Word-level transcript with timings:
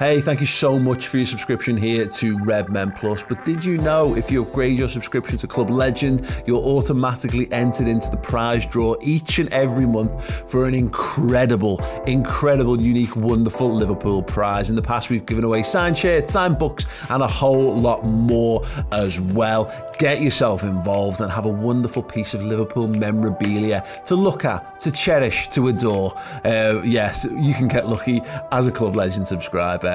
Hey, 0.00 0.22
thank 0.22 0.40
you 0.40 0.46
so 0.46 0.78
much 0.78 1.08
for 1.08 1.18
your 1.18 1.26
subscription 1.26 1.76
here 1.76 2.06
to 2.06 2.38
Redmen 2.38 2.92
Plus. 2.92 3.22
But 3.22 3.44
did 3.44 3.62
you 3.62 3.76
know 3.76 4.16
if 4.16 4.30
you 4.30 4.40
upgrade 4.40 4.78
your 4.78 4.88
subscription 4.88 5.36
to 5.36 5.46
Club 5.46 5.68
Legend, 5.68 6.26
you're 6.46 6.56
automatically 6.56 7.52
entered 7.52 7.86
into 7.86 8.08
the 8.08 8.16
prize 8.16 8.64
draw 8.64 8.96
each 9.02 9.38
and 9.38 9.52
every 9.52 9.84
month 9.84 10.50
for 10.50 10.64
an 10.64 10.72
incredible, 10.72 11.84
incredible, 12.06 12.80
unique, 12.80 13.14
wonderful 13.14 13.70
Liverpool 13.70 14.22
prize. 14.22 14.70
In 14.70 14.74
the 14.74 14.80
past, 14.80 15.10
we've 15.10 15.26
given 15.26 15.44
away 15.44 15.62
signed 15.62 15.98
shirts, 15.98 16.32
signed 16.32 16.58
books, 16.58 16.86
and 17.10 17.22
a 17.22 17.28
whole 17.28 17.74
lot 17.74 18.02
more 18.02 18.64
as 18.92 19.20
well. 19.20 19.70
Get 19.98 20.22
yourself 20.22 20.62
involved 20.62 21.20
and 21.20 21.30
have 21.30 21.44
a 21.44 21.50
wonderful 21.50 22.02
piece 22.02 22.32
of 22.32 22.42
Liverpool 22.42 22.88
memorabilia 22.88 23.84
to 24.06 24.14
look 24.14 24.46
at, 24.46 24.80
to 24.80 24.90
cherish, 24.90 25.48
to 25.48 25.68
adore. 25.68 26.14
Uh, 26.42 26.80
yes, 26.82 27.26
you 27.38 27.52
can 27.52 27.68
get 27.68 27.86
lucky 27.86 28.22
as 28.50 28.66
a 28.66 28.72
Club 28.72 28.96
Legend 28.96 29.28
subscriber. 29.28 29.89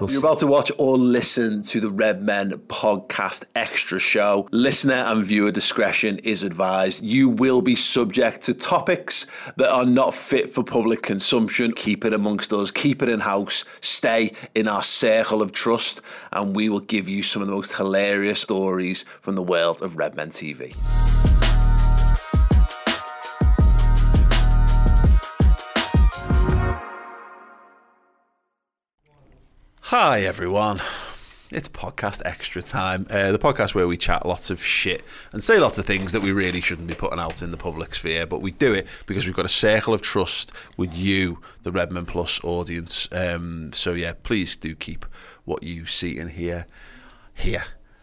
You're 0.00 0.18
about 0.18 0.38
to 0.38 0.46
watch 0.46 0.70
or 0.76 0.98
listen 0.98 1.62
to 1.64 1.80
the 1.80 1.90
Redmen 1.90 2.52
podcast 2.68 3.44
extra 3.54 3.98
show. 3.98 4.46
Listener 4.52 4.94
and 4.94 5.24
viewer 5.24 5.50
discretion 5.50 6.18
is 6.18 6.42
advised. 6.42 7.02
You 7.02 7.30
will 7.30 7.62
be 7.62 7.74
subject 7.74 8.42
to 8.42 8.54
topics 8.54 9.26
that 9.56 9.70
are 9.70 9.86
not 9.86 10.14
fit 10.14 10.50
for 10.50 10.62
public 10.62 11.02
consumption. 11.02 11.72
Keep 11.72 12.04
it 12.04 12.12
amongst 12.12 12.52
us, 12.52 12.70
keep 12.70 13.02
it 13.02 13.08
in 13.08 13.20
house, 13.20 13.64
stay 13.80 14.32
in 14.54 14.68
our 14.68 14.82
circle 14.82 15.40
of 15.40 15.52
trust, 15.52 16.02
and 16.32 16.54
we 16.54 16.68
will 16.68 16.80
give 16.80 17.08
you 17.08 17.22
some 17.22 17.40
of 17.40 17.48
the 17.48 17.54
most 17.54 17.72
hilarious 17.72 18.40
stories 18.40 19.04
from 19.22 19.34
the 19.34 19.42
world 19.42 19.80
of 19.80 19.96
Redmen 19.96 20.28
TV. 20.28 20.76
Hi, 29.90 30.22
everyone. 30.22 30.78
It's 31.52 31.68
podcast 31.68 32.20
extra 32.24 32.60
time. 32.60 33.06
Uh, 33.08 33.30
the 33.30 33.38
podcast 33.38 33.72
where 33.72 33.86
we 33.86 33.96
chat 33.96 34.26
lots 34.26 34.50
of 34.50 34.60
shit 34.60 35.04
and 35.30 35.44
say 35.44 35.60
lots 35.60 35.78
of 35.78 35.84
things 35.84 36.10
that 36.10 36.22
we 36.22 36.32
really 36.32 36.60
shouldn't 36.60 36.88
be 36.88 36.94
putting 36.94 37.20
out 37.20 37.40
in 37.40 37.52
the 37.52 37.56
public 37.56 37.94
sphere, 37.94 38.26
but 38.26 38.42
we 38.42 38.50
do 38.50 38.74
it 38.74 38.88
because 39.06 39.26
we've 39.26 39.36
got 39.36 39.44
a 39.44 39.48
circle 39.48 39.94
of 39.94 40.02
trust 40.02 40.50
with 40.76 40.92
you, 40.92 41.38
the 41.62 41.70
Redmen 41.70 42.04
Plus 42.04 42.42
audience. 42.42 43.08
Um, 43.12 43.70
so, 43.72 43.92
yeah, 43.92 44.14
please 44.24 44.56
do 44.56 44.74
keep 44.74 45.04
what 45.44 45.62
you 45.62 45.86
see 45.86 46.18
and 46.18 46.32
hear 46.32 46.66
here 47.32 47.62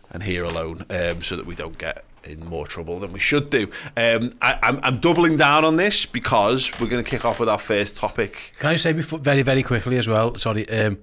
and 0.09 0.23
here 0.23 0.45
alone 0.45 0.85
um, 0.89 1.21
so 1.21 1.35
that 1.35 1.45
we 1.45 1.53
don't 1.53 1.77
get 1.77 2.05
in 2.23 2.45
more 2.45 2.65
trouble 2.65 3.01
than 3.01 3.11
we 3.11 3.19
should 3.19 3.49
do. 3.49 3.63
Um, 3.97 4.31
I, 4.41 4.57
I'm, 4.63 4.79
I'm 4.83 4.99
doubling 5.01 5.35
down 5.35 5.65
on 5.65 5.75
this 5.75 6.05
because 6.05 6.71
we're 6.79 6.87
going 6.87 7.03
to 7.03 7.09
kick 7.09 7.25
off 7.25 7.41
with 7.41 7.49
our 7.49 7.59
first 7.59 7.97
topic. 7.97 8.53
Can 8.59 8.69
I 8.69 8.77
say 8.77 8.93
before, 8.93 9.19
very, 9.19 9.41
very 9.41 9.63
quickly 9.63 9.97
as 9.97 10.07
well? 10.07 10.33
Sorry. 10.35 10.65
Um, 10.69 10.99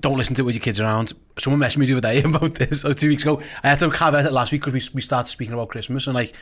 don't 0.00 0.16
listen 0.16 0.34
to 0.36 0.42
it 0.42 0.44
with 0.44 0.54
your 0.54 0.62
kids 0.62 0.80
around. 0.80 1.12
Someone 1.38 1.60
messaged 1.60 1.78
me 1.78 1.86
the 1.86 1.96
other 1.96 2.00
day 2.00 2.22
about 2.24 2.54
this 2.54 2.84
like 2.84 2.96
two 2.96 3.08
weeks 3.08 3.22
ago. 3.22 3.40
I 3.62 3.68
had 3.68 3.78
to 3.80 3.90
caveat 3.90 4.26
it 4.26 4.32
last 4.32 4.52
week 4.52 4.64
because 4.64 4.90
we, 4.90 4.94
we 4.96 5.00
started 5.00 5.28
speaking 5.28 5.54
about 5.54 5.68
Christmas 5.68 6.06
and 6.06 6.14
like 6.14 6.34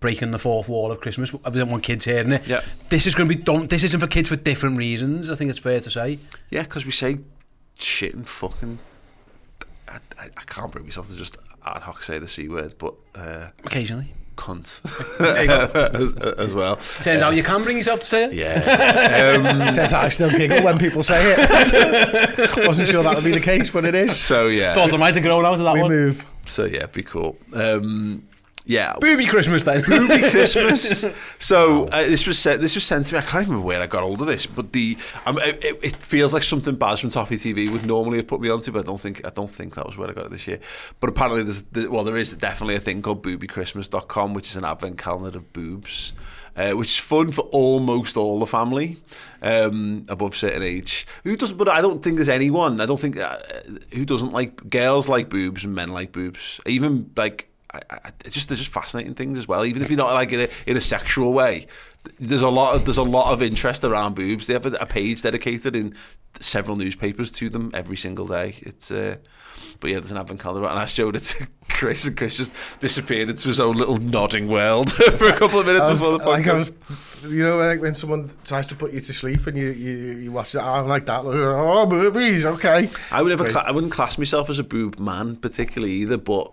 breaking 0.00 0.30
the 0.30 0.38
fourth 0.38 0.68
wall 0.68 0.90
of 0.90 1.00
Christmas. 1.00 1.32
I 1.44 1.50
don't 1.50 1.70
want 1.70 1.82
kids 1.82 2.04
hearing 2.04 2.32
it. 2.32 2.46
Yeah. 2.46 2.62
This 2.88 3.06
is 3.06 3.14
going 3.14 3.28
to 3.28 3.34
be 3.34 3.42
don't. 3.42 3.68
This 3.68 3.84
isn't 3.84 4.00
for 4.00 4.06
kids 4.06 4.28
for 4.28 4.36
different 4.36 4.78
reasons. 4.78 5.30
I 5.30 5.34
think 5.34 5.50
it's 5.50 5.58
fair 5.58 5.80
to 5.80 5.90
say. 5.90 6.18
Yeah, 6.50 6.62
because 6.62 6.84
we 6.84 6.92
say 6.92 7.18
shit 7.78 8.14
and 8.14 8.28
fucking. 8.28 8.78
I, 9.88 9.98
I, 10.18 10.24
I 10.36 10.42
can't 10.46 10.70
bring 10.70 10.84
myself 10.84 11.08
to 11.08 11.16
just 11.16 11.36
ad 11.64 11.82
hoc 11.82 12.02
say 12.02 12.18
the 12.18 12.28
c 12.28 12.48
word, 12.48 12.74
but 12.78 12.94
uh, 13.14 13.48
occasionally. 13.64 14.14
Cunt 14.40 14.80
There 15.18 15.42
you 15.42 15.48
go. 15.48 15.90
as, 16.02 16.14
as 16.38 16.54
well. 16.54 16.76
Turns 17.02 17.20
out 17.22 17.34
you 17.36 17.42
can 17.42 17.62
bring 17.62 17.76
yourself 17.76 18.00
to 18.00 18.06
say 18.06 18.24
it. 18.24 18.32
Yeah. 18.32 19.36
Um, 19.40 19.74
Turns 19.74 19.92
out 19.92 20.04
I 20.04 20.08
still 20.08 20.30
giggle 20.30 20.62
when 20.62 20.78
people 20.78 21.02
say 21.02 21.20
it. 21.36 22.56
Wasn't 22.66 22.88
sure 22.88 23.02
that 23.02 23.14
would 23.14 23.24
be 23.24 23.32
the 23.32 23.40
case, 23.40 23.70
but 23.70 23.84
it 23.84 23.94
is. 23.94 24.16
so 24.16 24.46
yeah. 24.48 24.72
Thought 24.74 24.94
I 24.94 24.96
might 24.96 25.14
have 25.14 25.22
grown 25.24 25.44
out 25.44 25.54
of 25.54 25.60
that 25.60 25.74
We 25.74 25.82
one. 25.82 25.90
move. 25.90 26.24
So 26.46 26.64
yeah, 26.64 26.86
be 26.86 27.02
cool. 27.02 27.36
Um, 27.52 28.22
yeah. 28.70 28.94
Booby 29.00 29.26
Christmas 29.26 29.64
then. 29.64 29.82
Booby 29.82 30.20
Christmas. 30.30 31.06
So 31.38 31.86
uh, 31.86 32.02
this 32.04 32.26
was 32.26 32.38
sent. 32.38 32.60
This 32.60 32.74
was 32.76 32.84
sent 32.84 33.06
to 33.06 33.14
me. 33.14 33.18
I 33.18 33.22
can't 33.22 33.42
even 33.42 33.54
remember 33.54 33.66
where 33.66 33.82
I 33.82 33.86
got 33.86 34.02
hold 34.02 34.20
of 34.20 34.26
this, 34.28 34.46
but 34.46 34.72
the 34.72 34.96
um, 35.26 35.38
it, 35.38 35.78
it- 35.82 35.96
feels 35.96 36.32
like 36.32 36.42
something 36.42 36.76
Baz 36.76 37.00
from 37.00 37.10
Toffee 37.10 37.36
TV 37.36 37.70
would 37.70 37.84
normally 37.84 38.18
have 38.18 38.26
put 38.26 38.40
me 38.40 38.48
onto, 38.48 38.72
but 38.72 38.80
I 38.80 38.82
don't 38.82 39.00
think 39.00 39.24
I 39.26 39.30
don't 39.30 39.50
think 39.50 39.74
that 39.74 39.86
was 39.86 39.96
where 39.96 40.08
I 40.08 40.12
got 40.12 40.26
it 40.26 40.30
this 40.30 40.46
year. 40.46 40.60
But 41.00 41.10
apparently, 41.10 41.42
there's 41.42 41.62
the, 41.62 41.88
well, 41.88 42.04
there 42.04 42.16
is 42.16 42.32
definitely 42.34 42.76
a 42.76 42.80
thing 42.80 43.02
called 43.02 43.22
BoobyChristmas.com, 43.22 44.34
which 44.34 44.50
is 44.50 44.56
an 44.56 44.64
advent 44.64 44.98
calendar 44.98 45.38
of 45.38 45.52
boobs. 45.52 46.12
Uh, 46.56 46.72
which 46.72 46.88
is 46.88 46.98
fun 46.98 47.30
for 47.30 47.42
almost 47.52 48.16
all 48.16 48.40
the 48.40 48.46
family 48.46 48.96
um, 49.40 50.04
above 50.08 50.34
certain 50.34 50.64
age. 50.64 51.06
Who 51.22 51.36
doesn't? 51.36 51.56
But 51.56 51.68
I 51.68 51.80
don't 51.80 52.02
think 52.02 52.16
there's 52.16 52.28
anyone. 52.28 52.80
I 52.80 52.86
don't 52.86 52.98
think 52.98 53.16
uh, 53.18 53.38
who 53.94 54.04
doesn't 54.04 54.32
like 54.32 54.68
girls 54.68 55.08
like 55.08 55.28
boobs 55.28 55.64
and 55.64 55.74
men 55.76 55.90
like 55.90 56.10
boobs. 56.10 56.60
Even 56.66 57.08
like 57.16 57.48
I, 57.72 57.80
I, 57.90 58.10
it's 58.24 58.34
just 58.34 58.48
they're 58.48 58.56
just 58.56 58.72
fascinating 58.72 59.14
things 59.14 59.38
as 59.38 59.46
well. 59.46 59.64
Even 59.64 59.82
if 59.82 59.90
you're 59.90 59.96
not 59.96 60.12
like 60.12 60.32
in 60.32 60.40
a, 60.40 60.48
in 60.66 60.76
a 60.76 60.80
sexual 60.80 61.32
way, 61.32 61.66
there's 62.18 62.42
a 62.42 62.48
lot 62.48 62.74
of 62.74 62.84
there's 62.84 62.98
a 62.98 63.02
lot 63.02 63.32
of 63.32 63.42
interest 63.42 63.84
around 63.84 64.14
boobs. 64.14 64.46
They 64.46 64.54
have 64.54 64.66
a, 64.66 64.72
a 64.72 64.86
page 64.86 65.22
dedicated 65.22 65.76
in 65.76 65.94
several 66.40 66.76
newspapers 66.76 67.30
to 67.32 67.48
them 67.48 67.70
every 67.74 67.96
single 67.96 68.26
day. 68.26 68.56
It's 68.62 68.90
uh, 68.90 69.16
but 69.78 69.90
yeah, 69.90 70.00
there's 70.00 70.10
an 70.10 70.18
advent 70.18 70.40
calendar, 70.40 70.68
and 70.68 70.78
I 70.78 70.84
showed 70.84 71.16
it 71.16 71.22
to 71.22 71.48
Chris, 71.68 72.06
and 72.06 72.16
Chris 72.16 72.34
just 72.34 72.52
disappeared 72.80 73.30
into 73.30 73.48
his 73.48 73.60
own 73.60 73.76
little 73.76 73.98
nodding 73.98 74.48
world 74.48 74.92
for 75.16 75.26
a 75.26 75.36
couple 75.36 75.60
of 75.60 75.66
minutes 75.66 75.88
was, 75.88 75.98
before 75.98 76.18
the 76.18 76.28
like 76.28 76.46
I 76.46 76.50
podcast. 76.50 76.88
was, 76.88 77.32
you 77.32 77.44
know, 77.44 77.58
like 77.58 77.80
when 77.80 77.94
someone 77.94 78.30
tries 78.44 78.68
to 78.68 78.74
put 78.74 78.92
you 78.92 79.00
to 79.00 79.12
sleep 79.12 79.46
and 79.46 79.56
you 79.56 79.70
you, 79.70 79.96
you 80.18 80.32
watch 80.32 80.54
it, 80.54 80.60
I'm 80.60 80.88
like 80.88 81.06
that. 81.06 81.24
Like, 81.24 81.36
oh, 81.36 81.86
boobies, 81.86 82.44
okay. 82.44 82.90
I 83.10 83.22
would 83.22 83.30
never, 83.30 83.48
I 83.58 83.70
wouldn't 83.70 83.92
class 83.92 84.18
myself 84.18 84.50
as 84.50 84.58
a 84.58 84.64
boob 84.64 84.98
man 84.98 85.36
particularly 85.36 85.94
either, 85.94 86.18
but 86.18 86.52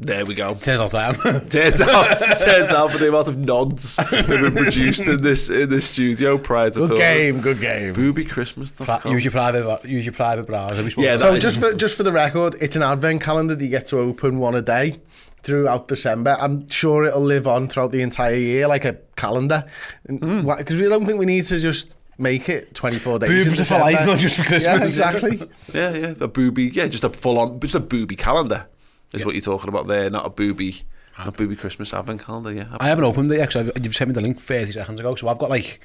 there 0.00 0.24
we 0.24 0.34
go. 0.34 0.54
Turns 0.54 0.80
out 0.80 0.94
I 0.94 1.08
am. 1.10 1.14
Turns 1.48 1.80
out, 1.80 2.18
turns 2.18 2.70
out, 2.72 2.90
for 2.90 2.98
the 2.98 3.08
amount 3.08 3.28
of 3.28 3.36
nods 3.38 3.96
that 3.96 4.06
have 4.08 4.26
been 4.28 4.54
produced 4.64 5.02
in 5.02 5.22
this 5.22 5.50
in 5.50 5.68
this 5.68 5.88
studio 5.90 6.38
prior 6.38 6.70
to 6.70 6.76
film. 6.78 6.88
Good 6.88 6.98
filming. 6.98 7.32
game, 7.34 7.40
good 7.42 7.60
game. 7.60 7.94
BoobyChristmas.com. 7.94 9.12
use 9.12 9.24
your 9.24 9.32
private 9.32 9.84
use 9.84 10.04
your 10.06 10.12
private 10.14 10.46
browser. 10.46 10.82
We 10.82 10.92
Yeah, 10.96 11.10
about 11.14 11.20
So 11.20 11.30
that 11.30 11.36
is- 11.36 11.42
just 11.42 11.58
for 11.60 11.74
just 11.74 11.96
for 11.96 12.02
the 12.02 12.12
record, 12.12 12.56
it's 12.60 12.76
an 12.76 12.82
advent 12.82 13.22
calendar 13.22 13.54
that 13.54 13.62
you 13.64 13.70
get 13.70 13.86
to 13.88 13.98
open 13.98 14.38
one 14.38 14.54
a 14.54 14.62
day 14.62 15.00
throughout 15.42 15.88
December. 15.88 16.36
I'm 16.40 16.68
sure 16.68 17.04
it'll 17.04 17.20
live 17.20 17.46
on 17.46 17.68
throughout 17.68 17.90
the 17.92 18.02
entire 18.02 18.34
year 18.34 18.68
like 18.68 18.84
a 18.84 18.96
calendar, 19.16 19.64
Hmm. 20.06 20.46
because 20.56 20.80
we 20.80 20.88
don't 20.88 21.06
think 21.06 21.18
we 21.18 21.26
need 21.26 21.46
to 21.46 21.58
just 21.58 21.94
make 22.18 22.48
it 22.50 22.74
24 22.74 23.18
days. 23.20 23.46
in 23.46 23.54
Boobs 23.54 23.68
for 23.68 23.78
life, 23.78 24.04
not 24.06 24.18
just 24.18 24.36
for 24.36 24.42
Christmas. 24.44 24.98
Yeah, 24.98 25.08
exactly. 25.08 25.42
Yeah, 25.74 25.94
yeah, 25.94 26.14
a 26.20 26.28
booby. 26.28 26.64
Yeah, 26.64 26.86
just 26.88 27.04
a 27.04 27.10
full 27.10 27.38
on, 27.38 27.58
just 27.60 27.74
a 27.74 27.80
booby 27.80 28.16
calendar 28.16 28.66
is 29.14 29.24
what 29.24 29.34
you're 29.34 29.42
talking 29.42 29.68
about 29.68 29.86
there, 29.86 30.08
not 30.10 30.24
a 30.26 30.30
booby, 30.30 30.82
A 31.18 31.30
booby 31.32 31.56
Christmas 31.56 31.92
advent 31.92 32.24
calendar. 32.24 32.52
Yeah, 32.52 32.76
I 32.80 32.88
haven't 32.88 33.04
opened 33.04 33.30
it 33.32 33.36
yet 33.38 33.48
because 33.48 33.70
you've 33.82 33.94
sent 33.96 34.08
me 34.08 34.14
the 34.14 34.20
link 34.20 34.40
30 34.40 34.72
seconds 34.72 35.00
ago, 35.00 35.14
so 35.16 35.28
I've 35.28 35.38
got 35.38 35.50
like 35.50 35.80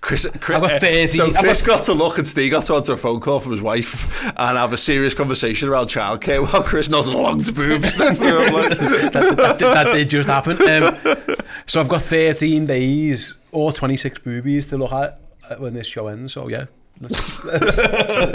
Chris, 0.00 0.26
Chris, 0.40 0.56
I've 0.56 0.62
got 0.70 0.80
30 0.80 1.08
So 1.16 1.26
I've 1.28 1.36
Chris 1.36 1.62
got- 1.62 1.78
got 1.78 1.84
to 1.86 1.92
look 1.94 2.18
and 2.18 2.26
Steve 2.26 2.50
got 2.52 2.64
to 2.64 2.74
answer 2.74 2.92
a 2.92 2.96
phone 2.96 3.20
call 3.20 3.40
from 3.40 3.52
his 3.52 3.60
wife 3.60 4.22
and 4.38 4.58
have 4.58 4.72
a 4.72 4.76
serious 4.76 5.14
conversation 5.14 5.68
around 5.68 5.86
childcare 5.86 6.42
while 6.52 6.62
Chris 6.62 6.88
nodded 6.88 7.14
along 7.14 7.42
to 7.44 7.52
boobs 7.52 7.96
next 7.98 8.18
to 8.20 8.38
him. 8.46 8.52
Like, 8.54 8.78
that, 8.78 9.34
that, 9.36 9.58
did- 9.58 9.66
that 9.68 9.92
did 9.94 10.08
just 10.10 10.28
happen. 10.28 10.52
Um, 10.60 11.36
so 11.66 11.80
I've 11.80 11.88
got 11.88 12.02
13 12.02 12.66
days 12.66 13.34
or 13.52 13.72
26 13.72 14.18
boobies 14.20 14.66
to 14.68 14.76
look 14.76 14.92
at 14.92 15.18
uh, 15.48 15.56
when 15.56 15.74
this 15.74 15.86
show 15.86 16.08
ends. 16.08 16.32
So 16.34 16.48
yeah, 16.48 16.66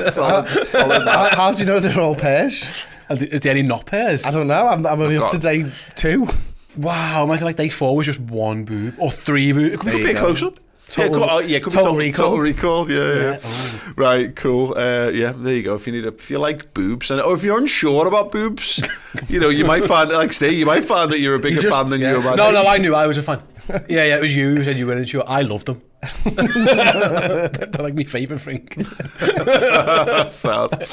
solid, 0.10 0.48
solid 0.68 1.08
how, 1.08 1.30
how 1.36 1.52
do 1.54 1.60
you 1.60 1.66
know 1.66 1.80
they're 1.80 2.00
all 2.00 2.16
pairs? 2.16 2.68
And 3.10 3.24
is 3.24 3.42
there 3.42 3.52
any 3.52 3.64
not 3.64 3.86
pairs? 3.86 4.26
I 4.26 4.32
don't 4.32 4.48
know. 4.48 4.68
I'm, 4.68 4.86
I'm 4.86 5.02
only 5.02 5.18
up 5.18 5.32
to 5.32 5.40
day 5.40 5.66
two. 5.96 6.28
Wow, 6.78 7.24
imagine 7.24 7.46
like 7.46 7.56
day 7.56 7.70
four 7.70 7.96
was 7.96 8.06
just 8.06 8.20
one 8.20 8.64
boob 8.64 8.96
or 9.00 9.12
three 9.12 9.52
boobs. 9.52 9.74
It 9.74 9.80
could 9.80 9.92
be 9.92 10.04
be 10.04 10.12
a 10.12 10.16
close 10.16 10.44
up. 10.44 10.60
Total- 10.90 11.20
yeah, 11.20 11.20
could, 11.20 11.30
oh, 11.30 11.40
yeah, 11.40 11.60
could 11.60 11.74
total 11.74 11.94
be 11.94 12.08
recall. 12.08 12.26
total 12.26 12.40
recall. 12.40 12.92
Yeah, 12.92 12.98
yeah. 12.98 13.32
Yeah, 13.32 13.40
oh. 13.44 13.94
Right, 13.96 14.36
cool. 14.36 14.74
Uh, 14.76 15.10
yeah, 15.10 15.34
there 15.36 15.54
you 15.54 15.62
go. 15.64 15.76
If 15.76 15.86
you 15.86 15.94
need 15.94 16.06
a, 16.06 16.10
if 16.10 16.32
you 16.32 16.40
like 16.40 16.74
boobs, 16.74 17.12
and 17.12 17.22
or 17.22 17.36
if 17.36 17.44
you're 17.44 17.60
unsure 17.60 18.08
about 18.08 18.32
boobs, 18.32 18.82
you 19.28 19.40
know, 19.40 19.50
you 19.50 19.66
might 19.66 19.84
find 19.84 20.12
like 20.12 20.34
Steve, 20.34 20.54
you 20.54 20.66
might 20.66 20.84
find 20.84 21.12
that 21.12 21.20
you're 21.20 21.36
a 21.36 21.40
bigger 21.40 21.62
just- 21.62 21.76
fan 21.76 21.90
than 21.90 22.02
yeah. 22.02 22.18
you 22.18 22.28
are. 22.28 22.36
No, 22.36 22.52
no, 22.52 22.66
I 22.66 22.78
knew 22.78 22.96
I 22.96 23.06
was 23.08 23.18
a 23.18 23.24
fan. 23.24 23.42
Yeah, 23.88 24.04
yeah, 24.04 24.18
it 24.18 24.22
was 24.22 24.36
you 24.36 24.56
who 24.56 24.64
said 24.64 24.78
you 24.78 24.88
weren't 24.88 25.08
sure. 25.08 25.24
I 25.28 25.42
loved 25.44 25.68
them. 25.68 25.82
They're 26.24 27.70
like 27.78 27.94
my 27.94 28.04
favourite 28.04 28.42
thing. 28.42 28.68
Sad. 30.30 30.88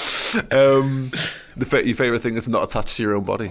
Um, 0.53 1.11
the 1.57 1.67
fa- 1.67 1.87
your 1.87 1.97
favorite 1.97 2.21
thing 2.21 2.35
that's 2.35 2.49
not 2.49 2.63
attached 2.63 2.97
to 2.97 3.03
your 3.03 3.15
own 3.15 3.25
body. 3.25 3.51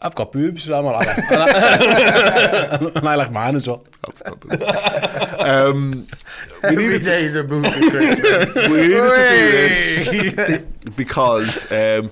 I've 0.00 0.16
got 0.16 0.32
boobs, 0.32 0.64
so 0.64 0.76
I'm 0.76 0.84
all 0.84 0.92
right. 0.92 1.06
And 1.06 1.42
I, 1.42 2.92
and 2.96 3.08
I 3.08 3.14
like 3.14 3.30
mine 3.30 3.54
as 3.54 3.68
well. 3.68 3.84
That's 4.04 4.22
not 4.24 5.40
um, 5.40 6.08
we 6.64 6.68
Every 6.68 6.84
needed 6.84 7.02
to, 7.02 7.08
day's 7.08 7.36
a 7.36 7.44
booby 7.44 7.70
Christmas. 7.70 8.56
we 8.68 8.80
needed 8.80 10.04
to 10.04 10.10
do 10.10 10.30
this 10.30 10.64
because 10.96 11.70
um, 11.70 12.10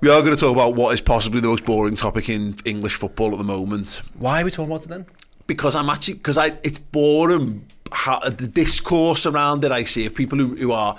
we 0.00 0.10
are 0.10 0.20
going 0.20 0.34
to 0.34 0.36
talk 0.36 0.52
about 0.52 0.74
what 0.74 0.94
is 0.94 1.00
possibly 1.00 1.40
the 1.40 1.46
most 1.46 1.64
boring 1.64 1.94
topic 1.94 2.28
in 2.28 2.56
English 2.64 2.96
football 2.96 3.30
at 3.30 3.38
the 3.38 3.44
moment. 3.44 4.02
Why 4.18 4.42
are 4.42 4.44
we 4.44 4.50
talking 4.50 4.72
about 4.72 4.84
it 4.84 4.88
then? 4.88 5.06
because 5.46 5.76
I'm 5.76 5.88
actually 5.90 6.14
because 6.14 6.38
I 6.38 6.46
it's 6.62 6.78
boring 6.78 7.66
how, 7.92 8.18
the 8.20 8.48
discourse 8.48 9.26
around 9.26 9.64
it 9.64 9.72
I 9.72 9.84
see 9.84 10.06
of 10.06 10.14
people 10.14 10.38
who, 10.38 10.56
who 10.56 10.72
are 10.72 10.96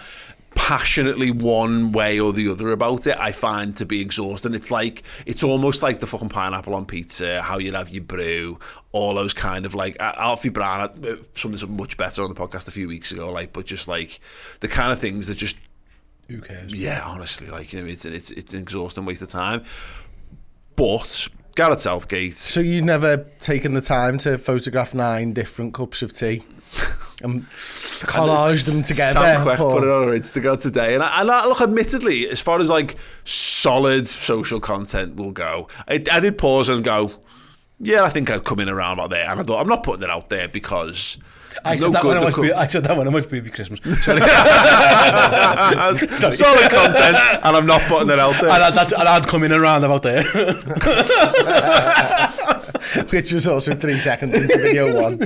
passionately 0.58 1.30
one 1.32 1.92
way 1.92 2.20
or 2.20 2.34
the 2.34 2.50
other 2.50 2.72
about 2.72 3.06
it, 3.08 3.16
I 3.18 3.32
find 3.32 3.78
to 3.78 3.86
be 3.86 4.02
exhausting. 4.02 4.54
It's 4.56 4.72
like 4.72 5.04
it's 5.26 5.44
almost 5.44 5.84
like 5.84 6.00
the 6.00 6.08
fucking 6.08 6.30
pineapple 6.30 6.74
on 6.74 6.86
pizza, 6.86 7.42
how 7.44 7.60
you'd 7.60 7.76
have 7.76 7.90
your 7.90 8.04
brew, 8.04 8.60
all 8.92 9.14
those 9.14 9.34
kind 9.34 9.66
of 9.66 9.76
like 9.76 9.96
Alfie 10.00 10.50
Brown 10.50 10.82
uh, 11.06 11.16
something 11.34 11.78
much 11.78 11.96
better 11.96 12.24
on 12.24 12.30
the 12.34 12.36
podcast 12.36 12.68
a 12.68 12.72
few 12.72 12.88
weeks 12.88 13.12
ago, 13.12 13.32
like 13.32 13.54
but 13.54 13.66
just 13.66 13.88
like 13.88 14.20
the 14.60 14.68
kind 14.68 14.92
of 14.92 15.00
things 15.00 15.28
that 15.28 15.38
just 15.38 15.58
Who 16.28 16.42
cares? 16.42 16.74
yeah, 16.74 17.04
honestly, 17.06 17.48
like 17.48 17.72
you 17.72 17.82
know, 17.82 17.88
it's 17.88 18.04
it's 18.06 18.32
it's 18.32 18.54
an 18.54 18.60
exhausting 18.60 19.06
waste 19.06 19.22
of 19.22 19.30
time. 19.30 19.64
But 20.76 21.28
Gareth 21.56 21.82
Southgate, 21.82 22.36
So 22.36 22.60
you've 22.60 22.84
never 22.86 23.18
taken 23.40 23.74
the 23.74 23.82
time 23.82 24.18
to 24.20 24.38
photograph 24.38 24.94
nine 24.94 25.34
different 25.34 25.74
cups 25.74 26.02
of 26.02 26.14
tea 26.14 26.44
Um, 27.24 27.32
and 27.32 27.46
collage 27.46 28.66
them 28.66 28.84
together? 28.84 29.20
Sam 29.20 29.58
Paul? 29.58 29.72
put 29.72 29.84
it 29.84 29.90
on 29.90 30.08
her 30.08 30.14
Instagram 30.14 30.62
today, 30.62 30.94
and 30.94 31.04
I, 31.04 31.22
and 31.22 31.32
I 31.32 31.48
look, 31.48 31.62
admittedly, 31.62 32.30
as 32.30 32.40
far 32.40 32.60
as 32.60 32.70
like 32.70 32.96
solid 33.24 34.08
social 34.08 34.60
content 34.60 35.16
will 35.16 35.32
go, 35.32 35.68
I, 35.88 36.04
I 36.12 36.20
did 36.20 36.38
pause 36.38 36.70
and 36.70 36.84
go, 36.84 37.12
yeah, 37.80 38.04
I 38.04 38.10
think 38.10 38.30
I'd 38.30 38.44
come 38.44 38.60
in 38.60 38.70
around 38.70 39.00
about 39.00 39.10
there, 39.10 39.30
and 39.30 39.40
I 39.40 39.44
thought 39.44 39.60
I'm 39.60 39.68
not 39.68 39.84
putting 39.84 40.04
it 40.04 40.10
out 40.10 40.30
there 40.30 40.48
because. 40.48 41.18
I 41.66 41.76
no 41.76 41.82
said, 41.82 41.94
that 41.94 42.06
one. 42.06 42.08
when 42.08 42.18
I 42.18 42.20
to 42.20 42.26
watched 42.26 42.36
come- 42.36 42.48
Boo- 42.48 42.54
I 42.56 42.68
said 42.68 42.84
that 42.84 42.98
when 42.98 43.08
I 43.08 43.12
watched 43.12 43.30
Baby 43.30 43.50
Christmas. 43.50 43.80
Sorry. 44.04 44.22
Sorry. 46.10 46.34
solid 46.34 46.70
content, 46.70 47.18
and 47.44 47.58
I'm 47.58 47.66
not 47.66 47.82
putting 47.84 48.10
it 48.10 48.20
out 48.20 48.40
there. 48.42 48.50
and, 48.52 48.64
I'd, 48.64 48.74
that's- 48.74 48.92
and 48.94 49.08
I'd 49.08 49.28
come 49.28 49.44
in 49.44 49.52
around 49.52 49.84
about 49.84 50.04
there. 50.04 50.24
Which 53.10 53.32
was 53.34 53.48
also 53.48 53.74
three 53.76 53.98
seconds 54.00 54.34
into 54.34 54.58
video 54.58 55.02
one. 55.02 55.20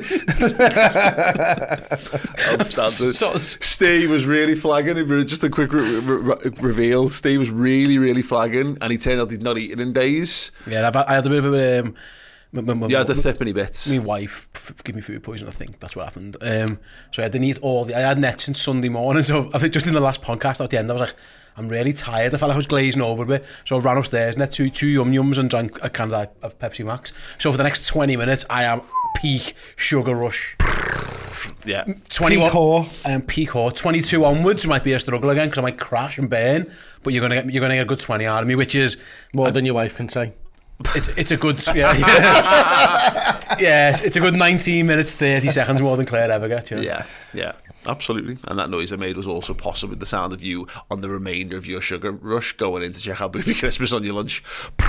Outstanding. 2.52 3.14
So- 3.22 3.36
Steve 3.38 4.10
was 4.10 4.26
really 4.26 4.56
flagging. 4.56 4.96
Just 5.26 5.44
a 5.44 5.50
quick 5.50 5.72
re- 5.74 6.00
re- 6.00 6.36
reveal. 6.60 7.10
Steve 7.10 7.40
was 7.40 7.50
really, 7.50 7.98
really 7.98 8.22
flagging, 8.22 8.78
and 8.82 8.92
he 8.92 8.98
turned 8.98 9.22
out 9.22 9.32
he'd 9.32 9.42
not 9.44 9.58
eaten 9.58 9.80
in 9.80 9.94
days. 9.94 10.52
yeah, 10.68 10.88
I've, 10.88 10.96
I 10.96 11.14
had 11.16 11.26
a 11.26 11.30
bit 11.30 11.44
of 11.44 11.54
a... 11.54 11.80
Um, 11.80 11.96
m- 12.54 12.70
m- 12.70 12.84
m- 12.84 12.90
Yeah, 12.90 13.04
the 13.04 13.14
thippany 13.14 13.54
bits. 13.54 13.88
my 13.88 14.00
wife 14.00 14.50
f- 14.56 14.84
gave 14.84 14.96
me 14.96 15.02
food 15.02 15.24
poison. 15.24 15.48
I 15.48 15.52
think 15.52 15.80
that's 15.80 15.96
what 15.96 16.06
happened. 16.06 16.38
Um, 16.42 16.80
so 17.12 17.24
I 17.24 17.28
didn't 17.28 17.46
eat 17.46 17.60
all 17.62 17.86
the. 17.86 17.96
I 17.96 18.02
had 18.02 18.20
nets 18.20 18.44
since 18.44 18.62
Sunday 18.62 18.90
morning. 18.90 19.24
So 19.32 19.50
I 19.54 19.60
think 19.60 19.74
just 19.74 19.88
in 19.88 19.94
the 19.94 20.00
last 20.02 20.22
podcast 20.22 20.62
at 20.64 20.70
the 20.70 20.78
end, 20.80 20.90
I 20.90 20.94
was 20.94 21.02
like, 21.02 21.14
I'm 21.58 21.68
really 21.70 21.94
tired. 21.94 22.34
I 22.34 22.38
felt 22.38 22.50
like 22.50 22.56
I 22.56 22.58
was 22.58 22.68
glazing 22.68 23.02
over 23.02 23.24
a 23.24 23.26
bit. 23.26 23.46
So 23.66 23.78
I 23.78 23.80
ran 23.80 23.98
upstairs 23.98 24.36
and 24.36 24.42
had 24.42 24.52
two 24.52 24.70
two 24.70 24.88
yum 24.88 25.12
yums 25.12 25.38
and 25.38 25.50
drank 25.50 25.78
a 25.84 25.90
can 25.90 26.14
of, 26.14 26.30
of 26.42 26.58
Pepsi 26.60 26.86
Max. 26.86 27.12
So 27.38 27.52
for 27.52 27.58
the 27.58 27.64
next 27.64 27.88
20 27.88 28.16
minutes, 28.18 28.46
I 28.50 28.64
am 28.64 28.82
peak 29.22 29.56
sugar 29.76 30.16
rush. 30.16 30.56
Yeah. 31.66 31.84
21 32.10 32.50
Peak 32.50 32.58
whore. 32.58 33.06
I 33.06 33.12
am 33.12 33.22
peak 33.22 33.50
whore. 33.50 33.74
22 33.76 34.26
onwards 34.26 34.66
might 34.66 34.84
be 34.84 34.94
a 34.94 35.00
struggle 35.00 35.30
again 35.30 35.48
because 35.48 35.60
I 35.60 35.62
might 35.62 35.78
crash 35.80 36.18
and 36.18 36.28
burn. 36.30 36.72
But 37.04 37.14
you're 37.14 37.22
gonna 37.22 37.36
get 37.36 37.52
you're 37.54 37.62
gonna 37.62 37.76
get 37.76 37.84
a 37.84 37.86
good 37.86 38.00
20 38.00 38.26
out 38.26 38.42
of 38.42 38.48
me, 38.48 38.56
which 38.56 38.74
is 38.76 38.98
More 39.36 39.52
than 39.52 39.66
your 39.66 39.76
wife 39.76 39.96
can 39.96 40.10
say. 40.10 40.34
It, 40.96 41.18
it's 41.18 41.32
a 41.32 41.38
good... 41.38 41.66
Yeah, 41.76 41.94
yeah. 41.94 43.56
yeah, 43.60 44.00
it's 44.04 44.16
a 44.16 44.20
good 44.20 44.36
19 44.36 44.86
minutes, 44.86 45.14
30 45.14 45.52
seconds 45.52 45.82
more 45.82 45.98
than 45.98 46.06
Claire 46.06 46.32
ever 46.32 46.48
got, 46.48 46.70
you 46.72 46.78
know? 46.78 46.84
Yeah, 46.84 47.06
yeah. 47.34 47.54
Absolutely. 47.88 48.38
And 48.48 48.58
that 48.60 48.70
noise 48.70 48.92
I 48.94 48.96
made 48.96 49.18
was 49.18 49.28
also 49.28 49.54
possibly 49.54 49.96
the 49.96 50.06
sound 50.06 50.34
of 50.34 50.42
you 50.42 50.68
on 50.90 51.02
the 51.02 51.10
remainder 51.10 51.58
of 51.58 51.66
your 51.66 51.82
sugar 51.82 52.12
rush 52.12 52.54
going 52.54 52.84
in 52.84 52.92
to 52.92 53.00
check 53.00 53.22
out 53.22 53.32
Booby 53.34 53.54
Christmas 53.54 53.94
on 53.94 54.04
your 54.04 54.14
lunch. 54.16 54.44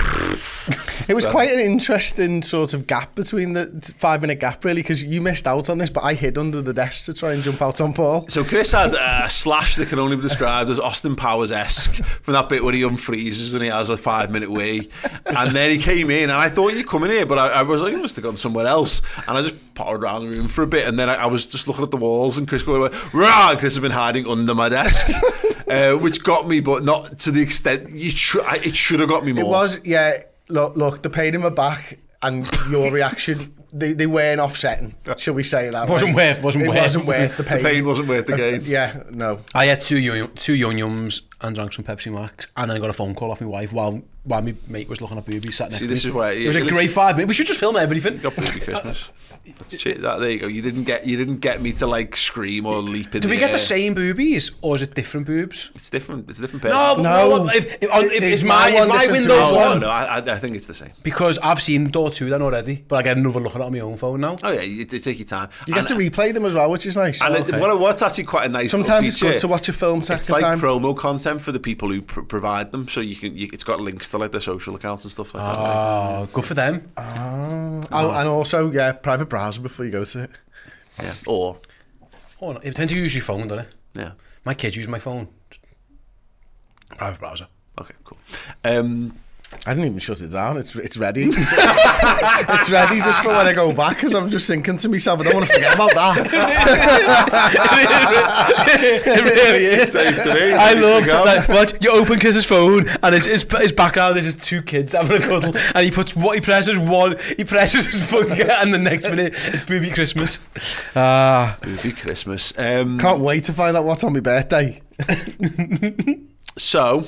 It 1.07 1.13
was 1.15 1.25
So- 1.25 1.31
quite 1.31 1.51
an 1.51 1.59
interesting 1.59 2.41
sort 2.41 2.73
of 2.73 2.87
gap 2.87 3.13
between 3.15 3.53
the 3.53 3.65
five 3.97 4.21
minute 4.21 4.39
gap, 4.39 4.63
really, 4.63 4.81
because 4.81 5.03
you 5.03 5.19
missed 5.21 5.45
out 5.47 5.69
on 5.69 5.77
this, 5.77 5.89
but 5.89 6.03
I 6.03 6.13
hid 6.13 6.37
under 6.37 6.61
the 6.61 6.73
desk 6.73 7.03
to 7.05 7.13
try 7.13 7.33
and 7.33 7.43
jump 7.43 7.61
out 7.61 7.81
on 7.81 7.91
Paul. 7.93 8.25
So 8.29 8.43
Chris 8.45 8.71
had 8.71 8.93
a 8.93 9.29
slash 9.29 9.75
that 9.75 9.89
can 9.89 9.99
only 9.99 10.15
be 10.15 10.21
described 10.21 10.69
as 10.69 10.79
Austin 10.79 11.15
Powers 11.17 11.51
esque 11.51 11.95
from 12.03 12.33
that 12.35 12.47
bit 12.47 12.63
where 12.63 12.73
he 12.73 12.83
unfreezes 12.83 13.53
and 13.53 13.61
he 13.61 13.69
has 13.69 13.89
a 13.89 13.97
five 13.97 14.31
minute 14.31 14.49
wee, 14.49 14.89
and 15.25 15.51
then 15.53 15.71
he 15.71 15.77
came 15.77 16.09
in 16.09 16.23
and 16.29 16.31
I 16.39 16.47
thought 16.47 16.73
you'd 16.73 16.87
come 16.87 17.03
in 17.03 17.11
here, 17.11 17.25
but 17.25 17.37
I, 17.37 17.47
I 17.49 17.61
was 17.63 17.81
like, 17.81 17.91
you 17.91 17.99
must 17.99 18.15
have 18.15 18.23
gone 18.23 18.37
somewhere 18.37 18.65
else, 18.65 19.01
and 19.27 19.37
I 19.37 19.41
just 19.41 19.55
pottered 19.75 20.03
around 20.03 20.25
the 20.27 20.37
room 20.37 20.47
for 20.47 20.63
a 20.63 20.67
bit, 20.67 20.87
and 20.87 20.97
then 20.99 21.09
I, 21.09 21.15
I 21.15 21.25
was 21.27 21.45
just 21.45 21.67
looking 21.67 21.83
at 21.83 21.91
the 21.91 21.97
walls, 21.97 22.37
and 22.37 22.47
Chris 22.47 22.63
going, 22.63 22.91
"Rah!" 23.13 23.51
and 23.51 23.59
Chris 23.59 23.73
had 23.75 23.81
been 23.81 23.91
hiding 23.91 24.27
under 24.27 24.53
my 24.53 24.69
desk, 24.69 25.07
uh, 25.69 25.93
which 25.93 26.23
got 26.23 26.47
me, 26.47 26.59
but 26.59 26.83
not 26.83 27.19
to 27.19 27.31
the 27.31 27.41
extent 27.41 27.89
you. 27.89 28.11
Tr- 28.11 28.41
I- 28.41 28.57
it 28.63 28.75
should 28.75 28.99
have 28.99 29.09
got 29.09 29.25
me 29.25 29.31
more. 29.33 29.43
It 29.43 29.47
was, 29.47 29.79
yeah. 29.85 30.23
Look, 30.49 30.75
look, 30.75 31.01
the 31.03 31.09
pain 31.09 31.35
in 31.35 31.41
my 31.41 31.49
back 31.49 31.97
and 32.21 32.47
your 32.69 32.91
reaction, 32.91 33.53
they, 33.73 33.93
they 33.93 34.07
weren't 34.07 34.39
offsetting. 34.39 34.95
Shall 35.17 35.33
we 35.33 35.43
say 35.43 35.69
that? 35.69 35.89
Wasn't 35.89 36.15
way? 36.15 36.31
worth- 36.33 36.43
wasn't 36.43 36.65
it 36.65 36.69
worth- 36.69 36.77
wasn't 36.81 37.05
worth 37.05 37.37
the 37.37 37.43
pain. 37.51 37.63
pain 37.63 37.85
wasn't 37.85 38.07
worth 38.07 38.25
the 38.27 38.37
gain. 38.37 38.61
Yeah, 38.63 39.03
no. 39.09 39.39
I 39.55 39.65
had 39.65 39.81
two 39.81 39.97
young, 39.97 40.29
two 40.35 40.53
young 40.53 40.75
yums 40.75 41.21
and 41.41 41.55
drank 41.55 41.73
some 41.73 41.83
Pepsi 41.83 42.13
Max, 42.13 42.47
and 42.55 42.69
then 42.69 42.77
I 42.77 42.79
got 42.79 42.89
a 42.89 42.93
phone 42.93 43.15
call 43.15 43.31
off 43.31 43.41
my 43.41 43.47
wife 43.47 43.73
while 43.73 44.01
while 44.25 44.41
my 44.41 44.55
mate 44.69 44.87
was 44.87 45.01
looking 45.01 45.17
at 45.17 45.25
boobies 45.25 45.57
sat 45.57 45.69
next 45.69 45.79
See, 45.79 45.85
to 45.85 45.89
this 45.93 46.05
me. 46.05 46.09
is 46.11 46.15
why- 46.15 46.31
it 46.31 46.47
was 46.47 46.55
a 46.55 46.59
yeah, 46.59 46.65
great 46.67 46.83
listen- 46.83 46.95
five 46.95 47.15
minutes. 47.17 47.27
We 47.29 47.33
should 47.33 47.47
just 47.47 47.59
film 47.59 47.75
everything. 47.75 48.17
got 48.19 48.35
Booby 48.35 48.59
Christmas. 48.61 49.09
That's 49.57 49.77
shit, 49.77 50.01
that, 50.03 50.19
there 50.21 50.29
you 50.29 50.39
go. 50.39 50.47
You 50.47 50.61
didn't 50.61 50.83
get 50.85 51.05
you 51.05 51.17
didn't 51.17 51.39
get 51.41 51.61
me 51.61 51.73
to 51.73 51.85
like 51.85 52.15
scream 52.15 52.65
or 52.65 52.77
leap 52.77 53.13
in 53.13 53.19
Do 53.21 53.27
we 53.27 53.35
the 53.35 53.39
get 53.41 53.47
the 53.47 53.53
air. 53.53 53.57
same 53.57 53.93
boobies, 53.93 54.51
or 54.61 54.77
is 54.77 54.81
it 54.83 54.95
different 54.95 55.27
boobs? 55.27 55.69
It's 55.75 55.89
different. 55.89 56.29
It's 56.29 56.39
a 56.39 56.43
different 56.43 56.61
person. 56.63 56.77
No, 56.77 56.95
but 56.95 57.01
No. 57.03 57.43
no. 57.43 57.49
If, 57.49 57.65
if, 57.83 57.91
on, 57.91 58.05
if, 58.05 58.23
Is 58.23 58.31
is 58.39 58.43
my, 58.45 58.69
my 58.71 58.75
one 58.75 58.83
is 58.83 58.87
my 58.87 58.99
different 59.01 59.23
to 59.25 59.29
Windows 59.31 59.49
yours? 59.49 59.51
no, 59.51 59.69
one? 59.71 59.79
no, 59.81 59.87
I, 59.89 60.19
I- 60.19 60.33
I 60.33 60.39
think 60.39 60.55
it's 60.55 60.67
the 60.67 60.73
same. 60.73 60.91
Because 61.03 61.37
I've 61.39 61.61
seen 61.61 61.89
door 61.89 62.09
two 62.09 62.29
then 62.29 62.41
already, 62.41 62.85
but 62.87 62.95
I 62.95 63.01
get 63.01 63.17
another 63.17 63.41
look 63.41 63.53
at 63.55 63.59
it 63.59 63.62
on 63.65 63.73
my 63.73 63.79
own 63.79 63.95
phone 63.97 64.21
now. 64.21 64.37
Oh 64.43 64.51
yeah, 64.51 64.61
you, 64.61 64.77
you 64.77 64.85
take 64.85 65.19
your 65.19 65.27
time. 65.27 65.49
You 65.67 65.73
get 65.73 65.87
to 65.87 65.95
replay 65.95 66.33
them 66.33 66.45
as 66.45 66.53
well, 66.55 66.69
which 66.69 66.85
is 66.85 66.95
nice. 66.95 67.21
And 67.21 67.35
oh, 67.35 67.39
okay. 67.41 67.57
it, 67.57 67.59
what, 67.61 67.79
what's 67.79 68.01
actually 68.01 68.25
quite 68.25 68.45
a 68.45 68.49
nice 68.49 68.73
little 68.73 68.85
Sometimes 68.85 69.09
it's 69.09 69.19
feature, 69.19 69.33
good 69.33 69.39
to 69.41 69.47
watch 69.47 69.69
a 69.69 69.73
film 69.73 69.99
It's 69.99 70.29
like 70.29 70.41
time. 70.41 70.59
promo 70.59 70.95
content 70.95 71.41
for 71.41 71.51
the 71.51 71.59
people 71.59 71.89
who 71.89 72.01
pr- 72.01 72.21
provide 72.21 72.71
them, 72.71 72.87
so 72.87 73.01
you 73.01 73.15
can. 73.15 73.35
You, 73.35 73.49
it's 73.53 73.63
got 73.63 73.79
links 73.81 74.09
to 74.11 74.17
like 74.17 74.31
their 74.31 74.41
social 74.41 74.75
accounts 74.75 75.03
and 75.03 75.11
stuff 75.11 75.33
like 75.33 75.53
that. 75.55 75.61
Oh, 75.61 76.27
good 76.33 76.45
for 76.45 76.53
them. 76.53 76.91
Ah. 76.97 77.81
Ah. 77.91 78.03
Oh, 78.05 78.11
and 78.11 78.27
also, 78.29 78.71
yeah, 78.71 78.91
private 78.93 79.25
browser 79.29 79.61
before 79.61 79.85
you 79.85 79.91
go 79.91 80.03
to 80.05 80.19
it. 80.23 80.31
Yeah. 81.01 81.13
Or 81.27 81.59
Oh, 82.41 82.51
no, 82.51 82.59
it 82.59 82.71
depends 82.71 82.91
who 82.91 82.99
use 82.99 83.15
your 83.15 83.23
phone, 83.23 83.47
doesn't 83.47 83.65
it? 83.65 83.73
yeah. 83.95 84.11
My 84.45 84.53
kids 84.53 84.75
use 84.75 84.87
my 84.87 84.99
phone. 84.99 85.29
Private 86.97 87.19
browser. 87.19 87.47
Okay. 87.79 87.93
Cool. 88.03 88.17
Um, 88.65 89.17
I 89.65 89.73
didn't 89.73 89.85
even 89.85 89.99
shut 89.99 90.21
it 90.21 90.31
down. 90.31 90.57
It's 90.57 90.75
it's 90.75 90.97
ready. 90.97 91.23
it's 91.31 92.69
ready 92.69 92.99
just 92.99 93.21
for 93.21 93.29
when 93.29 93.47
I 93.47 93.53
go 93.53 93.71
back 93.71 93.95
because 93.97 94.13
I'm 94.13 94.29
just 94.29 94.47
thinking 94.47 94.77
to 94.77 94.89
myself, 94.89 95.21
I 95.21 95.23
don't 95.23 95.35
want 95.35 95.47
to 95.47 95.53
forget 95.53 95.73
about 95.73 95.93
that. 95.93 96.17
it 98.79 99.23
really 99.23 99.65
is. 99.65 99.91
Same 99.91 100.13
today, 100.15 100.53
I 100.53 100.73
ready 100.73 100.81
love 100.81 101.03
to 101.03 101.07
go. 101.07 101.25
that. 101.25 101.49
Watch, 101.49 101.73
you 101.81 101.91
open 101.91 102.19
Chris's 102.19 102.45
phone 102.45 102.87
and 103.01 103.15
his, 103.15 103.25
his, 103.25 103.45
his 103.59 103.71
background 103.71 104.17
is 104.17 104.25
just 104.25 104.43
two 104.43 104.61
kids 104.61 104.93
having 104.93 105.21
a 105.21 105.25
cuddle 105.25 105.55
and 105.55 105.85
he 105.85 105.91
puts 105.91 106.15
what 106.15 106.35
he 106.35 106.41
presses 106.41 106.77
one, 106.77 107.15
he 107.37 107.43
presses 107.43 107.85
his 107.85 108.03
finger 108.09 108.51
and 108.51 108.73
the 108.73 108.79
next 108.79 109.09
minute 109.09 109.33
it's 109.35 109.65
Booby 109.65 109.89
Christmas. 109.91 110.39
Ah, 110.95 111.57
Booby 111.61 111.91
Christmas. 111.93 112.53
Um, 112.57 112.99
Can't 112.99 113.19
wait 113.19 113.45
to 113.45 113.53
find 113.53 113.75
out 113.77 113.85
what's 113.85 114.03
on 114.03 114.13
my 114.13 114.19
birthday. 114.19 114.81
So, 116.57 117.05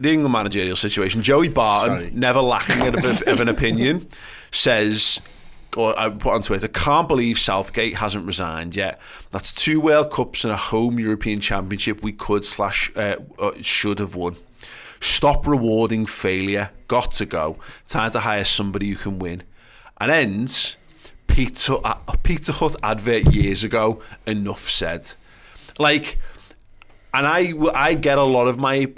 the 0.00 0.12
England 0.12 0.32
managerial 0.32 0.76
situation. 0.76 1.22
Joey 1.22 1.48
Barton, 1.48 1.98
Sorry. 1.98 2.10
never 2.12 2.40
lacking 2.40 2.86
of, 2.86 3.22
of 3.22 3.40
an 3.40 3.48
opinion, 3.48 4.08
says, 4.50 5.20
or 5.76 5.98
I 5.98 6.08
put 6.10 6.34
on 6.34 6.42
Twitter, 6.42 6.68
can't 6.68 7.08
believe 7.08 7.38
Southgate 7.38 7.96
hasn't 7.96 8.26
resigned 8.26 8.76
yet. 8.76 9.00
That's 9.30 9.52
two 9.52 9.80
World 9.80 10.10
Cups 10.10 10.44
and 10.44 10.52
a 10.52 10.56
home 10.56 10.98
European 10.98 11.40
Championship 11.40 12.02
we 12.02 12.12
could 12.12 12.44
slash 12.44 12.90
uh, 12.96 13.16
uh, 13.38 13.52
should 13.60 13.98
have 13.98 14.14
won. 14.14 14.36
Stop 15.00 15.46
rewarding 15.46 16.06
failure. 16.06 16.70
Got 16.88 17.12
to 17.14 17.26
go. 17.26 17.58
Time 17.86 18.10
to 18.12 18.20
hire 18.20 18.44
somebody 18.44 18.88
who 18.88 18.96
can 18.96 19.18
win. 19.18 19.42
And 19.98 20.10
ends 20.10 20.76
Peter, 21.26 21.76
uh, 21.84 21.94
Pizza 22.22 22.52
Hut 22.52 22.76
advert 22.82 23.32
years 23.32 23.62
ago. 23.62 24.00
Enough 24.26 24.68
said. 24.68 25.12
Like, 25.78 26.18
and 27.16 27.26
I 27.26 27.52
I 27.74 27.94
get 27.94 28.18
a 28.18 28.22
lot 28.22 28.46
of 28.46 28.58
my 28.58 28.92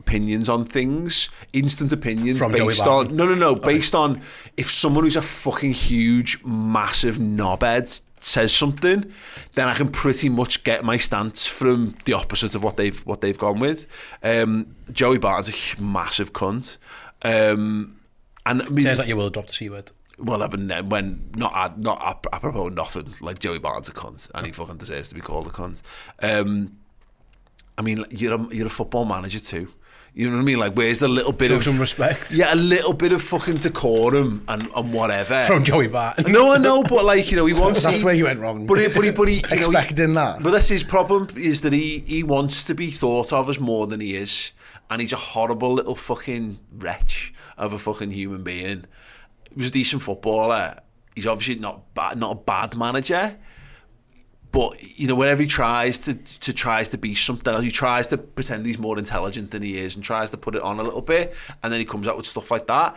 opinions 0.00 0.48
on 0.48 0.64
things, 0.64 1.28
instant 1.52 1.92
opinions 1.92 2.38
From 2.38 2.52
based 2.52 2.82
on 2.82 3.14
no 3.14 3.26
no 3.26 3.34
no 3.34 3.54
based 3.54 3.94
on 3.94 4.20
if 4.56 4.68
someone 4.70 5.04
who's 5.04 5.16
a 5.16 5.22
fucking 5.22 5.72
huge 5.72 6.42
massive 6.44 7.16
knobhead 7.18 8.00
says 8.18 8.52
something, 8.52 9.10
then 9.54 9.68
I 9.68 9.74
can 9.74 9.88
pretty 9.88 10.28
much 10.28 10.64
get 10.64 10.84
my 10.84 10.96
stance 10.98 11.46
from 11.46 11.94
the 12.04 12.12
opposite 12.12 12.54
of 12.54 12.62
what 12.62 12.76
they've 12.76 12.98
what 13.06 13.20
they've 13.20 13.38
gone 13.38 13.60
with. 13.60 13.86
Um, 14.22 14.74
Joey 14.92 15.18
Barton's 15.18 15.48
a 15.48 15.80
massive 15.80 16.32
cunt. 16.32 16.76
Um, 17.22 17.96
and 18.46 18.62
I 18.62 18.68
mean, 18.68 18.84
turns 18.84 19.00
out 19.00 19.06
you 19.08 19.16
will 19.16 19.30
drop 19.30 19.46
the 19.46 19.52
C 19.52 19.70
word. 19.70 19.92
well, 20.18 20.42
I've 20.42 20.50
been 20.50 20.70
when 20.88 21.30
not 21.36 21.78
not 21.78 22.02
ap- 22.02 22.26
apropos 22.32 22.68
nothing 22.70 23.14
like 23.20 23.38
Joey 23.38 23.58
Barton's 23.58 23.88
a 23.88 23.92
cunt, 23.92 24.30
and 24.34 24.44
he 24.44 24.52
fucking 24.52 24.78
deserves 24.78 25.10
to 25.10 25.14
be 25.14 25.20
called 25.20 25.46
a 25.46 25.50
cunt. 25.50 25.82
Um, 26.20 26.79
I 27.80 27.82
mean, 27.82 28.04
you're 28.10 28.34
a, 28.34 28.54
you're 28.54 28.66
a 28.66 28.70
football 28.70 29.06
manager 29.06 29.40
too. 29.40 29.68
You 30.12 30.28
know 30.28 30.36
what 30.36 30.42
I 30.42 30.44
mean? 30.44 30.58
Like, 30.58 30.74
where's 30.74 30.98
the 30.98 31.08
little 31.08 31.32
bit 31.32 31.48
Show 31.48 31.56
of 31.56 31.64
some 31.64 31.78
respect. 31.78 32.34
Yeah, 32.34 32.52
a 32.52 32.54
little 32.54 32.92
bit 32.92 33.12
of 33.12 33.22
fucking 33.22 33.56
decorum 33.58 34.44
and, 34.48 34.68
and 34.76 34.92
whatever. 34.92 35.44
From 35.46 35.64
Joey 35.64 35.86
Barton. 35.86 36.30
no, 36.38 36.52
I 36.52 36.58
know, 36.58 36.82
but 36.82 37.06
like 37.06 37.30
you 37.30 37.38
know, 37.38 37.46
he 37.46 37.54
wants. 37.62 37.82
That's 37.82 38.00
he- 38.00 38.04
where 38.04 38.12
he 38.12 38.22
went 38.22 38.38
wrong. 38.38 38.66
But 38.66 38.80
he, 38.80 38.88
but 38.88 39.02
he, 39.02 39.12
but 39.12 39.28
he, 39.28 39.36
you 39.36 39.42
know, 39.42 39.48
he- 39.48 39.56
Expecting 39.56 40.12
that. 40.12 40.42
But 40.42 40.50
that's 40.50 40.68
his 40.68 40.84
problem 40.84 41.28
is 41.36 41.62
that 41.62 41.72
he 41.72 42.00
he 42.00 42.22
wants 42.22 42.64
to 42.64 42.74
be 42.74 42.88
thought 42.88 43.32
of 43.32 43.48
as 43.48 43.58
more 43.58 43.86
than 43.86 44.00
he 44.00 44.14
is, 44.14 44.52
and 44.90 45.00
he's 45.00 45.14
a 45.14 45.22
horrible 45.32 45.72
little 45.72 45.94
fucking 45.94 46.58
wretch 46.70 47.32
of 47.56 47.72
a 47.72 47.78
fucking 47.78 48.10
human 48.10 48.42
being. 48.42 48.84
He 49.54 49.56
was 49.56 49.68
a 49.68 49.72
decent 49.72 50.02
footballer. 50.02 50.80
He's 51.14 51.26
obviously 51.26 51.56
not 51.62 51.94
bad, 51.94 52.18
not 52.18 52.32
a 52.32 52.40
bad 52.40 52.76
manager. 52.76 53.38
But 54.52 54.98
you 54.98 55.06
know, 55.06 55.14
whenever 55.14 55.42
he 55.42 55.48
tries 55.48 55.98
to 56.00 56.14
to 56.14 56.52
tries 56.52 56.88
to 56.90 56.98
be 56.98 57.14
something 57.14 57.52
else, 57.52 57.64
he 57.64 57.70
tries 57.70 58.08
to 58.08 58.18
pretend 58.18 58.66
he's 58.66 58.78
more 58.78 58.98
intelligent 58.98 59.50
than 59.52 59.62
he 59.62 59.78
is, 59.78 59.94
and 59.94 60.02
tries 60.02 60.30
to 60.32 60.36
put 60.36 60.54
it 60.54 60.62
on 60.62 60.80
a 60.80 60.82
little 60.82 61.02
bit, 61.02 61.34
and 61.62 61.72
then 61.72 61.78
he 61.78 61.86
comes 61.86 62.08
out 62.08 62.16
with 62.16 62.26
stuff 62.26 62.50
like 62.50 62.66
that. 62.66 62.96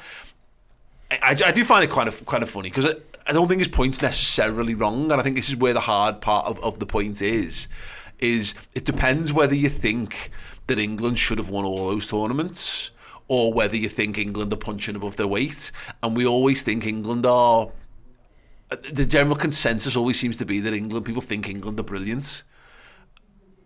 I, 1.12 1.20
I, 1.22 1.30
I 1.48 1.52
do 1.52 1.64
find 1.64 1.84
it 1.84 1.92
kind 1.92 2.08
of 2.08 2.26
kind 2.26 2.42
of 2.42 2.50
funny 2.50 2.70
because 2.70 2.88
I, 2.88 2.96
I 3.28 3.34
don't 3.34 3.48
think 3.48 3.60
his 3.60 3.68
point's 3.68 4.02
necessarily 4.02 4.74
wrong, 4.74 5.12
and 5.12 5.20
I 5.20 5.24
think 5.24 5.36
this 5.36 5.50
is 5.50 5.56
where 5.56 5.74
the 5.74 5.80
hard 5.80 6.22
part 6.22 6.48
of, 6.48 6.60
of 6.64 6.80
the 6.80 6.86
point 6.86 7.22
is. 7.22 7.68
Is 8.20 8.56
it 8.74 8.86
depends 8.86 9.32
whether 9.34 9.56
you 9.56 9.70
think 9.70 10.32
that 10.68 10.80
England 10.80 11.20
should 11.20 11.38
have 11.38 11.50
won 11.50 11.66
all 11.66 11.90
those 11.90 12.08
tournaments, 12.10 12.92
or 13.28 13.54
whether 13.54 13.76
you 13.76 13.90
think 13.90 14.18
England 14.18 14.54
are 14.54 14.58
punching 14.58 14.96
above 14.96 15.18
their 15.18 15.28
weight, 15.28 15.72
and 16.02 16.16
we 16.16 16.26
always 16.26 16.64
think 16.64 16.86
England 16.86 17.26
are. 17.26 17.70
The 18.76 19.06
general 19.06 19.36
consensus 19.36 19.96
always 19.96 20.20
seems 20.20 20.38
to 20.38 20.46
be 20.46 20.60
that 20.62 20.74
England 20.74 21.06
people 21.06 21.22
think 21.22 21.48
England 21.50 21.80
are 21.80 21.84
brilliant. 21.84 22.44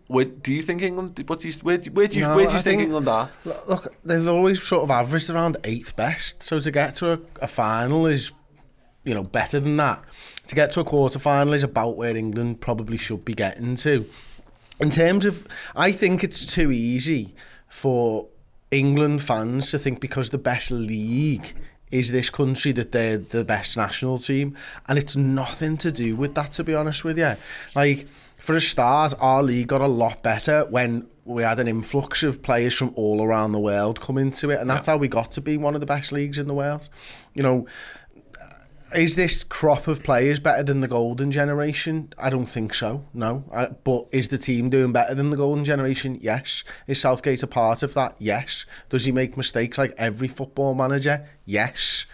Where, 0.06 0.24
do 0.24 0.54
you 0.54 0.62
think 0.62 0.80
England? 0.82 1.22
What 1.26 1.40
do 1.40 1.48
you? 1.48 1.54
Where, 1.62 1.76
do- 1.78 1.90
where 1.90 2.06
do 2.06 2.18
you? 2.18 2.26
No, 2.26 2.34
where 2.36 2.46
do 2.46 2.52
you 2.54 2.58
think, 2.60 2.64
think- 2.80 2.82
England 2.82 3.08
are? 3.08 3.30
Look, 3.44 3.94
they've 4.04 4.26
always 4.26 4.62
sort 4.62 4.82
of 4.84 4.90
averaged 4.90 5.28
around 5.28 5.58
eighth 5.64 5.94
best. 5.96 6.42
So 6.42 6.58
to 6.60 6.70
get 6.70 6.94
to 6.96 7.12
a, 7.12 7.18
a 7.42 7.46
final 7.46 8.06
is, 8.06 8.32
you 9.04 9.12
know, 9.12 9.22
better 9.22 9.60
than 9.60 9.76
that. 9.76 10.02
To 10.46 10.54
get 10.54 10.72
to 10.72 10.80
a 10.80 10.84
quarter 10.84 11.18
final 11.18 11.52
is 11.52 11.62
about 11.62 11.98
where 11.98 12.16
England 12.16 12.62
probably 12.62 12.96
should 12.96 13.24
be 13.24 13.34
getting 13.34 13.74
to. 13.76 14.08
In 14.80 14.88
terms 14.88 15.26
of, 15.26 15.46
I 15.76 15.92
think 15.92 16.24
it's 16.24 16.46
too 16.46 16.70
easy 16.72 17.34
for 17.68 18.28
England 18.70 19.22
fans 19.22 19.70
to 19.72 19.78
think 19.78 20.00
because 20.00 20.30
the 20.30 20.38
best 20.38 20.70
league 20.70 21.54
is 21.90 22.10
this 22.10 22.30
country 22.30 22.72
that 22.72 22.92
they're 22.92 23.18
the 23.18 23.44
best 23.44 23.76
national 23.76 24.18
team, 24.18 24.56
and 24.88 24.98
it's 24.98 25.16
nothing 25.16 25.76
to 25.78 25.90
do 25.90 26.16
with 26.16 26.34
that. 26.34 26.52
To 26.52 26.64
be 26.64 26.74
honest 26.74 27.04
with 27.04 27.18
you, 27.18 27.36
like 27.74 28.06
for 28.38 28.54
a 28.54 28.60
start, 28.60 29.14
our 29.20 29.42
league 29.42 29.68
got 29.68 29.80
a 29.80 29.86
lot 29.86 30.22
better 30.22 30.64
when 30.66 31.06
we 31.24 31.42
had 31.42 31.60
an 31.60 31.68
influx 31.68 32.22
of 32.22 32.42
players 32.42 32.74
from 32.74 32.90
all 32.94 33.22
around 33.22 33.52
the 33.52 33.58
world 33.58 34.00
come 34.00 34.16
into 34.16 34.50
it, 34.50 34.60
and 34.60 34.68
that's 34.68 34.86
how 34.86 34.96
we 34.96 35.08
got 35.08 35.30
to 35.32 35.40
be 35.40 35.58
one 35.58 35.74
of 35.74 35.80
the 35.80 35.86
best 35.86 36.10
leagues 36.10 36.38
in 36.38 36.46
the 36.46 36.54
world. 36.54 36.88
You 37.34 37.42
know, 37.42 37.66
is 38.94 39.16
this 39.16 39.44
crop 39.44 39.86
of 39.86 40.02
players 40.02 40.40
better 40.40 40.62
than 40.62 40.80
the 40.80 40.88
golden 40.88 41.30
generation? 41.30 42.12
I 42.18 42.30
don't 42.30 42.46
think 42.46 42.74
so. 42.74 43.04
No. 43.12 43.44
I, 43.52 43.66
but 43.66 44.06
is 44.12 44.28
the 44.28 44.38
team 44.38 44.70
doing 44.70 44.92
better 44.92 45.14
than 45.14 45.30
the 45.30 45.36
golden 45.36 45.64
generation? 45.64 46.16
Yes. 46.20 46.64
Is 46.86 47.00
Southgate 47.00 47.42
a 47.42 47.46
part 47.46 47.82
of 47.82 47.94
that? 47.94 48.16
Yes. 48.18 48.66
Does 48.88 49.04
he 49.04 49.12
make 49.12 49.36
mistakes 49.36 49.78
like 49.78 49.94
every 49.98 50.28
football 50.28 50.74
manager? 50.74 51.26
Yes. 51.44 52.06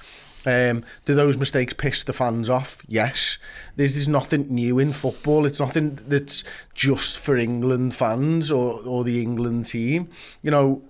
Um, 0.46 0.84
do 1.06 1.14
those 1.14 1.38
mistakes 1.38 1.74
piss 1.74 2.02
the 2.02 2.12
fans 2.12 2.50
off? 2.50 2.82
Yes. 2.86 3.38
There's, 3.76 3.94
there's 3.94 4.08
nothing 4.08 4.48
new 4.48 4.78
in 4.78 4.92
football. 4.92 5.46
It's 5.46 5.60
nothing 5.60 5.98
that's 6.06 6.44
just 6.74 7.16
for 7.16 7.36
England 7.36 7.94
fans 7.94 8.50
or, 8.50 8.80
or 8.80 9.04
the 9.04 9.22
England 9.22 9.66
team. 9.66 10.10
You 10.42 10.50
know, 10.50 10.82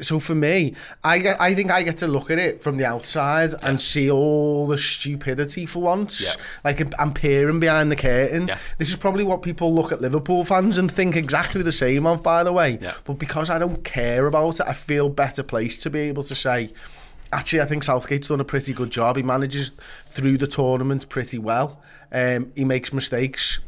so 0.00 0.18
for 0.18 0.34
me, 0.34 0.74
I 1.04 1.18
get, 1.18 1.40
I 1.40 1.54
think 1.54 1.70
I 1.70 1.82
get 1.82 1.98
to 1.98 2.06
look 2.06 2.30
at 2.30 2.38
it 2.38 2.62
from 2.62 2.76
the 2.76 2.84
outside 2.84 3.54
and 3.62 3.80
see 3.80 4.10
all 4.10 4.66
the 4.66 4.78
stupidity 4.78 5.66
for 5.66 5.80
once. 5.80 6.20
Yeah. 6.20 6.42
Like 6.64 7.00
I'm 7.00 7.12
peering 7.12 7.60
behind 7.60 7.90
the 7.90 7.96
curtain. 7.96 8.48
Yeah. 8.48 8.58
This 8.78 8.90
is 8.90 8.96
probably 8.96 9.24
what 9.24 9.42
people 9.42 9.74
look 9.74 9.92
at 9.92 10.00
Liverpool 10.00 10.44
fans 10.44 10.78
and 10.78 10.90
think 10.90 11.16
exactly 11.16 11.62
the 11.62 11.72
same 11.72 12.06
of, 12.06 12.22
by 12.22 12.44
the 12.44 12.52
way. 12.52 12.78
Yeah. 12.80 12.94
But 13.04 13.14
because 13.14 13.50
I 13.50 13.58
don't 13.58 13.84
care 13.84 14.26
about 14.26 14.60
it, 14.60 14.66
I 14.66 14.72
feel 14.72 15.08
better 15.08 15.42
placed 15.42 15.82
to 15.82 15.90
be 15.90 16.00
able 16.00 16.22
to 16.24 16.34
say, 16.34 16.72
actually, 17.32 17.60
I 17.60 17.66
think 17.66 17.84
Southgate's 17.84 18.28
done 18.28 18.40
a 18.40 18.44
pretty 18.44 18.72
good 18.72 18.90
job. 18.90 19.16
He 19.16 19.22
manages 19.22 19.72
through 20.06 20.38
the 20.38 20.46
tournament 20.46 21.08
pretty 21.08 21.38
well. 21.38 21.80
Um, 22.12 22.52
he 22.56 22.64
makes 22.64 22.92
mistakes 22.92 23.60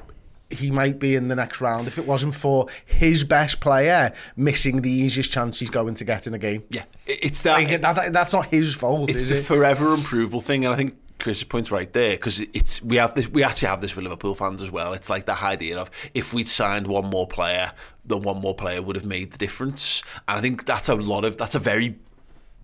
he 0.53 0.71
might 0.71 0.99
be 0.99 1.15
in 1.15 1.29
the 1.29 1.37
next 1.37 1.61
round 1.61 1.87
if 1.89 1.99
it 1.99 2.07
wasn't 2.07 2.35
for 2.35 2.69
his 2.87 3.25
best 3.25 3.61
player 3.61 4.13
missing 4.37 4.83
the 4.83 4.91
easiest 4.91 5.31
chance 5.33 5.59
he's 5.59 5.71
going 5.71 5.95
to 5.95 6.05
get 6.05 6.27
in 6.27 6.35
a 6.35 6.39
game. 6.39 6.63
Yeah, 6.71 6.85
it's 7.07 7.43
that. 7.43 7.55
Like, 7.55 7.81
that, 7.81 7.95
that- 7.97 8.13
that's 8.13 8.33
not 8.33 8.47
his 8.47 8.75
fault, 8.75 9.11
it's 9.11 9.25
the 9.29 9.39
it? 9.39 9.43
forever 9.43 9.95
improvable 9.95 10.41
thing, 10.41 10.65
and 10.65 10.75
I 10.75 10.77
think 10.77 10.97
Chris's 11.19 11.45
point's 11.45 11.71
right 11.71 11.93
there 11.93 12.13
because 12.13 12.41
it's 12.41 12.83
we 12.83 12.97
have 12.97 13.15
this. 13.15 13.29
We 13.29 13.45
actually 13.45 13.69
have 13.69 13.81
this 13.81 13.95
with 13.95 14.05
Liverpool 14.05 14.35
fans 14.35 14.61
as 14.61 14.71
well. 14.71 14.93
It's 14.93 15.09
like 15.09 15.27
the 15.27 15.41
idea 15.41 15.79
of 15.79 15.91
if 16.15 16.35
we'd 16.35 16.49
signed 16.49 16.87
one 16.89 17.07
more 17.07 17.27
player, 17.29 17.73
then 18.05 18.23
one 18.23 18.41
more 18.41 18.55
player 18.55 18.83
would 18.83 18.97
have 18.97 19.05
made 19.05 19.31
the 19.31 19.39
difference. 19.39 20.03
And 20.27 20.39
I 20.39 20.41
think 20.41 20.67
that's 20.67 20.89
a 20.89 20.97
lot 20.97 21.25
of 21.25 21.37
that's 21.37 21.55
a 21.55 21.61
very 21.61 21.97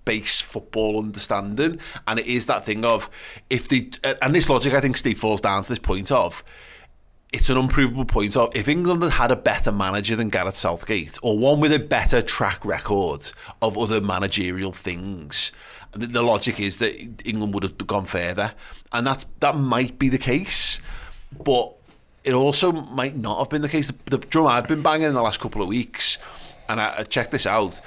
base 0.05 0.41
football 0.41 0.99
understanding, 0.99 1.79
and 2.07 2.19
it 2.19 2.27
is 2.27 2.47
that 2.47 2.65
thing 2.65 2.85
of 2.85 3.09
if 3.51 3.69
they 3.69 3.91
and 4.23 4.35
this 4.35 4.49
logic 4.49 4.73
I 4.75 4.81
think 4.81 4.97
Steve 4.97 5.19
falls 5.21 5.41
down 5.41 5.63
to 5.63 5.69
this 5.69 5.79
point 5.79 6.11
of 6.11 6.43
it's 7.33 7.51
an 7.51 7.59
unprovable 7.59 8.05
point 8.05 8.37
of 8.37 8.55
if 8.55 8.69
England 8.69 9.03
had 9.03 9.13
had 9.13 9.31
a 9.31 9.37
better 9.37 9.71
manager 9.71 10.17
than 10.17 10.31
Gareth 10.31 10.57
Southgate, 10.57 11.19
or 11.23 11.39
one 11.39 11.61
with 11.61 11.73
a 11.73 11.79
better 11.79 12.23
track 12.23 12.65
record 12.65 13.31
of 13.61 13.77
other 13.77 14.01
managerial 14.01 14.73
things, 14.73 15.53
the, 15.93 16.07
the 16.07 16.23
logic 16.23 16.59
is 16.59 16.79
that 16.79 16.95
England 17.27 17.53
would 17.55 17.63
have 17.63 17.77
gone 17.87 18.07
further, 18.07 18.53
and 18.93 19.07
that's 19.07 19.27
that 19.41 19.57
might 19.57 19.99
be 19.99 20.09
the 20.09 20.19
case, 20.19 20.81
but 21.45 21.75
it 22.25 22.33
also 22.33 22.73
might 22.73 23.17
not 23.17 23.39
have 23.39 23.51
been 23.51 23.63
the 23.63 23.69
case. 23.69 23.89
The, 23.89 24.17
the 24.17 24.19
drum 24.19 24.47
I've 24.47 24.69
been 24.69 24.83
banging 24.83 25.09
in 25.09 25.15
the 25.15 25.23
last 25.23 25.41
couple 25.41 25.61
of 25.61 25.69
weeks, 25.69 26.19
and 26.69 26.81
I, 26.81 26.99
I 26.99 27.03
checked 27.03 27.33
this 27.33 27.47
out 27.47 27.81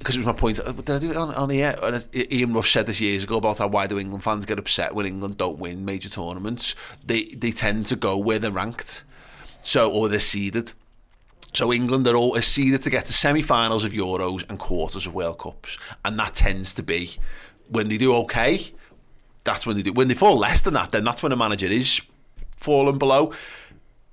because 0.00 0.16
it 0.16 0.20
was 0.20 0.26
my 0.26 0.32
point. 0.32 0.58
uh, 0.58 0.72
Did 0.72 0.90
I 0.90 0.98
do 0.98 1.10
it 1.10 1.16
on, 1.16 1.34
on 1.34 1.50
here? 1.50 1.78
And 1.82 2.08
Ian 2.14 2.54
Rush 2.54 2.72
said 2.72 2.86
this 2.86 3.02
years 3.02 3.24
ago 3.24 3.36
about 3.36 3.58
how 3.58 3.68
why 3.68 3.86
do 3.86 3.98
England 3.98 4.24
fans 4.24 4.46
get 4.46 4.58
upset 4.58 4.94
when 4.94 5.04
England 5.04 5.36
don't 5.36 5.58
win 5.58 5.84
major 5.84 6.08
tournaments? 6.08 6.74
They 7.04 7.24
they 7.36 7.52
tend 7.52 7.86
to 7.88 7.96
go 7.96 8.16
where 8.16 8.38
they're 8.38 8.50
ranked, 8.50 9.04
so 9.62 9.90
or 9.92 10.08
they're 10.08 10.18
seeded. 10.18 10.72
So 11.52 11.70
England 11.70 12.06
are 12.06 12.16
always 12.16 12.46
seeded 12.46 12.80
to 12.82 12.90
get 12.90 13.06
to 13.06 13.12
semi-finals 13.12 13.84
of 13.84 13.92
Euros 13.92 14.48
and 14.48 14.58
quarters 14.58 15.06
of 15.06 15.14
World 15.14 15.38
Cups, 15.38 15.78
and 16.04 16.18
that 16.18 16.34
tends 16.34 16.72
to 16.74 16.82
be 16.82 17.18
when 17.68 17.88
they 17.88 17.98
do 17.98 18.14
okay. 18.14 18.72
That's 19.44 19.66
when 19.66 19.76
they 19.76 19.82
do. 19.82 19.92
When 19.92 20.08
they 20.08 20.14
fall 20.14 20.38
less 20.38 20.62
than 20.62 20.74
that, 20.74 20.92
then 20.92 21.04
that's 21.04 21.22
when 21.22 21.32
a 21.32 21.36
manager 21.36 21.66
is 21.66 22.00
falling 22.56 22.98
below. 22.98 23.32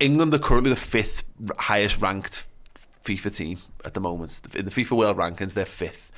England 0.00 0.34
are 0.34 0.38
currently 0.38 0.70
the 0.70 0.76
fifth 0.76 1.24
highest 1.58 2.00
ranked 2.02 2.46
FIFA 3.04 3.34
team 3.34 3.58
at 3.88 3.94
the 3.94 4.00
moment. 4.00 4.40
In 4.54 4.64
the 4.64 4.70
FIFA 4.70 4.96
World 4.96 5.16
Rankings, 5.16 5.54
they're 5.54 5.64
fifth. 5.64 6.12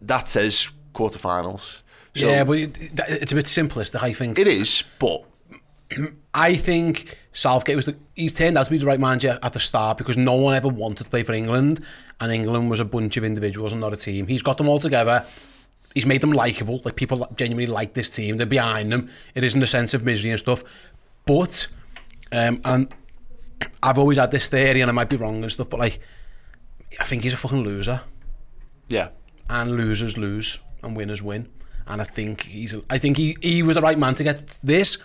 That 0.00 0.28
says 0.28 0.70
quarterfinals. 0.94 1.82
So 2.14 2.28
yeah, 2.28 2.44
but 2.44 2.58
it, 2.58 2.78
it's 3.08 3.32
a 3.32 3.34
bit 3.34 3.44
simplistic, 3.44 4.02
I 4.02 4.14
think. 4.14 4.38
it 4.38 4.48
is, 4.48 4.84
but 4.98 5.24
I 6.34 6.54
think 6.54 7.16
Southgate 7.32 7.76
was 7.76 7.86
the, 7.86 7.96
he's 8.14 8.32
turned 8.32 8.56
out 8.56 8.64
to 8.64 8.70
be 8.70 8.78
the 8.78 8.86
right 8.86 9.00
manager 9.00 9.38
at 9.42 9.52
the 9.52 9.60
start 9.60 9.98
because 9.98 10.16
no 10.16 10.34
one 10.34 10.54
ever 10.54 10.68
wanted 10.68 11.04
to 11.04 11.10
play 11.10 11.22
for 11.22 11.34
England 11.34 11.84
and 12.20 12.32
England 12.32 12.70
was 12.70 12.80
a 12.80 12.84
bunch 12.84 13.18
of 13.18 13.24
individuals 13.24 13.72
and 13.72 13.80
not 13.80 13.92
a 13.92 13.96
team. 13.96 14.26
He's 14.26 14.42
got 14.42 14.56
them 14.56 14.68
all 14.68 14.78
together. 14.78 15.26
He's 15.94 16.06
made 16.06 16.22
them 16.22 16.32
likable. 16.32 16.80
Like 16.84 16.96
people 16.96 17.26
genuinely 17.36 17.70
like 17.70 17.92
this 17.92 18.08
team. 18.08 18.36
They're 18.36 18.46
behind 18.46 18.92
them. 18.92 19.10
It 19.34 19.44
isn't 19.44 19.62
a 19.62 19.66
sense 19.66 19.92
of 19.92 20.04
misery 20.04 20.30
and 20.30 20.40
stuff. 20.40 20.62
But 21.26 21.66
um, 22.32 22.60
and 22.64 22.88
I've 23.82 23.98
always 23.98 24.18
had 24.18 24.30
this 24.30 24.48
theory 24.48 24.80
and 24.80 24.90
I 24.90 24.92
might 24.92 25.08
be 25.08 25.16
wrong 25.16 25.42
and 25.42 25.52
stuff, 25.52 25.70
but 25.70 25.80
like 25.80 26.00
I 27.00 27.04
think 27.04 27.22
he's 27.24 27.32
a 27.32 27.36
fucking 27.36 27.62
loser. 27.62 28.00
yeah, 28.88 29.08
and 29.50 29.72
losers 29.76 30.16
lose 30.16 30.58
and 30.82 30.96
winners 30.96 31.22
win. 31.22 31.48
And 31.88 32.02
I 32.02 32.04
think 32.04 32.42
he's 32.42 32.74
I 32.90 32.98
think 32.98 33.16
he, 33.16 33.36
he 33.40 33.62
was 33.62 33.76
the 33.76 33.82
right 33.82 33.98
man 33.98 34.14
to 34.16 34.24
get 34.24 34.46
this. 34.62 34.98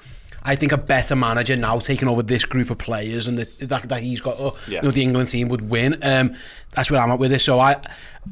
I 0.43 0.55
think 0.55 0.71
a 0.71 0.77
better 0.77 1.15
manager 1.15 1.55
now 1.55 1.77
taking 1.77 2.07
over 2.07 2.23
this 2.23 2.45
group 2.45 2.71
of 2.71 2.79
players 2.79 3.27
and 3.27 3.37
the, 3.37 3.65
that, 3.67 3.83
that 3.89 4.01
he's 4.01 4.21
got, 4.21 4.39
uh, 4.39 4.49
Yeah. 4.67 4.77
you 4.77 4.81
know, 4.87 4.89
the 4.91 5.03
England 5.03 5.27
team 5.27 5.49
would 5.49 5.69
win. 5.69 5.99
Um, 6.01 6.33
that's 6.71 6.89
where 6.89 6.99
I'm 6.99 7.11
at 7.11 7.19
with 7.19 7.29
this. 7.29 7.43
So 7.43 7.59
I, 7.59 7.75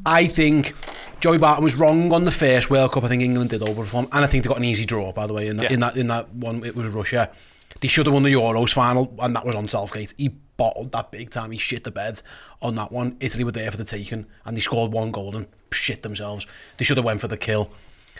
I 0.04 0.26
think 0.26 0.74
Joey 1.20 1.38
Barton 1.38 1.62
was 1.62 1.76
wrong 1.76 2.12
on 2.12 2.24
the 2.24 2.32
first 2.32 2.68
World 2.68 2.90
Cup. 2.90 3.04
I 3.04 3.08
think 3.08 3.22
England 3.22 3.50
did 3.50 3.60
overperform, 3.60 4.08
and 4.10 4.24
I 4.24 4.26
think 4.26 4.42
they 4.42 4.48
got 4.48 4.56
an 4.56 4.64
easy 4.64 4.84
draw. 4.84 5.12
By 5.12 5.28
the 5.28 5.32
way, 5.34 5.46
in 5.46 5.58
that, 5.58 5.62
Yeah. 5.70 5.74
in 5.74 5.80
that 5.80 5.96
in 5.96 6.08
that 6.08 6.34
one, 6.34 6.64
it 6.64 6.74
was 6.74 6.88
Russia. 6.88 7.30
They 7.80 7.88
should 7.88 8.06
have 8.06 8.12
won 8.12 8.24
the 8.24 8.32
Euros 8.32 8.72
final, 8.72 9.14
and 9.20 9.34
that 9.36 9.46
was 9.46 9.54
on 9.54 9.68
Southgate. 9.68 10.14
He 10.16 10.28
bottled 10.56 10.92
that 10.92 11.10
big 11.10 11.30
time. 11.30 11.50
He 11.50 11.58
shit 11.58 11.84
the 11.84 11.90
bed 11.90 12.20
on 12.60 12.74
that 12.74 12.92
one. 12.92 13.16
Italy 13.20 13.44
were 13.44 13.52
there 13.52 13.70
for 13.70 13.76
the 13.76 13.84
taking, 13.84 14.26
and 14.44 14.56
they 14.56 14.60
scored 14.60 14.92
one 14.92 15.10
goal 15.10 15.36
and 15.36 15.46
shit 15.72 16.02
themselves. 16.02 16.46
They 16.76 16.84
should 16.84 16.96
have 16.96 17.06
went 17.06 17.20
for 17.20 17.28
the 17.28 17.36
kill. 17.36 17.70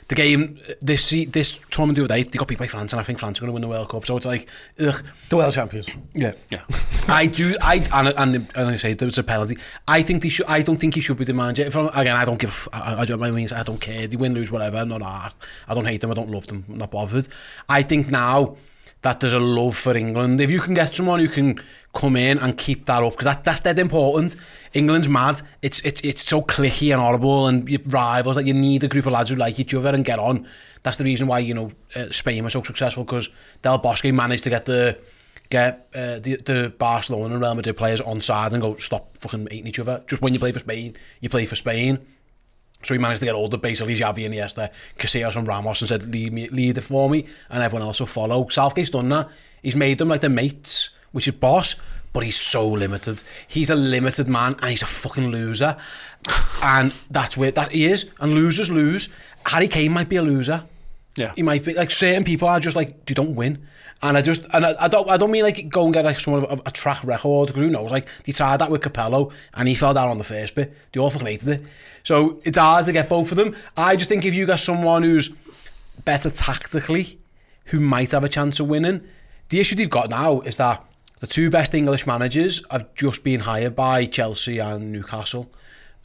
The 0.08 0.14
game, 0.16 0.58
uh, 0.68 0.72
this 0.80 1.10
this 1.28 1.60
tournament 1.70 1.96
the 1.96 2.04
other 2.04 2.14
day, 2.14 2.22
they 2.24 2.36
got 2.36 2.48
beat 2.48 2.58
by 2.58 2.66
France, 2.66 2.92
and 2.92 2.98
I 3.00 3.04
think 3.04 3.20
France 3.20 3.38
are 3.38 3.42
going 3.42 3.50
to 3.50 3.52
win 3.52 3.62
the 3.62 3.68
World 3.68 3.88
Cup. 3.90 4.04
So 4.06 4.16
it's 4.16 4.26
like, 4.26 4.48
ugh. 4.80 5.04
The 5.28 5.36
world 5.36 5.54
champions. 5.54 5.88
Yeah. 6.14 6.32
Yeah. 6.50 6.62
I 7.08 7.26
do, 7.26 7.54
I, 7.60 7.76
and, 7.92 8.08
and, 8.16 8.50
and 8.56 8.68
I 8.70 8.74
say, 8.76 8.94
there 8.94 9.06
was 9.06 9.18
a 9.18 9.22
penalty. 9.22 9.56
I 9.86 10.02
think 10.02 10.22
they 10.22 10.28
should, 10.28 10.46
I 10.46 10.62
don't 10.62 10.78
think 10.78 10.94
he 10.94 11.00
should 11.00 11.16
be 11.16 11.24
the 11.24 11.32
manager. 11.32 11.70
From, 11.70 11.90
again, 11.94 12.16
I 12.16 12.24
don't 12.24 12.40
give, 12.40 12.68
I, 12.72 13.02
I, 13.02 13.04
don't, 13.04 13.22
I, 13.22 13.30
mean, 13.30 13.48
I 13.52 13.62
don't 13.62 13.80
care. 13.80 14.08
They 14.08 14.16
win, 14.16 14.34
lose, 14.34 14.50
whatever, 14.50 14.78
I'm 14.78 14.88
not 14.88 15.02
hard. 15.02 15.34
I 15.68 15.74
don't 15.74 15.84
hate 15.84 16.00
them, 16.00 16.10
I 16.10 16.14
don't 16.14 16.30
love 16.30 16.48
them, 16.48 16.64
I'm 16.68 16.78
not 16.78 16.90
bothered. 16.90 17.28
I 17.68 17.82
think 17.82 18.10
now, 18.10 18.56
that 19.02 19.20
there's 19.20 19.32
a 19.32 19.40
love 19.40 19.76
for 19.76 19.96
England. 19.96 20.40
If 20.40 20.50
you 20.50 20.60
can 20.60 20.74
get 20.74 20.94
someone 20.94 21.20
who 21.20 21.28
can 21.28 21.60
come 21.94 22.16
in 22.16 22.38
and 22.38 22.56
keep 22.56 22.86
that 22.86 23.02
up, 23.02 23.12
because 23.12 23.24
that, 23.24 23.44
that's 23.44 23.62
dead 23.62 23.78
important. 23.78 24.36
England's 24.72 25.08
mad. 25.08 25.40
It's 25.62 25.80
it's 25.80 26.00
it's 26.02 26.22
so 26.22 26.42
clicky 26.42 26.92
and 26.92 27.00
horrible, 27.00 27.46
and 27.46 27.92
rivals. 27.92 28.36
Like 28.36 28.46
you 28.46 28.54
need 28.54 28.84
a 28.84 28.88
group 28.88 29.06
of 29.06 29.12
lads 29.12 29.30
who 29.30 29.36
like 29.36 29.58
each 29.58 29.74
other 29.74 29.90
and 29.90 30.04
get 30.04 30.18
on. 30.18 30.46
That's 30.82 30.96
the 30.96 31.04
reason 31.04 31.26
why 31.26 31.40
you 31.40 31.54
know 31.54 31.72
uh, 31.94 32.10
Spain 32.10 32.44
was 32.44 32.52
so 32.52 32.62
successful 32.62 33.04
because 33.04 33.28
Del 33.62 33.78
Bosque 33.78 34.12
managed 34.12 34.44
to 34.44 34.50
get 34.50 34.66
the 34.66 34.98
get 35.48 35.88
uh, 35.94 36.18
the, 36.20 36.36
the 36.36 36.72
Barcelona 36.78 37.34
and 37.34 37.42
Real 37.42 37.54
Madrid 37.54 37.76
players 37.76 38.00
on 38.00 38.20
side 38.20 38.52
and 38.52 38.62
go 38.62 38.76
stop 38.76 39.16
fucking 39.16 39.48
hating 39.50 39.66
each 39.66 39.78
other. 39.78 40.02
Just 40.06 40.22
when 40.22 40.32
you 40.32 40.38
play 40.38 40.52
for 40.52 40.60
Spain, 40.60 40.96
you 41.20 41.28
play 41.28 41.46
for 41.46 41.56
Spain. 41.56 42.06
So 42.82 42.94
he 42.94 42.98
managed 42.98 43.20
to 43.20 43.26
get 43.26 43.34
all 43.34 43.48
the 43.48 43.58
basically 43.58 43.94
Xavi 43.94 44.24
and 44.24 44.34
Iniesta, 44.34 44.70
Casillas 44.98 45.36
and 45.36 45.46
Ramos 45.46 45.82
and 45.82 45.88
said 45.88 46.06
lead, 46.06 46.32
me, 46.32 46.48
lead 46.48 46.78
it 46.78 46.80
for 46.80 47.10
me 47.10 47.26
and 47.50 47.62
everyone 47.62 47.86
else 47.86 48.00
will 48.00 48.06
follow. 48.06 48.48
Southgate's 48.48 48.90
done 48.90 49.08
that. 49.10 49.28
He's 49.62 49.76
made 49.76 49.98
them 49.98 50.08
like 50.08 50.22
the 50.22 50.30
mates, 50.30 50.90
which 51.12 51.28
is 51.28 51.34
boss, 51.34 51.76
but 52.12 52.22
he's 52.22 52.36
so 52.36 52.66
limited. 52.66 53.22
He's 53.46 53.70
a 53.70 53.74
limited 53.74 54.28
man 54.28 54.54
and 54.60 54.70
he's 54.70 54.82
a 54.82 54.86
fucking 54.86 55.28
loser. 55.28 55.76
and 56.62 56.92
that's 57.10 57.36
where 57.36 57.50
that 57.50 57.72
he 57.72 57.86
is. 57.86 58.10
And 58.18 58.32
losers 58.32 58.70
lose. 58.70 59.08
Harry 59.46 59.68
Kane 59.68 59.92
might 59.92 60.08
be 60.08 60.16
a 60.16 60.22
loser. 60.22 60.64
Yeah. 61.16 61.32
He 61.34 61.42
might 61.42 61.64
be 61.64 61.74
like 61.74 61.90
certain 61.90 62.24
people 62.24 62.48
are 62.48 62.60
just 62.60 62.76
like 62.76 63.08
you 63.08 63.14
don't 63.14 63.34
win, 63.34 63.66
and 64.00 64.16
I 64.16 64.22
just 64.22 64.46
and 64.52 64.64
I, 64.64 64.74
I 64.80 64.88
don't 64.88 65.10
I 65.10 65.16
don't 65.16 65.30
mean 65.32 65.42
like 65.42 65.68
go 65.68 65.84
and 65.84 65.92
get 65.92 66.04
like 66.04 66.20
some 66.20 66.34
of 66.34 66.44
a, 66.44 66.62
a 66.66 66.70
track 66.70 67.02
record. 67.04 67.48
'cause 67.48 67.56
Who 67.56 67.68
knows? 67.68 67.90
Like 67.90 68.06
they 68.24 68.32
tried 68.32 68.58
that 68.58 68.70
with 68.70 68.80
Capello, 68.82 69.32
and 69.54 69.68
he 69.68 69.74
fell 69.74 69.92
down 69.92 70.08
on 70.08 70.18
the 70.18 70.24
first 70.24 70.54
bit. 70.54 70.72
They 70.92 71.00
all 71.00 71.10
fucking 71.10 71.26
hated 71.26 71.48
it. 71.48 71.64
So 72.04 72.40
it's 72.44 72.56
hard 72.58 72.86
to 72.86 72.92
get 72.92 73.08
both 73.08 73.30
of 73.32 73.36
them. 73.36 73.56
I 73.76 73.96
just 73.96 74.08
think 74.08 74.24
if 74.24 74.34
you 74.34 74.46
got 74.46 74.60
someone 74.60 75.02
who's 75.02 75.30
better 76.04 76.30
tactically, 76.30 77.18
who 77.66 77.80
might 77.80 78.12
have 78.12 78.24
a 78.24 78.28
chance 78.28 78.60
of 78.60 78.68
winning. 78.68 79.02
The 79.48 79.58
issue 79.60 79.74
they've 79.74 79.90
got 79.90 80.10
now 80.10 80.40
is 80.40 80.56
that 80.56 80.84
the 81.18 81.26
two 81.26 81.50
best 81.50 81.74
English 81.74 82.06
managers 82.06 82.62
have 82.70 82.94
just 82.94 83.24
been 83.24 83.40
hired 83.40 83.74
by 83.74 84.06
Chelsea 84.06 84.58
and 84.60 84.92
Newcastle. 84.92 85.50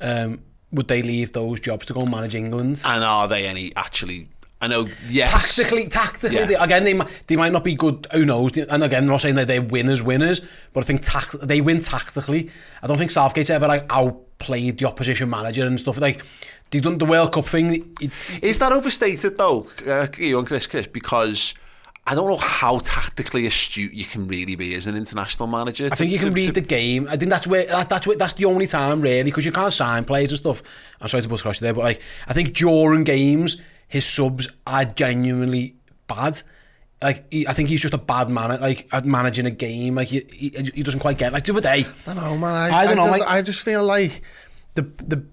Um, 0.01 0.41
would 0.71 0.87
they 0.89 1.01
leave 1.01 1.31
those 1.31 1.59
jobs 1.61 1.85
to 1.85 1.93
go 1.93 2.01
and 2.01 2.11
manage 2.11 2.35
England? 2.35 2.81
And 2.83 3.03
are 3.03 3.27
they 3.27 3.45
any 3.47 3.71
actually? 3.77 4.27
I 4.61 4.67
know. 4.67 4.87
Yes. 5.09 5.31
Tactically, 5.57 5.87
tactically, 5.89 6.39
Yeah. 6.39 6.45
they, 6.45 6.55
again, 6.55 6.83
they 6.85 6.99
they 7.27 7.35
might 7.35 7.51
not 7.51 7.63
be 7.63 7.75
good. 7.75 8.07
Who 8.13 8.25
knows? 8.25 8.57
And 8.57 8.83
again, 8.83 9.03
I'm 9.03 9.09
not 9.09 9.21
saying 9.21 9.35
that 9.35 9.47
they're 9.47 9.61
winners, 9.61 10.01
winners, 10.01 10.41
but 10.73 10.83
I 10.83 10.87
think 10.87 11.01
tact- 11.03 11.45
they 11.45 11.61
win 11.61 11.81
tactically. 11.81 12.49
I 12.81 12.87
don't 12.87 12.97
think 12.97 13.11
Southgate's 13.11 13.49
ever 13.49 13.67
like 13.67 13.85
outplayed 13.89 14.77
the 14.79 14.85
opposition 14.85 15.29
manager 15.29 15.65
and 15.65 15.79
stuff. 15.79 15.99
Like 15.99 16.23
they've 16.71 16.81
done 16.81 16.97
the 16.97 17.05
World 17.05 17.33
Cup 17.33 17.45
thing. 17.45 17.93
It, 17.99 18.11
Is 18.41 18.59
that 18.59 18.71
overstated 18.71 19.37
though, 19.37 19.67
uh, 19.85 20.07
you 20.17 20.37
and 20.39 20.47
Chris 20.47 20.67
Chris? 20.67 20.87
Because 20.87 21.53
I 22.07 22.15
don't 22.15 22.29
know 22.29 22.37
how 22.37 22.79
tactically 22.79 23.45
astute 23.47 23.93
you 23.93 24.05
can 24.05 24.25
really 24.27 24.55
be 24.55 24.73
as 24.75 24.87
an 24.87 24.95
international 24.95 25.47
manager. 25.47 25.87
I 25.91 25.95
think 25.95 26.11
you 26.11 26.19
can 26.19 26.33
read 26.33 26.53
the 26.53 26.61
game. 26.61 27.07
I 27.09 27.17
think 27.17 27.29
that's 27.29 27.45
where 27.45 27.65
that, 27.65 27.89
that's 27.89 28.07
where, 28.07 28.15
that's 28.15 28.35
the 28.35 28.45
only 28.45 28.67
time 28.67 29.01
really 29.01 29.23
because 29.23 29.45
you 29.45 29.51
can't 29.51 29.73
sign 29.73 30.05
players 30.05 30.31
and 30.31 30.37
stuff. 30.37 30.63
I'm 31.01 31.09
sorry 31.09 31.23
to 31.23 31.29
bust 31.29 31.41
across 31.41 31.59
you 31.59 31.65
there, 31.65 31.73
but 31.73 31.83
like 31.83 32.01
I 32.27 32.33
think 32.33 32.53
during 32.53 33.03
games 33.03 33.57
his 33.87 34.05
subs 34.05 34.47
are 34.65 34.85
genuinely 34.85 35.75
bad. 36.07 36.41
Like 37.01 37.25
he, 37.31 37.47
I 37.47 37.53
think 37.53 37.69
he's 37.69 37.81
just 37.81 37.93
a 37.93 37.99
bad 37.99 38.29
man 38.29 38.51
at 38.51 38.61
like 38.61 38.87
at 38.91 39.05
managing 39.05 39.45
a 39.45 39.51
game. 39.51 39.95
Like 39.95 40.07
he, 40.07 40.25
he, 40.31 40.71
he 40.73 40.83
doesn't 40.83 41.01
quite 41.01 41.17
get 41.17 41.33
like 41.33 41.45
the 41.45 41.51
other 41.51 41.61
day. 41.61 41.85
I 42.07 42.13
don't 42.13 42.23
know, 42.23 42.37
man. 42.37 42.73
I, 42.73 42.77
I 42.77 42.85
don't 42.85 42.95
know, 42.95 43.07
just, 43.07 43.19
like- 43.19 43.29
I 43.29 43.41
just 43.41 43.61
feel 43.61 43.83
like 43.83 44.21
the 44.75 44.83
the. 45.05 45.25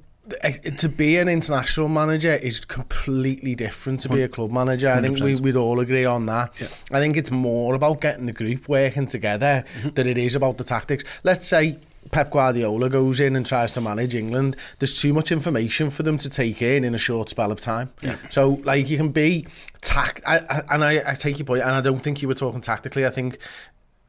To 0.79 0.89
be 0.89 1.19
an 1.19 1.29
international 1.29 1.89
manager 1.89 2.31
is 2.31 2.61
completely 2.61 3.57
different 3.57 4.01
to 4.01 4.09
be 4.09 4.23
a 4.23 4.29
club 4.29 4.53
manager. 4.53 4.89
I 4.89 5.01
think 5.01 5.19
we, 5.19 5.35
100%. 5.35 5.41
we'd 5.41 5.57
all 5.57 5.81
agree 5.81 6.05
on 6.05 6.27
that. 6.27 6.53
Yeah. 6.61 6.69
I 6.93 7.01
think 7.01 7.17
it's 7.17 7.33
more 7.33 7.75
about 7.75 8.01
getting 8.01 8.27
the 8.27 8.33
group 8.33 8.69
working 8.69 9.09
together 9.09 9.65
mm-hmm. 9.81 9.91
than 9.91 10.07
it 10.07 10.17
is 10.17 10.37
about 10.37 10.59
the 10.59 10.65
tactics. 10.65 11.03
Let's 11.25 11.49
say 11.49 11.81
Pep 12.11 12.31
Guardiola 12.31 12.89
goes 12.91 13.21
in 13.21 13.37
and 13.37 13.47
tries 13.47 13.73
to 13.73 13.81
manage 13.81 14.15
England. 14.15 14.57
There's 14.79 14.99
too 15.01 15.13
much 15.15 15.33
information 15.33 15.89
for 15.89 16.03
them 16.03 16.19
to 16.19 16.29
take 16.29 16.61
in 16.61 16.85
in 16.85 16.95
a 16.95 16.99
short 16.99 17.29
spell 17.29 17.51
of 17.53 17.61
time. 17.61 17.91
So, 18.31 18.61
like, 18.65 18.91
you 18.91 18.97
can 18.97 19.11
be 19.11 19.47
tact, 19.81 20.23
I, 20.27 20.39
I, 20.39 20.63
and 20.75 20.85
I, 20.85 21.03
I 21.07 21.15
take 21.15 21.39
your 21.39 21.47
point, 21.47 21.63
and 21.63 21.71
I 21.71 21.81
don't 21.81 22.01
think 22.01 22.21
you 22.21 22.29
were 22.29 22.35
talking 22.35 22.61
tactically. 22.61 23.07
I 23.07 23.11
think 23.11 23.39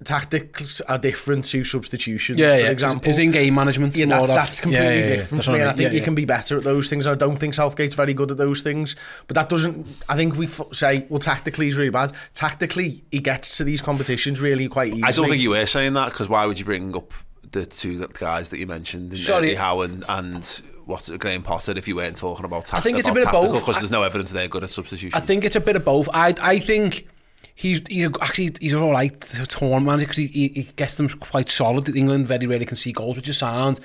tactics 0.03 0.81
are 0.81 0.97
different 0.97 1.45
to 1.45 1.63
substitutions. 1.63 2.37
Yeah, 2.37 2.49
for 2.55 2.57
yeah. 2.63 2.69
example, 2.71 3.09
is 3.09 3.19
in 3.19 3.31
game 3.31 3.55
management. 3.55 3.95
yeah, 3.95 4.05
that's, 4.05 4.29
that's 4.29 4.59
completely 4.59 4.85
yeah, 4.85 4.93
yeah, 4.93 4.99
yeah. 4.99 5.09
different 5.15 5.29
That's 5.31 5.45
to 5.45 5.51
me. 5.51 5.59
what 5.59 5.61
And 5.61 5.69
I 5.69 5.73
think 5.73 5.81
Yeah, 5.87 5.91
you 5.93 5.99
yeah. 5.99 6.03
can 6.03 6.15
be 6.15 6.25
better 6.25 6.57
at 6.57 6.63
those 6.63 6.89
things. 6.89 7.07
I 7.07 7.15
don't 7.15 7.37
think 7.37 7.53
Southgate's 7.53 7.95
very 7.95 8.13
good 8.13 8.31
at 8.31 8.37
those 8.37 8.61
things. 8.61 8.95
But 9.27 9.35
that 9.35 9.49
doesn't. 9.49 9.87
I 10.09 10.15
think 10.17 10.35
we 10.35 10.47
f- 10.47 10.61
say, 10.73 11.05
well, 11.09 11.19
tactically 11.19 11.67
he's 11.67 11.77
really 11.77 11.89
bad. 11.89 12.11
Tactically, 12.33 13.03
he 13.11 13.19
gets 13.19 13.57
to 13.57 13.63
these 13.63 13.81
competitions 13.81 14.41
really 14.41 14.67
quite 14.67 14.89
easily. 14.89 15.03
I 15.03 15.11
don't 15.11 15.29
think 15.29 15.41
you 15.41 15.51
were 15.51 15.65
saying 15.65 15.93
that 15.93 16.09
because 16.09 16.27
why 16.27 16.45
would 16.45 16.59
you 16.59 16.65
bring 16.65 16.95
up 16.95 17.13
the 17.53 17.65
two 17.65 18.05
guys 18.07 18.49
that 18.49 18.59
you 18.59 18.67
mentioned, 18.67 19.17
Sorry. 19.17 19.49
Eddie 19.49 19.55
Howe 19.55 19.81
and, 19.81 20.03
and 20.09 20.61
what's 20.85 21.07
it, 21.09 21.19
Graham 21.19 21.43
Potter, 21.43 21.73
if 21.77 21.87
you 21.87 21.95
weren't 21.95 22.17
talking 22.17 22.45
about 22.45 22.73
I 22.73 22.81
think 22.81 22.97
it's 22.97 23.07
a 23.07 23.13
bit 23.13 23.25
of 23.25 23.31
both. 23.31 23.61
because 23.61 23.77
there's 23.77 23.91
no 23.91 24.03
evidence 24.03 24.31
they're 24.31 24.47
good 24.47 24.63
at 24.63 24.69
substitution. 24.69 25.17
I 25.17 25.21
think 25.21 25.45
it's 25.45 25.55
a 25.55 25.61
bit 25.61 25.75
of 25.75 25.85
both. 25.85 26.09
I 26.13 26.33
I 26.41 26.59
think 26.59 27.07
he's 27.55 27.81
he's 27.87 28.09
actually 28.21 28.49
he's 28.59 28.73
all 28.73 28.91
right 28.91 29.19
torn 29.47 29.85
manager 29.85 30.05
because 30.05 30.17
he, 30.17 30.27
he 30.27 30.47
he 30.49 30.63
gets 30.75 30.97
them 30.97 31.07
quite 31.07 31.49
solid. 31.49 31.95
England 31.95 32.27
very 32.27 32.45
rarely 32.45 32.65
can 32.65 32.75
see 32.75 32.91
goals, 32.91 33.15
which 33.15 33.29
is 33.29 33.37
sound. 33.37 33.79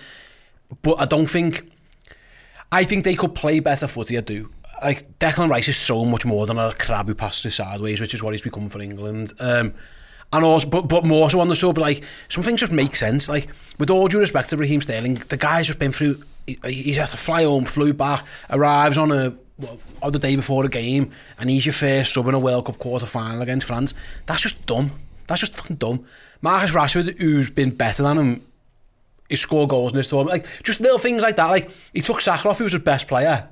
But 0.83 1.01
I 1.01 1.05
don't 1.05 1.29
think. 1.29 1.71
I 2.71 2.85
think 2.85 3.05
they 3.05 3.15
could 3.15 3.35
play 3.35 3.61
better 3.61 3.87
footy. 3.87 4.19
I 4.19 4.21
do. 4.21 4.51
Like 4.83 5.19
Declan 5.19 5.49
Rice 5.49 5.69
is 5.69 5.77
so 5.77 6.05
much 6.05 6.25
more 6.27 6.47
than 6.47 6.59
a 6.59 6.75
crab 6.75 7.09
who 7.09 7.15
passes 7.15 7.55
sideways, 7.55 8.01
which 8.01 8.15
is 8.15 8.23
what 8.23 8.35
he's 8.35 8.43
become 8.43 8.69
for 8.69 8.81
England. 8.81 9.33
Um, 9.41 9.75
and 10.33 10.45
also, 10.45 10.69
but, 10.69 10.89
but 10.89 11.05
more 11.05 11.31
so 11.31 11.41
on 11.41 11.49
the 11.49 11.57
sub, 11.57 11.79
like, 11.79 12.05
some 12.29 12.43
things 12.45 12.61
just 12.61 12.73
make 12.73 12.95
sense. 12.95 13.29
Like, 13.29 13.49
with 13.79 13.91
all 13.91 14.09
due 14.09 14.19
respect 14.19 14.51
to 14.51 14.57
Raheem 14.57 14.81
Sterling, 14.81 15.15
the 15.15 15.37
guy's 15.37 15.67
just 15.67 15.79
been 15.79 15.93
through, 15.93 16.23
he, 16.47 16.59
he's 16.65 16.97
had 16.97 17.09
to 17.09 17.17
fly 17.17 17.45
home, 17.45 17.65
flew 17.65 17.93
back, 17.93 18.25
arrives 18.51 18.99
on 18.99 19.11
a, 19.11 19.35
on 20.03 20.13
the 20.13 20.19
day 20.19 20.37
before 20.37 20.63
the 20.63 20.69
game, 20.69 21.11
and 21.39 21.51
he's 21.51 21.67
your 21.67 21.73
first 21.73 22.13
sub 22.13 22.29
in 22.29 22.35
a 22.35 22.39
World 22.39 22.67
Cup 22.67 22.79
quarter-final 22.79 23.43
against 23.43 23.67
France. 23.67 23.95
That's 24.27 24.43
just 24.43 24.65
dumb. 24.67 24.93
That's 25.27 25.41
just 25.41 25.55
fucking 25.55 25.77
dumb. 25.77 26.05
Marcus 26.41 26.73
Rashford, 26.73 27.19
who's 27.19 27.51
been 27.51 27.71
better 27.71 28.03
than 28.03 28.19
him, 28.19 28.43
he 29.29 29.37
scored 29.37 29.71
goals 29.71 29.93
in 29.93 29.97
this 29.97 30.09
tournament. 30.09 30.43
Like, 30.43 30.63
just 30.63 30.81
little 30.81 30.99
things 30.99 31.23
like 31.23 31.37
that. 31.37 31.47
Like, 31.47 31.71
he 31.93 32.01
took 32.01 32.19
Sakharov, 32.19 32.59
who 32.59 32.65
was 32.65 32.73
his 32.73 32.83
best 32.83 33.09
player, 33.09 33.49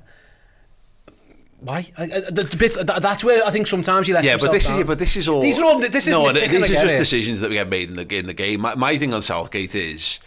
Why? 1.59 1.87
I, 1.97 2.03
I, 2.03 2.07
the, 2.07 2.47
the 2.49 2.57
bits, 2.57 2.77
that, 2.77 3.01
that's 3.01 3.23
where 3.23 3.45
I 3.45 3.49
think 3.49 3.67
sometimes 3.67 4.07
you 4.07 4.13
lets 4.13 4.25
Yeah, 4.25 4.37
but 4.39 4.51
this 4.51 4.67
down. 4.67 4.79
is 4.79 4.85
but 4.85 4.99
this 4.99 5.17
is 5.17 5.27
all. 5.27 5.41
These 5.41 5.59
are 5.59 5.65
all. 5.65 5.79
This 5.79 6.07
is 6.07 6.09
no, 6.09 6.31
these 6.31 6.53
are 6.53 6.67
just 6.67 6.95
it. 6.95 6.97
decisions 6.97 7.41
that 7.41 7.49
we 7.49 7.55
get 7.55 7.67
made 7.67 7.89
in 7.89 7.95
the 7.95 8.15
in 8.15 8.27
the 8.27 8.33
game. 8.33 8.61
My, 8.61 8.75
my 8.75 8.97
thing 8.97 9.13
on 9.13 9.21
Southgate 9.21 9.73
is. 9.73 10.19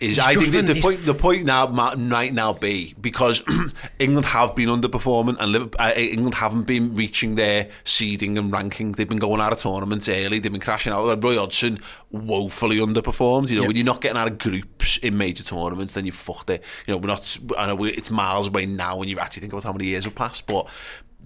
Is 0.00 0.16
He's 0.16 0.18
I 0.20 0.34
think 0.34 0.46
just 0.46 0.66
the, 0.66 0.80
point 0.80 0.98
the 0.98 1.14
point 1.14 1.44
now 1.44 1.66
might 1.66 2.32
now 2.32 2.52
be 2.52 2.94
because 3.00 3.42
England 3.98 4.26
have 4.26 4.54
been 4.54 4.68
underperforming 4.68 5.36
and 5.40 5.74
uh, 5.78 5.92
England 5.96 6.34
haven't 6.36 6.64
been 6.64 6.94
reaching 6.94 7.34
their 7.34 7.68
seeding 7.84 8.38
and 8.38 8.52
ranking. 8.52 8.92
They've 8.92 9.08
been 9.08 9.18
going 9.18 9.40
out 9.40 9.52
of 9.52 9.58
tournaments 9.58 10.08
early. 10.08 10.38
They've 10.38 10.52
been 10.52 10.60
crashing 10.60 10.92
out. 10.92 11.22
Roy 11.22 11.36
Hodgson 11.36 11.80
woefully 12.12 12.76
underperformed. 12.76 13.50
You 13.50 13.56
know, 13.56 13.62
Yep. 13.62 13.68
when 13.68 13.76
you're 13.76 13.84
not 13.84 14.00
getting 14.00 14.18
out 14.18 14.28
of 14.28 14.38
groups 14.38 14.98
in 14.98 15.16
major 15.16 15.42
tournaments, 15.42 15.94
then 15.94 16.06
you 16.06 16.12
fucked 16.12 16.50
it. 16.50 16.62
You 16.86 16.94
know, 16.94 16.98
we're 16.98 17.08
not. 17.08 17.36
I 17.56 17.66
know 17.66 17.82
it's 17.84 18.10
miles 18.10 18.48
away 18.48 18.66
now 18.66 18.96
when 18.98 19.08
you 19.08 19.18
actually 19.18 19.40
think 19.40 19.52
about 19.52 19.64
how 19.64 19.72
many 19.72 19.86
years 19.86 20.04
have 20.04 20.14
passed, 20.14 20.46
but. 20.46 20.68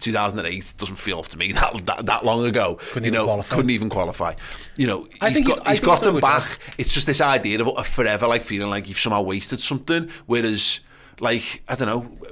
2008 0.03 0.75
doesn't 0.77 0.97
feel 0.97 1.19
off 1.19 1.29
to 1.31 1.39
me 1.39 1.53
that 1.53 1.87
that, 1.87 2.07
that 2.07 2.25
long 2.25 2.45
ago. 2.45 2.75
Couldn't 2.81 3.05
you 3.05 3.09
even 3.09 3.13
know, 3.15 3.25
qualify. 3.25 3.55
couldn't 3.57 3.71
even 3.71 3.89
qualify. 3.89 4.35
You 4.77 4.87
know, 4.87 5.09
I 5.21 5.27
he's 5.31 5.35
think 5.37 5.47
got, 5.49 5.59
he's- 5.67 5.79
he's 5.79 5.81
got 5.87 6.01
them 6.03 6.21
back. 6.21 6.59
It's 6.79 6.93
just 6.93 7.07
this 7.07 7.21
idea 7.21 7.61
of 7.61 7.69
a 7.77 7.85
forever 7.85 8.27
like 8.27 8.43
feeling 8.43 8.69
like 8.71 8.89
you've 8.89 8.99
somehow 8.99 9.23
wasted 9.23 9.61
something. 9.61 10.11
Whereas, 10.27 10.81
like 11.21 11.63
I 11.69 11.75
don't 11.75 11.89
know, 11.89 12.29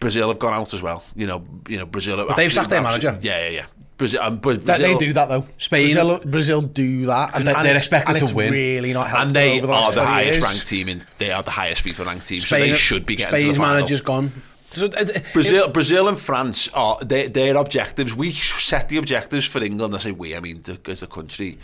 Brazil 0.00 0.28
have 0.28 0.38
gone 0.38 0.54
out 0.54 0.74
as 0.74 0.82
well. 0.82 1.04
You 1.14 1.26
know, 1.26 1.44
you 1.68 1.78
know 1.78 1.86
Brazil. 1.86 2.16
But 2.26 2.36
they've 2.36 2.52
sacked 2.52 2.70
their 2.70 2.82
manager. 2.82 3.18
Yeah, 3.22 3.44
yeah, 3.44 3.48
yeah. 3.50 3.66
Brazil, 3.98 4.22
um, 4.22 4.40
That, 4.40 4.64
Brazil 4.64 4.98
they 4.98 5.06
do 5.06 5.12
that 5.12 5.28
though. 5.28 5.46
Spain- 5.58 5.92
Brazil, 5.94 6.18
Brazil 6.24 6.60
do 6.62 7.06
that, 7.06 7.36
and, 7.36 7.44
They're- 7.46 7.54
and 7.56 7.64
they're 7.66 7.76
expected 7.76 8.16
and 8.16 8.28
to 8.28 8.34
win. 8.34 8.52
Really 8.52 8.92
not 8.92 9.08
helped 9.08 9.26
and 9.26 9.36
they 9.36 9.60
the 9.60 9.70
are 9.70 9.92
the 9.92 10.04
highest 10.04 10.32
years. 10.40 10.42
ranked 10.42 10.66
team 10.66 10.88
in. 10.88 11.04
They 11.18 11.30
are 11.30 11.42
the 11.44 11.52
highest 11.52 11.84
FIFA 11.84 12.06
ranked 12.06 12.26
team, 12.26 12.40
so 12.40 12.56
Spain, 12.56 12.70
they 12.70 12.76
should 12.76 13.06
be 13.06 13.14
getting 13.16 13.36
Spain's 13.38 13.42
to 13.42 13.52
the 13.52 13.58
final. 13.58 13.74
manager's 13.76 14.00
gone. 14.00 14.32
So, 14.72 14.86
uh, 14.86 14.88
uh, 14.88 15.20
Brazil, 15.32 15.68
Brazil 15.68 16.08
and 16.08 16.18
France 16.18 16.68
are 16.68 16.98
their, 17.00 17.28
their 17.28 17.56
objectives. 17.56 18.14
We 18.14 18.32
set 18.32 18.88
the 18.88 18.96
objectives 18.96 19.44
for 19.44 19.62
England. 19.62 19.94
I 19.94 19.98
say 19.98 20.12
we, 20.12 20.34
I 20.36 20.40
mean 20.40 20.62
as 20.86 21.02
a 21.02 21.06
country, 21.06 21.58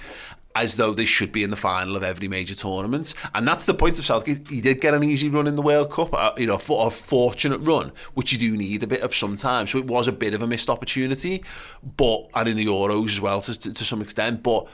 as 0.55 0.77
though 0.77 0.93
they 0.93 1.05
should 1.05 1.31
be 1.31 1.43
in 1.43 1.51
the 1.51 1.57
final 1.57 1.97
of 1.97 2.03
every 2.03 2.29
major 2.29 2.55
tournament. 2.55 3.15
And 3.35 3.47
that's 3.47 3.65
the 3.65 3.75
point 3.75 3.99
of 3.99 4.05
Southgate. 4.05 4.49
He 4.49 4.61
did 4.61 4.81
get 4.81 4.93
an 4.93 5.05
easy 5.05 5.29
run 5.29 5.47
in 5.47 5.57
the 5.57 5.63
World 5.63 5.91
Cup, 5.91 6.13
uh, 6.13 6.33
you 6.37 6.47
know, 6.47 6.59
for 6.59 6.87
a 6.87 6.91
fortunate 6.91 7.59
run, 7.59 7.93
which 8.15 8.33
you 8.33 8.39
do 8.39 8.57
need 8.57 8.83
a 8.83 8.87
bit 8.87 9.03
of 9.03 9.15
sometimes. 9.15 9.71
So 9.71 9.79
it 9.79 9.87
was 9.87 10.09
a 10.09 10.13
bit 10.13 10.35
of 10.35 10.43
a 10.43 10.47
missed 10.47 10.69
opportunity, 10.69 11.45
but 11.97 12.29
and 12.35 12.49
in 12.49 12.57
the 12.57 12.67
Euros 12.67 13.07
as 13.07 13.21
well 13.21 13.41
to, 13.43 13.59
to, 13.59 13.73
to 13.73 13.85
some 13.85 14.03
extent. 14.03 14.43
But 14.43 14.67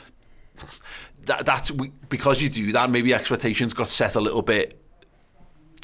that, 1.27 1.45
that's 1.45 1.71
because 1.71 2.43
you 2.43 2.49
do 2.49 2.73
that. 2.73 2.91
Maybe 2.91 3.13
expectations 3.13 3.75
got 3.75 3.91
set 3.91 4.15
a 4.15 4.21
little 4.21 4.43
bit 4.43 4.81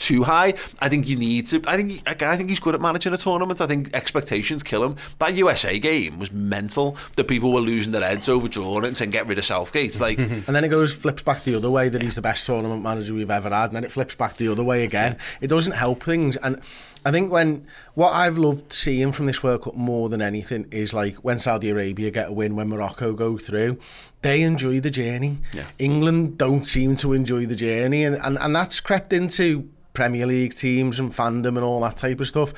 too 0.01 0.25
high. 0.25 0.55
I 0.81 0.89
think 0.89 1.09
you 1.09 1.17
need 1.17 1.47
to. 1.49 1.63
I 1.67 1.77
think 1.77 2.03
again, 2.07 2.29
I 2.29 2.37
think 2.37 2.49
he's 2.49 2.59
good 2.59 2.75
at 2.75 2.81
managing 2.81 3.13
a 3.13 3.17
tournament. 3.17 3.61
I 3.61 3.67
think 3.67 3.91
expectations 3.95 4.63
kill 4.63 4.83
him. 4.83 4.97
That 5.19 5.35
USA 5.37 5.79
game 5.79 6.19
was 6.19 6.33
mental. 6.33 6.97
That 7.17 7.29
people 7.29 7.53
were 7.53 7.61
losing 7.61 7.93
their 7.93 8.03
heads 8.03 8.29
over 8.29 8.49
drawing 8.49 8.85
it 8.85 8.89
and 8.89 8.97
saying 8.97 9.11
get 9.11 9.27
rid 9.27 9.39
of 9.39 9.45
Southgate. 9.45 10.01
Like, 10.01 10.19
and 10.19 10.45
then 10.47 10.65
it 10.65 10.69
goes 10.69 10.93
flips 10.93 11.23
back 11.23 11.45
the 11.45 11.55
other 11.55 11.71
way 11.71 11.89
that 11.89 12.03
he's 12.03 12.15
the 12.15 12.23
best 12.23 12.47
tournament 12.47 12.83
manager 12.83 13.15
we've 13.15 13.31
ever 13.31 13.51
had, 13.51 13.67
and 13.67 13.77
then 13.77 13.85
it 13.85 13.93
flips 13.93 14.15
back 14.15 14.37
the 14.37 14.49
other 14.49 14.65
way 14.65 14.85
again. 14.85 15.17
It 15.41 15.49
doesn't 15.49 15.75
help 15.75 16.03
things 16.03 16.37
and. 16.37 16.61
I 17.03 17.11
think 17.13 17.33
when 17.33 17.67
what 17.95 18.13
I've 18.13 18.37
loved 18.37 18.75
seeing 18.75 19.13
from 19.13 19.25
this 19.25 19.43
World 19.43 19.63
Cup 19.63 19.75
more 19.75 20.11
than 20.11 20.21
anything 20.21 20.67
is 20.71 20.93
like 20.93 21.17
when 21.17 21.39
Saudi 21.39 21.71
Arabia 21.71 22.11
get 22.11 22.29
a 22.29 22.33
win, 22.33 22.57
when 22.57 22.69
Morocco 22.69 23.15
go 23.15 23.39
through, 23.39 23.79
they 24.23 24.43
enjoy 24.43 24.81
the 24.81 24.91
journey. 24.91 25.39
Yeah. 25.55 25.65
England 25.79 26.37
don't 26.37 26.67
seem 26.67 26.97
to 26.97 27.15
enjoy 27.15 27.47
the 27.47 27.57
journey, 27.57 28.05
and, 28.05 28.17
and, 28.17 28.39
and 28.39 28.55
that's 28.55 28.81
crept 28.81 29.15
into 29.15 29.71
Premier 29.93 30.27
League 30.27 30.55
teams 30.55 30.99
and 30.99 31.13
fandom 31.13 31.57
and 31.57 31.61
all 31.61 31.81
that 31.81 31.97
type 31.97 32.21
of 32.21 32.27
stuff. 32.27 32.53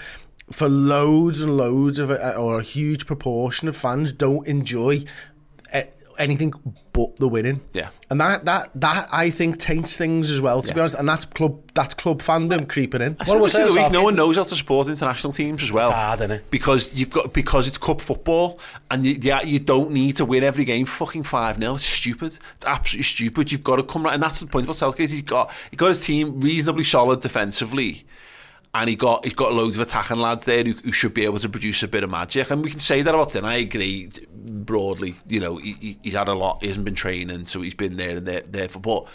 For 0.51 0.69
loads 0.69 1.41
and 1.41 1.57
loads 1.57 1.99
of, 1.99 2.11
uh, 2.11 2.35
or 2.37 2.59
a 2.59 2.63
huge 2.63 3.07
proportion 3.07 3.69
of 3.69 3.77
fans 3.77 4.13
don't 4.13 4.47
enjoy 4.47 5.05
anything 6.23 6.53
but 6.93 7.17
the 7.17 7.29
winning. 7.29 7.61
Yeah. 7.73 7.89
And 8.11 8.21
that 8.21 8.45
that 8.45 8.71
that 8.77 9.09
I 9.13 9.31
think 9.31 9.59
taints 9.59 9.97
things 9.97 10.31
as 10.31 10.41
well, 10.41 10.63
to 10.63 10.69
yeah. 10.69 10.75
be 10.75 10.81
honest. 10.81 10.95
And 10.97 11.09
that's 11.09 11.25
club 11.25 11.61
that's 11.75 11.95
club 11.95 12.23
fandom 12.23 12.69
creeping 12.69 13.03
in. 13.03 13.15
What 13.25 13.41
was 13.41 13.53
the 13.55 13.67
week? 13.67 13.93
No 13.93 14.05
one 14.05 14.15
knows 14.15 14.37
how 14.37 14.45
to 14.45 14.55
support 14.55 14.89
international 14.89 15.33
teams 15.33 15.63
as 15.63 15.73
well. 15.73 15.89
It's 15.89 15.95
hard, 15.95 16.21
isn't 16.21 16.31
it? 16.31 16.51
Because 16.51 16.95
you've 16.95 17.11
got 17.11 17.33
because 17.33 17.67
it's 17.67 17.79
cup 17.79 18.01
football 18.01 18.61
and 18.91 19.05
you, 19.05 19.19
yeah, 19.21 19.43
you 19.43 19.59
don't 19.59 19.91
need 19.91 20.17
to 20.17 20.25
win 20.25 20.45
every 20.45 20.65
game 20.65 20.87
fucking 20.87 21.25
5 21.25 21.59
0. 21.59 21.75
It's 21.75 21.85
stupid. 21.85 22.39
It's 22.57 22.67
absolutely 22.67 23.05
stupid. 23.05 23.53
You've 23.53 23.65
got 23.65 23.77
to 23.77 23.83
come 23.83 24.05
right 24.05 24.15
and 24.15 24.23
that's 24.23 24.41
the 24.41 24.47
point 24.47 24.65
about 24.65 24.77
Southgate. 24.77 25.11
He's 25.11 25.23
got 25.23 25.51
he 25.71 25.77
got 25.77 25.89
his 25.89 26.05
team 26.05 26.41
reasonably 26.41 26.85
solid 26.85 27.21
defensively 27.21 28.05
and 28.75 28.89
he 28.89 28.97
got 28.97 29.25
he's 29.25 29.35
got 29.35 29.53
loads 29.53 29.77
of 29.77 29.83
attacking 29.83 30.19
lads 30.19 30.45
there 30.45 30.65
who, 30.65 30.73
who, 30.73 30.93
should 30.93 31.13
be 31.13 31.25
able 31.25 31.39
to 31.39 31.49
produce 31.49 31.83
a 31.83 31.89
bit 31.89 32.03
of 32.03 32.11
magic. 32.11 32.51
And 32.51 32.65
we 32.65 32.71
can 32.71 32.81
say 32.81 33.03
that 33.03 33.15
about 33.15 33.35
him. 33.35 33.45
I 33.45 33.57
agree 33.57 34.11
broadly. 34.35 35.15
You 35.29 35.41
know, 35.41 35.57
he, 35.59 35.99
he's 36.03 36.15
had 36.15 36.29
a 36.29 36.35
lot. 36.35 36.63
He 36.63 36.69
hasn't 36.69 36.85
been 36.85 36.95
training, 36.95 37.47
so 37.47 37.61
he's 37.61 37.75
been 37.75 37.97
there 37.97 38.17
and 38.17 38.27
there, 38.27 38.41
there 38.41 38.69
for. 38.69 38.81
But 38.81 39.09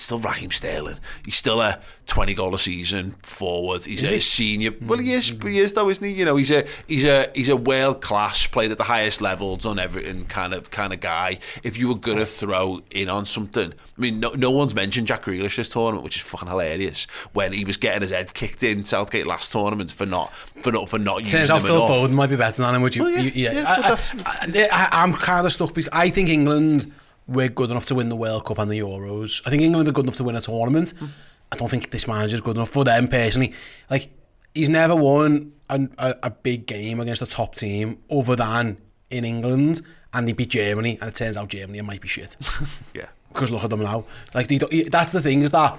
still 0.00 0.18
Raheem 0.18 0.50
Sterling. 0.50 0.98
He's 1.24 1.36
still 1.36 1.60
a 1.60 1.80
20 2.06 2.34
goal 2.34 2.54
a 2.54 2.58
season 2.58 3.12
forward. 3.22 3.84
He's 3.84 4.02
is 4.02 4.10
a 4.10 4.14
he? 4.14 4.20
senior. 4.20 4.70
Hmm. 4.70 4.86
Well, 4.86 4.98
he 4.98 5.12
is. 5.12 5.28
He 5.28 5.58
is 5.58 5.72
though, 5.72 5.90
isn't 5.90 6.04
he? 6.04 6.12
You 6.12 6.24
know, 6.24 6.36
he's 6.36 6.50
a 6.50 6.66
he's 6.86 7.04
a 7.04 7.30
he's 7.34 7.48
a 7.48 7.56
world 7.56 8.00
class, 8.00 8.46
played 8.46 8.70
at 8.70 8.78
the 8.78 8.84
highest 8.84 9.20
level, 9.20 9.56
done 9.56 9.78
everything 9.78 10.24
kind 10.26 10.54
of 10.54 10.70
kind 10.70 10.92
of 10.92 11.00
guy. 11.00 11.38
If 11.62 11.76
you 11.76 11.88
were 11.88 11.94
gonna 11.96 12.26
throw 12.26 12.80
in 12.90 13.08
on 13.08 13.26
something, 13.26 13.72
I 13.72 14.00
mean, 14.00 14.20
no, 14.20 14.30
no 14.30 14.50
one's 14.50 14.74
mentioned 14.74 15.06
Jack 15.06 15.24
Grealish 15.24 15.56
this 15.56 15.68
tournament, 15.68 16.04
which 16.04 16.16
is 16.16 16.22
fucking 16.22 16.48
hilarious. 16.48 17.06
When 17.32 17.52
he 17.52 17.64
was 17.64 17.76
getting 17.76 18.02
his 18.02 18.10
head 18.10 18.34
kicked 18.34 18.62
in 18.62 18.84
Southgate 18.84 19.26
last 19.26 19.52
tournament 19.52 19.90
for 19.90 20.06
not 20.06 20.34
for 20.34 20.72
not 20.72 20.88
for 20.88 20.98
not 20.98 21.24
using 21.24 21.50
out 21.50 21.62
Phil 21.62 21.88
Foden 21.88 22.12
might 22.12 22.30
be 22.30 22.36
better 22.36 22.62
than 22.62 22.74
him. 22.74 22.82
Would 22.82 22.96
you? 22.96 23.02
Well, 23.02 23.12
yeah, 23.12 23.20
you, 23.20 23.32
yeah, 23.34 23.52
yeah 23.52 23.98
I, 24.32 24.68
I, 24.72 25.02
I'm 25.02 25.14
kind 25.14 25.46
of 25.46 25.52
stuck 25.52 25.74
because 25.74 25.88
I 25.92 26.10
think 26.10 26.28
England 26.28 26.92
we're 27.28 27.48
good 27.48 27.70
enough 27.70 27.86
to 27.86 27.94
win 27.94 28.08
the 28.08 28.16
World 28.16 28.46
Cup 28.46 28.58
and 28.58 28.70
the 28.70 28.78
Euros. 28.78 29.42
I 29.46 29.50
think 29.50 29.62
England 29.62 29.86
are 29.86 29.92
good 29.92 30.06
enough 30.06 30.16
to 30.16 30.24
win 30.24 30.34
a 30.34 30.40
tournament. 30.40 30.94
Mm. 30.98 31.10
I 31.52 31.56
don't 31.56 31.68
think 31.68 31.90
this 31.90 32.08
manager's 32.08 32.40
good 32.40 32.56
enough 32.56 32.70
for 32.70 32.84
them 32.84 33.08
personally. 33.08 33.54
Like 33.90 34.10
he's 34.54 34.68
never 34.68 34.96
won 34.96 35.52
a, 35.68 35.88
a, 35.98 36.14
a 36.24 36.30
big 36.30 36.66
game 36.66 37.00
against 37.00 37.22
a 37.22 37.26
top 37.26 37.54
team 37.54 37.98
other 38.10 38.36
than 38.36 38.78
in 39.10 39.24
England, 39.24 39.82
and 40.12 40.26
they 40.26 40.32
beat 40.32 40.50
Germany, 40.50 40.98
and 41.00 41.08
it 41.08 41.14
turns 41.14 41.36
out 41.36 41.48
Germany 41.48 41.80
might 41.82 42.00
be 42.00 42.08
shit. 42.08 42.36
yeah. 42.94 43.06
Because 43.28 43.50
look 43.50 43.62
at 43.62 43.70
them 43.70 43.82
now. 43.82 44.04
Like 44.34 44.48
they, 44.48 44.58
that's 44.58 45.12
the 45.12 45.22
thing 45.22 45.42
is 45.42 45.50
that 45.50 45.78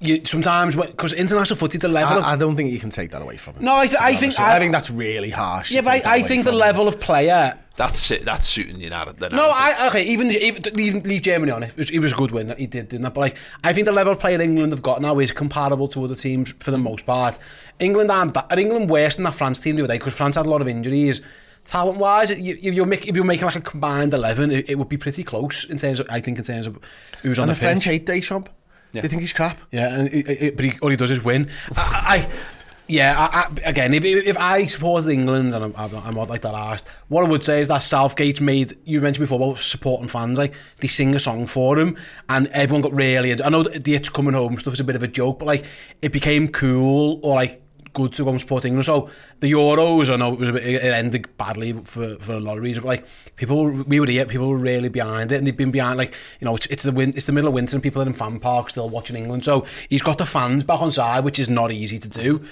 you 0.00 0.24
sometimes 0.24 0.76
because 0.76 1.12
international 1.12 1.56
footy 1.56 1.78
the 1.78 1.88
level 1.88 2.16
I, 2.16 2.18
of, 2.18 2.24
I 2.24 2.36
don't 2.36 2.56
think 2.56 2.70
you 2.70 2.78
can 2.78 2.90
take 2.90 3.10
that 3.12 3.22
away 3.22 3.36
from 3.36 3.54
him. 3.54 3.64
No, 3.64 3.76
I, 3.76 3.86
th- 3.86 4.00
I 4.00 4.14
think 4.14 4.38
I, 4.38 4.56
I, 4.56 4.58
think 4.58 4.72
that's 4.72 4.90
really 4.90 5.30
harsh. 5.30 5.70
Yeah, 5.70 5.80
but 5.80 6.06
I, 6.06 6.16
I 6.16 6.22
think 6.22 6.44
the 6.44 6.52
level 6.52 6.86
of 6.86 7.00
player 7.00 7.58
that's 7.78 8.10
it, 8.10 8.24
that's 8.24 8.44
suiting 8.44 8.80
you 8.80 8.90
now. 8.90 9.04
No, 9.30 9.50
I, 9.54 9.86
okay, 9.86 10.02
even, 10.02 10.32
even 10.32 10.62
leave, 10.74 11.06
leave 11.06 11.22
Germany 11.22 11.52
on 11.52 11.62
it. 11.62 11.70
It 11.70 11.76
was, 11.76 11.90
it 11.90 11.98
was 12.00 12.12
a 12.12 12.16
good 12.16 12.32
win. 12.32 12.52
He 12.58 12.66
did, 12.66 12.88
didn't 12.88 13.06
it? 13.06 13.14
But 13.14 13.20
like, 13.20 13.36
I 13.62 13.72
think 13.72 13.86
the 13.86 13.92
level 13.92 14.12
of 14.12 14.18
player 14.18 14.40
England 14.40 14.72
have 14.72 14.82
got 14.82 15.00
now 15.00 15.20
is 15.20 15.30
comparable 15.30 15.86
to 15.88 16.04
other 16.04 16.16
teams 16.16 16.52
for 16.58 16.72
the 16.72 16.78
most 16.78 17.06
part. 17.06 17.38
England 17.78 18.10
aren't 18.10 18.34
that, 18.34 18.48
are 18.50 18.58
England 18.58 18.90
worse 18.90 19.14
than 19.14 19.24
that 19.26 19.34
France 19.34 19.60
team 19.60 19.76
the 19.76 19.84
other 19.84 19.92
day 19.92 19.98
because 19.98 20.16
France 20.16 20.34
had 20.34 20.46
a 20.46 20.50
lot 20.50 20.60
of 20.60 20.66
injuries. 20.66 21.20
Talent 21.66 21.98
wise, 21.98 22.30
you, 22.30 22.58
if 22.60 22.74
you're, 22.74 22.84
make, 22.84 23.06
if 23.06 23.14
you're 23.14 23.24
making 23.24 23.44
like 23.44 23.54
a 23.54 23.60
combined 23.60 24.12
11, 24.12 24.50
it, 24.50 24.70
it 24.70 24.74
would 24.76 24.88
be 24.88 24.96
pretty 24.96 25.22
close 25.22 25.64
in 25.64 25.78
terms 25.78 26.00
of, 26.00 26.08
I 26.10 26.20
think, 26.20 26.38
in 26.38 26.44
terms 26.44 26.66
of 26.66 26.80
who's 27.22 27.38
on 27.38 27.44
and 27.44 27.50
the, 27.50 27.54
the 27.54 27.60
French 27.60 27.86
eight 27.86 28.06
day 28.06 28.20
shop. 28.20 28.48
Yeah. 28.92 29.02
you 29.02 29.08
think 29.08 29.20
he's 29.20 29.32
crap. 29.32 29.58
Yeah, 29.70 29.94
and 29.94 30.08
it, 30.08 30.28
it, 30.28 30.56
but 30.56 30.64
he, 30.64 30.72
all 30.80 30.88
he 30.88 30.96
does 30.96 31.12
is 31.12 31.22
win. 31.22 31.48
I, 31.76 32.26
I, 32.26 32.30
yeah, 32.88 33.14
I, 33.18 33.40
I, 33.40 33.68
again, 33.68 33.92
if, 33.94 34.04
if 34.04 34.36
I 34.38 34.66
suppose 34.66 35.06
England, 35.06 35.54
and 35.54 35.76
I'm, 35.76 35.94
I'm 35.94 36.14
like 36.14 36.42
that 36.42 36.54
asked, 36.54 36.88
what 37.08 37.24
I 37.24 37.28
would 37.28 37.44
say 37.44 37.60
is 37.60 37.68
that 37.68 37.82
Southgate's 37.82 38.40
made, 38.40 38.76
you 38.84 39.00
mentioned 39.00 39.24
before 39.24 39.36
about 39.36 39.58
supporting 39.58 40.08
fans, 40.08 40.38
like, 40.38 40.54
they 40.78 40.88
sing 40.88 41.14
a 41.14 41.20
song 41.20 41.46
for 41.46 41.78
him, 41.78 41.96
and 42.28 42.48
everyone 42.48 42.82
got 42.82 42.94
really, 42.94 43.30
I 43.42 43.48
know 43.50 43.62
the 43.62 43.94
It's 43.94 44.08
Coming 44.08 44.34
Home 44.34 44.58
stuff 44.58 44.74
is 44.74 44.80
a 44.80 44.84
bit 44.84 44.96
of 44.96 45.02
a 45.02 45.08
joke, 45.08 45.38
but, 45.38 45.46
like, 45.46 45.64
it 46.02 46.12
became 46.12 46.48
cool, 46.48 47.20
or, 47.22 47.34
like, 47.36 47.62
good 47.98 48.12
to 48.12 48.24
go 48.24 48.30
and 48.30 48.40
support 48.40 48.64
England. 48.64 48.84
So 48.84 49.10
the 49.40 49.50
Euros, 49.50 50.08
I 50.12 50.16
know 50.16 50.32
it 50.32 50.38
was 50.38 50.48
a 50.48 50.52
bit, 50.52 50.64
it 50.64 50.84
ended 50.84 51.36
badly 51.36 51.72
for, 51.72 52.16
for 52.16 52.34
a 52.34 52.40
lot 52.40 52.56
of 52.56 52.62
reasons. 52.62 52.84
But 52.84 52.88
like 52.88 53.06
people, 53.36 53.70
we 53.82 54.00
were 54.00 54.06
here, 54.06 54.24
people 54.26 54.48
were 54.48 54.56
really 54.56 54.88
behind 54.88 55.32
it, 55.32 55.36
and 55.36 55.46
they've 55.46 55.56
been 55.56 55.70
behind. 55.70 55.98
Like 55.98 56.14
you 56.40 56.44
know, 56.44 56.54
it's, 56.54 56.66
it's 56.66 56.82
the 56.84 56.92
win, 56.92 57.10
it's 57.10 57.26
the 57.26 57.32
middle 57.32 57.48
of 57.48 57.54
winter, 57.54 57.76
and 57.76 57.82
people 57.82 58.02
are 58.02 58.06
in 58.06 58.12
fan 58.12 58.38
parks 58.40 58.74
still 58.74 58.88
watching 58.88 59.16
England. 59.16 59.44
So 59.44 59.66
he's 59.88 60.02
got 60.02 60.18
the 60.18 60.26
fans 60.26 60.64
back 60.64 60.80
on 60.80 60.92
side, 60.92 61.24
which 61.24 61.38
is 61.38 61.48
not 61.48 61.72
easy 61.72 61.98
to 61.98 62.08
do. 62.08 62.44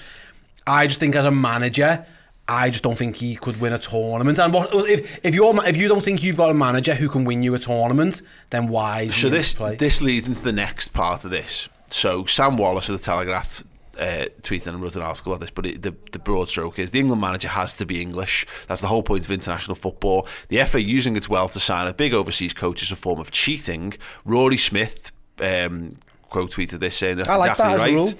I 0.67 0.87
just 0.87 0.99
think 0.99 1.15
as 1.15 1.25
a 1.25 1.31
manager, 1.31 2.05
I 2.47 2.69
just 2.69 2.83
don't 2.83 2.97
think 2.97 3.17
he 3.17 3.35
could 3.35 3.59
win 3.59 3.73
a 3.73 3.79
tournament. 3.79 4.39
And 4.39 4.53
what, 4.53 4.69
if 4.73 5.19
if 5.23 5.35
you 5.35 5.59
if 5.61 5.77
you 5.77 5.87
don't 5.87 6.03
think 6.03 6.23
you've 6.23 6.37
got 6.37 6.49
a 6.49 6.53
manager 6.53 6.95
who 6.95 7.09
can 7.09 7.25
win 7.25 7.43
you 7.43 7.55
a 7.55 7.59
tournament, 7.59 8.21
then 8.49 8.67
why? 8.67 9.07
So 9.07 9.29
this 9.29 9.53
this 9.53 10.01
leads 10.01 10.27
into 10.27 10.41
the 10.41 10.53
next 10.53 10.93
part 10.93 11.25
of 11.25 11.31
this. 11.31 11.69
So 11.89 12.25
Sam 12.25 12.57
Wallace 12.57 12.89
of 12.89 12.97
the 12.97 13.03
Telegraph 13.03 13.63
uh, 13.99 14.25
tweeted 14.41 14.67
and 14.67 14.81
wrote 14.81 14.95
an 14.95 15.01
article 15.01 15.33
about 15.33 15.39
this, 15.39 15.51
but 15.51 15.65
it, 15.65 15.81
the, 15.81 15.95
the 16.11 16.19
broad 16.19 16.49
stroke 16.49 16.79
is 16.79 16.91
the 16.91 16.99
England 16.99 17.21
manager 17.21 17.47
has 17.47 17.75
to 17.77 17.85
be 17.85 18.01
English. 18.01 18.45
That's 18.67 18.81
the 18.81 18.87
whole 18.87 19.03
point 19.03 19.25
of 19.25 19.31
international 19.31 19.75
football. 19.75 20.27
The 20.49 20.63
FA 20.65 20.81
using 20.81 21.15
its 21.15 21.29
wealth 21.29 21.53
to 21.53 21.59
sign 21.59 21.87
a 21.87 21.93
big 21.93 22.13
overseas 22.13 22.53
coach 22.53 22.83
is 22.83 22.91
a 22.91 22.95
form 22.95 23.19
of 23.19 23.31
cheating. 23.31 23.93
Rory 24.25 24.57
Smith 24.57 25.11
um, 25.39 25.95
quote 26.29 26.51
tweeted 26.51 26.79
this 26.79 26.97
saying 26.97 27.17
that's 27.17 27.29
like 27.29 27.51
exactly 27.51 27.93
that 27.93 27.97
right 27.97 28.15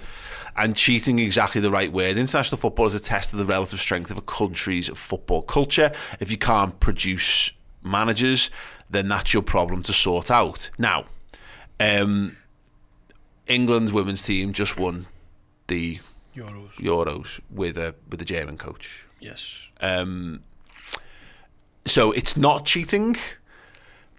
and 0.57 0.75
cheating 0.75 1.19
exactly 1.19 1.61
the 1.61 1.71
right 1.71 1.91
word. 1.91 2.17
International 2.17 2.57
football 2.57 2.87
is 2.87 2.95
a 2.95 2.99
test 2.99 3.31
of 3.31 3.39
the 3.39 3.45
relative 3.45 3.79
strength 3.79 4.09
of 4.09 4.17
a 4.17 4.21
country's 4.21 4.89
football 4.89 5.43
culture. 5.43 5.91
If 6.19 6.31
you 6.31 6.37
can't 6.37 6.79
produce 6.79 7.51
managers, 7.83 8.49
then 8.89 9.07
that's 9.07 9.33
your 9.33 9.43
problem 9.43 9.83
to 9.83 9.93
sort 9.93 10.31
out. 10.31 10.69
Now, 10.77 11.05
um, 11.79 12.37
England's 13.45 13.93
women's 13.93 14.23
team 14.23 14.51
just 14.51 14.77
won 14.77 15.05
the 15.67 15.99
Euros, 16.35 16.73
Euros 16.75 17.39
with 17.51 17.77
a 17.77 17.95
with 18.09 18.21
a 18.21 18.25
German 18.25 18.57
coach. 18.57 19.05
Yes. 19.19 19.69
Um, 19.79 20.43
so 21.85 22.11
it's 22.11 22.35
not 22.35 22.65
cheating 22.65 23.15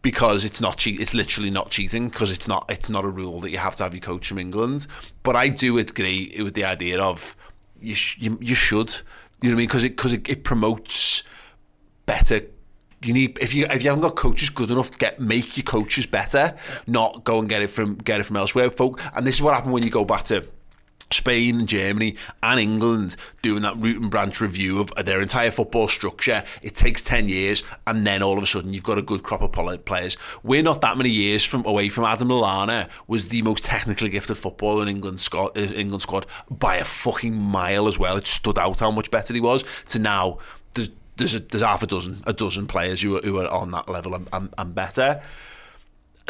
because 0.02 0.44
it's 0.44 0.60
not 0.60 0.76
cheat. 0.76 1.00
It's 1.00 1.14
literally 1.14 1.50
not 1.50 1.70
cheating 1.70 2.08
because 2.08 2.30
it's 2.30 2.48
not. 2.48 2.66
It's 2.68 2.88
not 2.88 3.04
a 3.04 3.08
rule 3.08 3.40
that 3.40 3.50
you 3.50 3.58
have 3.58 3.76
to 3.76 3.84
have 3.84 3.94
your 3.94 4.00
coach 4.00 4.28
from 4.28 4.38
England. 4.38 4.86
But 5.22 5.36
I 5.36 5.48
do 5.48 5.78
agree 5.78 6.34
with 6.38 6.54
the 6.54 6.64
idea 6.64 7.00
of 7.00 7.36
you. 7.80 7.94
Sh- 7.94 8.18
you, 8.18 8.38
you 8.40 8.54
should. 8.54 8.90
You 9.40 9.50
know 9.50 9.54
what 9.54 9.58
I 9.58 9.58
mean? 9.58 9.66
Because 9.66 9.84
it 9.84 9.96
because 9.96 10.12
it, 10.12 10.28
it 10.28 10.44
promotes 10.44 11.22
better 12.06 12.40
you 13.02 13.12
need 13.12 13.38
if 13.40 13.54
you 13.54 13.66
if 13.70 13.82
you 13.82 13.90
haven't 13.90 14.02
got 14.02 14.16
coaches 14.16 14.50
good 14.50 14.70
enough, 14.70 14.96
get 14.98 15.20
make 15.20 15.56
your 15.56 15.64
coaches 15.64 16.06
better, 16.06 16.54
not 16.86 17.22
go 17.24 17.38
and 17.38 17.48
get 17.48 17.62
it 17.62 17.68
from 17.70 17.94
get 17.96 18.20
it 18.20 18.24
from 18.24 18.36
elsewhere. 18.36 18.70
Folk, 18.70 19.00
and 19.14 19.26
this 19.26 19.36
is 19.36 19.42
what 19.42 19.54
happened 19.54 19.72
when 19.72 19.82
you 19.82 19.90
go 19.90 20.04
back 20.04 20.24
to 20.24 20.44
Spain 21.10 21.60
and 21.60 21.68
Germany 21.68 22.16
and 22.42 22.60
England 22.60 23.16
doing 23.42 23.62
that 23.62 23.76
root 23.78 24.00
and 24.00 24.10
branch 24.10 24.40
review 24.40 24.80
of 24.80 24.92
their 25.04 25.20
entire 25.20 25.50
football 25.50 25.88
structure. 25.88 26.44
It 26.62 26.74
takes 26.74 27.02
10 27.02 27.28
years 27.28 27.62
and 27.86 28.06
then 28.06 28.22
all 28.22 28.36
of 28.36 28.42
a 28.42 28.46
sudden 28.46 28.72
you've 28.72 28.84
got 28.84 28.98
a 28.98 29.02
good 29.02 29.22
crop 29.22 29.42
of 29.42 29.84
players. 29.84 30.16
We're 30.42 30.62
not 30.62 30.80
that 30.82 30.96
many 30.96 31.10
years 31.10 31.44
from 31.44 31.64
away 31.64 31.88
from 31.88 32.04
Adam 32.04 32.28
Lallana 32.28 32.88
was 33.06 33.28
the 33.28 33.42
most 33.42 33.64
technically 33.64 34.10
gifted 34.10 34.36
footballer 34.36 34.82
in 34.82 34.88
England 34.88 35.20
squad, 35.20 35.56
uh, 35.56 35.60
England 35.60 36.02
squad 36.02 36.26
by 36.50 36.76
a 36.76 36.84
fucking 36.84 37.34
mile 37.34 37.86
as 37.86 37.98
well. 37.98 38.16
It 38.16 38.26
stood 38.26 38.58
out 38.58 38.80
how 38.80 38.90
much 38.90 39.10
better 39.10 39.34
he 39.34 39.40
was 39.40 39.64
to 39.88 39.98
now 39.98 40.38
there's 40.74 40.90
there's, 41.16 41.34
a, 41.34 41.40
there's 41.40 41.62
half 41.62 41.82
a 41.82 41.86
dozen 41.86 42.22
a 42.26 42.32
dozen 42.32 42.66
players 42.66 43.02
who 43.02 43.16
are, 43.16 43.22
who 43.22 43.38
are 43.38 43.48
on 43.48 43.70
that 43.72 43.88
level 43.88 44.14
and, 44.14 44.28
and, 44.32 44.54
and 44.56 44.74
better 44.74 45.20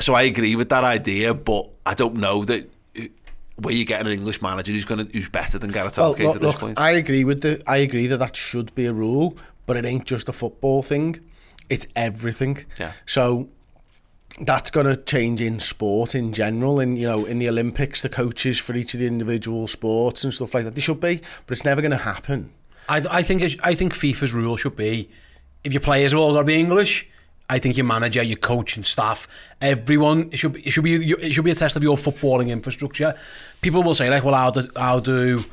so 0.00 0.14
I 0.14 0.22
agree 0.22 0.56
with 0.56 0.68
that 0.68 0.84
idea, 0.84 1.34
but 1.34 1.68
I 1.84 1.94
don't 1.94 2.16
know 2.16 2.44
that 2.44 2.70
where 3.58 3.74
you 3.74 3.84
get 3.84 4.00
an 4.00 4.06
English 4.06 4.40
manager 4.40 4.72
who's 4.72 4.84
going 4.84 5.06
to 5.06 5.12
who's 5.12 5.28
better 5.28 5.58
than 5.58 5.70
Gareth 5.70 5.98
Well, 5.98 6.10
look, 6.10 6.20
at 6.20 6.32
this 6.34 6.42
look, 6.42 6.58
point. 6.58 6.78
I 6.78 6.92
agree 6.92 7.24
with 7.24 7.42
the. 7.42 7.62
I 7.66 7.78
agree 7.78 8.06
that 8.06 8.18
that 8.18 8.36
should 8.36 8.74
be 8.74 8.86
a 8.86 8.92
rule, 8.92 9.36
but 9.66 9.76
it 9.76 9.84
ain't 9.84 10.04
just 10.04 10.28
a 10.28 10.32
football 10.32 10.82
thing. 10.82 11.20
It's 11.68 11.86
everything. 11.96 12.64
Yeah. 12.78 12.92
So 13.06 13.48
that's 14.40 14.70
going 14.70 14.86
to 14.86 14.96
change 14.96 15.40
in 15.40 15.58
sport 15.58 16.14
in 16.14 16.32
general. 16.32 16.80
And 16.80 16.96
you 16.96 17.06
know, 17.06 17.24
in 17.24 17.38
the 17.38 17.48
Olympics, 17.48 18.02
the 18.02 18.08
coaches 18.08 18.58
for 18.58 18.74
each 18.74 18.94
of 18.94 19.00
the 19.00 19.06
individual 19.06 19.66
sports 19.66 20.24
and 20.24 20.32
stuff 20.32 20.54
like 20.54 20.64
that, 20.64 20.74
they 20.74 20.80
should 20.80 21.00
be, 21.00 21.20
but 21.46 21.52
it's 21.52 21.64
never 21.64 21.80
going 21.80 21.90
to 21.90 21.96
happen. 21.96 22.52
I, 22.88 23.04
I 23.10 23.22
think 23.22 23.42
it, 23.42 23.56
I 23.62 23.74
think 23.74 23.94
FIFA's 23.94 24.32
rule 24.32 24.56
should 24.56 24.76
be 24.76 25.10
if 25.64 25.72
your 25.72 25.80
players 25.80 26.12
are 26.12 26.16
all 26.16 26.32
got 26.32 26.40
to 26.40 26.46
be 26.46 26.58
English. 26.58 27.08
I 27.50 27.58
think 27.58 27.76
your 27.76 27.86
manager, 27.86 28.22
your 28.22 28.36
coach 28.36 28.76
and 28.76 28.84
staff, 28.84 29.26
everyone 29.60 30.28
it 30.32 30.36
should 30.36 30.52
be, 30.52 30.60
it 30.60 30.70
should 30.70 30.84
be 30.84 30.96
it 30.96 31.32
should 31.32 31.44
be 31.44 31.50
a 31.50 31.54
test 31.54 31.76
of 31.76 31.82
your 31.82 31.96
footballing 31.96 32.50
infrastructure. 32.50 33.14
People 33.62 33.82
will 33.82 33.94
say 33.94 34.10
like, 34.10 34.24
well, 34.24 34.34
how 34.34 34.50
do 34.50 34.68
how 34.76 35.00
do 35.00 35.44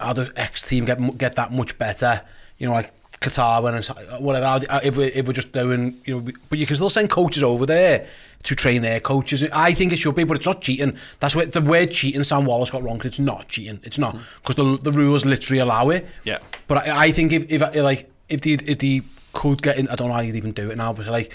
how 0.00 0.12
do 0.12 0.28
X 0.36 0.62
team 0.62 0.86
get 0.86 1.18
get 1.18 1.36
that 1.36 1.52
much 1.52 1.78
better? 1.78 2.22
You 2.58 2.68
know, 2.68 2.72
like 2.72 2.92
Qatar 3.20 3.62
when 3.62 3.74
whatever. 4.22 4.60
Do- 4.60 4.66
uh, 4.68 4.80
if 4.82 4.96
we 4.96 5.06
if 5.06 5.26
we're 5.26 5.32
just 5.32 5.52
doing, 5.52 6.00
you 6.04 6.20
know, 6.20 6.32
but 6.48 6.58
you 6.58 6.66
can 6.66 6.76
still 6.76 6.90
send 6.90 7.10
coaches 7.10 7.42
over 7.42 7.66
there 7.66 8.06
to 8.44 8.54
train 8.54 8.80
their 8.82 9.00
coaches. 9.00 9.44
I 9.52 9.72
think 9.72 9.92
it 9.92 9.98
should 9.98 10.14
be, 10.14 10.24
but 10.24 10.36
it's 10.36 10.46
not 10.46 10.62
cheating. 10.62 10.96
That's 11.20 11.34
what 11.34 11.52
the 11.52 11.60
word 11.60 11.90
cheating. 11.90 12.22
Sam 12.24 12.46
Wallace 12.46 12.70
got 12.70 12.82
wrong. 12.82 12.98
Cause 12.98 13.06
it's 13.06 13.18
not 13.18 13.48
cheating. 13.48 13.80
It's 13.82 13.98
not 13.98 14.16
mm. 14.16 14.22
because 14.42 14.56
the 14.56 14.78
the 14.82 14.92
rules 14.92 15.26
literally 15.26 15.60
allow 15.60 15.90
it. 15.90 16.06
Yeah. 16.24 16.38
But 16.66 16.88
I, 16.88 17.06
I 17.06 17.10
think 17.10 17.32
if, 17.32 17.52
if 17.52 17.76
like 17.76 18.10
if 18.28 18.40
the 18.40 18.54
if 18.54 18.78
the 18.78 19.02
could 19.36 19.60
get 19.62 19.76
in, 19.76 19.86
I 19.88 19.94
don't 19.96 20.08
know 20.08 20.14
how 20.14 20.20
you'd 20.20 20.34
even 20.34 20.52
do 20.52 20.70
it 20.70 20.76
now, 20.76 20.92
but 20.94 21.06
like 21.06 21.32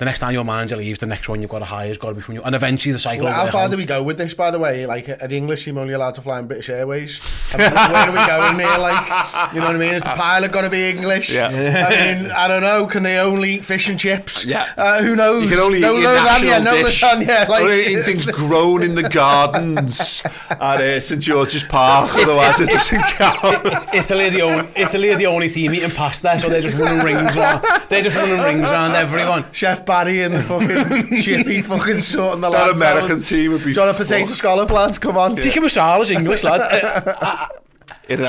the 0.00 0.06
next 0.06 0.20
time 0.20 0.32
your 0.32 0.44
manager 0.44 0.76
leaves, 0.76 0.98
the 0.98 1.06
next 1.06 1.28
one 1.28 1.42
you've 1.42 1.50
got 1.50 1.58
to 1.58 1.66
hire 1.66 1.88
has 1.88 1.98
got 1.98 2.08
to 2.08 2.14
be 2.14 2.22
from 2.22 2.34
you, 2.34 2.42
and 2.42 2.54
eventually 2.54 2.90
the 2.90 2.98
cycle. 2.98 3.26
Well, 3.26 3.34
will 3.34 3.44
how 3.44 3.52
far 3.52 3.64
out. 3.64 3.70
do 3.70 3.76
we 3.76 3.84
go 3.84 4.02
with 4.02 4.16
this, 4.16 4.32
by 4.32 4.50
the 4.50 4.58
way? 4.58 4.86
Like, 4.86 5.10
are 5.10 5.28
the 5.28 5.36
English 5.36 5.66
team 5.66 5.76
only 5.76 5.92
allowed 5.92 6.14
to 6.14 6.22
fly 6.22 6.38
in 6.38 6.46
British 6.46 6.70
Airways? 6.70 7.20
I 7.52 7.58
mean, 7.58 7.70
where 7.70 8.08
are 8.08 8.10
we 8.10 8.26
going 8.26 8.58
here? 8.58 8.78
Like, 8.78 9.52
you 9.52 9.60
know 9.60 9.66
what 9.66 9.76
I 9.76 9.78
mean? 9.78 9.92
Is 9.92 10.02
the 10.02 10.08
pilot 10.08 10.52
got 10.52 10.62
to 10.62 10.70
be 10.70 10.88
English? 10.88 11.30
Yeah. 11.30 11.48
I 11.48 12.14
mean, 12.14 12.30
I 12.30 12.48
don't 12.48 12.62
know. 12.62 12.86
Can 12.86 13.02
they 13.02 13.18
only 13.18 13.56
eat 13.56 13.64
fish 13.66 13.90
and 13.90 13.98
chips? 13.98 14.42
Yeah. 14.46 14.72
Uh, 14.74 15.02
who 15.02 15.14
knows? 15.14 15.44
You 15.44 15.50
can 15.50 15.58
only 15.58 15.80
no 15.80 15.98
eat 15.98 16.04
lasagna, 16.06 16.64
national 16.64 16.64
no 16.64 16.82
lasagna. 16.82 17.48
Like, 17.48 17.62
only 17.62 17.80
eating 17.80 18.02
things 18.02 18.24
grown 18.24 18.82
in 18.82 18.94
the 18.94 19.06
gardens 19.06 20.22
at 20.50 20.80
uh, 20.80 21.00
St 21.02 21.20
George's 21.20 21.62
Park. 21.62 22.08
Otherwise, 22.14 22.58
it 22.58 22.70
doesn't 22.70 23.02
count. 23.02 23.44
Italy 23.94 24.28
are 24.28 24.30
the 24.30 24.40
only 24.40 24.68
Italy 24.76 25.10
are 25.10 25.16
the 25.16 25.26
only 25.26 25.50
team 25.50 25.74
eating 25.74 25.90
pasta, 25.90 26.40
so 26.40 26.48
they're 26.48 26.62
just 26.62 26.78
running 26.78 27.04
rings 27.04 27.36
around. 27.36 27.66
They're 27.90 28.02
just 28.02 28.16
running 28.16 28.40
rings 28.40 28.62
around 28.62 28.94
everyone. 28.94 29.44
Chef 29.52 29.84
Barry 29.90 30.22
and 30.22 30.44
fucking 30.44 31.20
Chippy 31.20 31.62
fucking 31.62 31.98
sorting 31.98 32.42
the 32.42 32.48
That 32.48 32.66
lads 32.68 32.80
American 32.80 33.16
out. 33.16 33.22
team 33.24 33.50
would 33.50 33.64
be 33.64 33.74
John 33.74 33.88
a 33.88 33.92
potato 33.92 34.24
fucked. 34.24 34.38
scallop, 34.38 34.70
lads? 34.70 34.98
Come 35.00 35.16
on. 35.16 35.34
Teach 35.34 35.56
him 35.56 35.64
a 35.64 35.68
English, 36.12 36.44
lad. 36.44 36.60
Uh, 36.60 37.12
uh, 37.20 37.46
in 38.08 38.20
an 38.20 38.26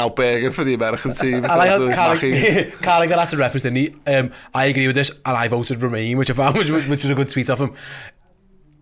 for 0.53 0.63
the 0.63 0.73
American 0.73 1.11
team. 1.13 1.45
I 1.45 1.55
like 1.55 1.69
how 1.69 2.15
Carly 2.81 3.05
got 3.05 3.19
had 3.19 3.29
to 3.29 3.37
reference, 3.37 3.61
didn't 3.61 3.77
he? 3.77 3.95
Um, 4.07 4.31
I 4.55 4.65
agree 4.65 4.87
with 4.87 4.95
this, 4.95 5.11
and 5.11 5.37
I 5.37 5.49
voted 5.49 5.83
Remain, 5.83 6.17
which 6.17 6.31
I 6.31 6.33
found, 6.33 6.57
which, 6.57 6.71
which 6.71 7.03
was 7.03 7.11
a 7.11 7.15
good 7.15 7.29
tweet 7.29 7.51
off 7.51 7.61
him. 7.61 7.75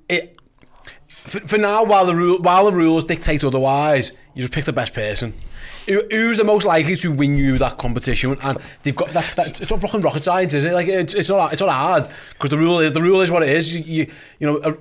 It, 0.08 0.38
for, 1.26 1.42
for 1.42 1.58
now, 1.58 1.84
while 1.84 2.06
the, 2.06 2.16
rule, 2.16 2.40
while 2.40 2.64
the 2.64 2.78
rules 2.78 3.04
dictate 3.04 3.44
otherwise, 3.44 4.14
you 4.40 4.46
just 4.46 4.54
pick 4.54 4.64
the 4.64 4.72
best 4.74 4.94
person. 4.94 5.34
Who, 5.88 6.02
who's 6.10 6.38
the 6.38 6.46
most 6.46 6.66
likely 6.66 6.96
to 6.96 7.12
win 7.12 7.36
you 7.36 7.58
that 7.58 7.78
competition? 7.78 8.38
And 8.42 8.58
they've 8.84 8.96
got 8.96 9.10
that. 9.10 9.36
that 9.36 9.60
it's 9.62 9.70
not 9.70 9.82
fucking 9.82 10.00
rocket 10.02 10.24
science, 10.24 10.54
is 10.54 10.64
it? 10.64 10.72
Like 10.72 10.88
it's 10.88 11.14
it's 11.14 11.30
not 11.30 11.52
it's 11.52 11.62
not 11.62 11.70
hard 11.70 12.08
because 12.34 12.50
the 12.50 12.58
rule 12.58 12.80
is 12.80 12.94
the 12.94 13.02
rule 13.02 13.20
is 13.22 13.30
what 13.30 13.44
it 13.44 13.50
is. 13.50 13.76
You 13.76 13.82
you, 13.82 14.12
you 14.40 14.48
know. 14.48 14.58
uh, 14.60 14.74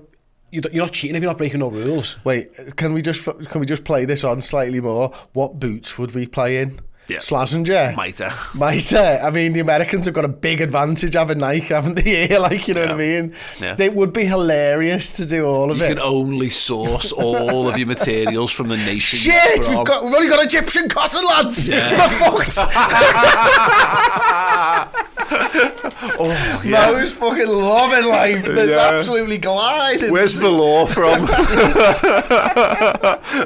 you 0.51 0.62
don't- 0.62 0.73
You're 0.73 0.85
not 0.85 0.92
cheating 0.94 1.14
if 1.14 1.23
you're 1.23 1.31
not 1.31 1.37
breaking 1.37 1.61
no 1.61 1.68
rules. 1.71 2.16
Wait, 2.25 2.77
can 2.77 2.94
we 2.94 3.03
just 3.03 3.23
can 3.25 3.61
we 3.61 3.66
just 3.66 3.85
play 3.85 4.05
this 4.07 4.25
on 4.25 4.40
slightly 4.40 4.81
more? 4.81 5.11
What 5.35 5.59
boots 5.61 5.99
would 5.99 6.14
we 6.14 6.27
play 6.27 6.62
in? 6.62 6.79
Yeah. 7.09 7.18
Slazenger. 7.18 7.97
Mitre. 7.97 8.31
Mitre. 8.55 9.21
I 9.25 9.31
mean, 9.31 9.55
the 9.55 9.61
Americans 9.61 10.05
have 10.07 10.14
got 10.14 10.27
a 10.27 10.29
big 10.29 10.61
advantage 10.61 11.14
having 11.14 11.38
Nike, 11.38 11.68
haven't 11.73 11.94
they? 11.94 12.03
Here, 12.29 12.38
like 12.38 12.68
you 12.68 12.75
know 12.75 12.83
what 12.83 12.92
I 12.92 12.97
mean. 12.97 13.35
Yeah. 13.61 13.77
It 13.79 13.94
would 13.94 14.12
be 14.12 14.25
hilarious 14.27 15.16
to 15.16 15.25
do 15.27 15.47
all 15.47 15.71
of 15.71 15.79
You 15.79 15.85
it. 15.85 15.88
You 15.88 15.94
can 15.97 16.05
only 16.05 16.51
source 16.51 17.11
all 17.12 17.66
of 17.68 17.79
your 17.79 17.87
materials 17.87 18.53
from 18.53 18.68
the 18.68 18.77
nation. 18.77 19.18
Shit, 19.18 19.66
you're 19.68 19.79
we've 19.79 19.87
got 19.87 20.05
we've 20.05 20.14
only 20.14 20.29
got 20.29 20.44
Egyptian 20.44 20.88
cotton, 20.88 21.25
lads. 21.25 21.68
We're 21.68 22.09
fucked. 22.09 22.59
Oh, 26.21 26.62
yeah. 26.64 26.92
Mo's 26.92 27.12
fucking 27.14 27.47
loving 27.49 28.07
life. 28.07 28.42
They're 28.44 28.68
Yeah. 28.71 28.97
absolutely 28.99 29.38
gliding. 29.38 30.11
Where's 30.12 30.35
the 30.35 30.49
law 30.51 30.87
from? 30.87 31.23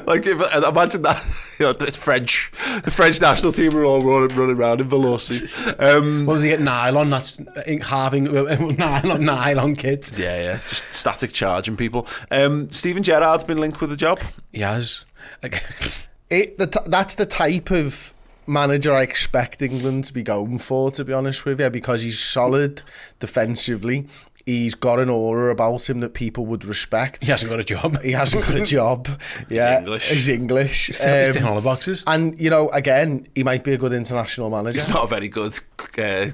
like, 0.06 0.26
if, 0.26 0.40
imagine 0.64 1.02
that. 1.02 1.24
You 1.62 1.68
know, 1.68 1.86
it's 1.86 1.96
French. 1.96 2.50
The 2.82 2.90
French 2.90 3.20
national 3.20 3.52
team 3.52 3.76
are 3.76 3.84
all 3.84 4.02
running, 4.02 4.36
running 4.36 4.56
around 4.56 4.80
in 4.80 4.88
velour 4.88 5.18
suits. 5.20 5.72
Um, 5.78 6.26
Well, 6.26 6.40
they 6.40 6.48
get 6.48 6.60
nylon. 6.60 7.08
That's 7.10 7.38
halving 7.82 8.24
nylon 8.78 9.24
nylon 9.24 9.76
kids. 9.76 10.12
yeah, 10.18 10.42
yeah, 10.42 10.60
just 10.68 10.92
static 10.92 11.32
charging 11.32 11.76
people. 11.76 12.08
Um, 12.32 12.68
Steven 12.72 13.04
Gerrard's 13.04 13.44
been 13.44 13.58
linked 13.58 13.80
with 13.80 13.90
the 13.90 13.96
job. 13.96 14.18
He 14.52 14.60
has. 14.62 15.04
Like, 15.40 15.62
it, 16.30 16.58
the 16.58 16.66
t- 16.66 16.80
that's 16.86 17.14
the 17.14 17.26
type 17.26 17.70
of 17.70 18.12
manager 18.44 18.92
I 18.92 19.02
expect 19.02 19.62
England 19.62 20.04
to 20.06 20.12
be 20.12 20.24
going 20.24 20.58
for, 20.58 20.90
to 20.90 21.04
be 21.04 21.12
honest 21.12 21.44
with 21.44 21.60
you, 21.60 21.70
because 21.70 22.02
he's 22.02 22.18
solid 22.18 22.82
defensively. 23.20 24.08
He's 24.44 24.74
got 24.74 24.98
an 24.98 25.08
aura 25.08 25.52
about 25.52 25.88
him 25.88 26.00
that 26.00 26.14
people 26.14 26.46
would 26.46 26.64
respect. 26.64 27.24
he 27.24 27.30
hasn't 27.30 27.48
got 27.50 27.60
a 27.60 27.64
job. 27.64 28.00
He 28.02 28.10
hasn't 28.12 28.44
got 28.44 28.56
a 28.56 28.64
job. 28.64 29.06
Yeah, 29.48 29.78
he's 29.80 29.86
English. 29.86 30.08
He's 30.10 30.28
English. 30.28 30.86
He's 30.88 31.00
Um, 31.04 31.26
ticking 31.26 31.44
all 31.44 31.54
the 31.54 31.60
boxes. 31.60 32.02
and 32.06 32.38
you 32.40 32.50
know, 32.50 32.68
again, 32.70 33.28
he 33.34 33.44
might 33.44 33.62
be 33.64 33.72
a 33.72 33.78
good 33.78 33.92
international 33.92 34.50
manager. 34.50 34.80
He's 34.80 34.88
not 34.88 35.04
a 35.04 35.06
very 35.06 35.28
good 35.28 35.58
uh, 35.98 36.26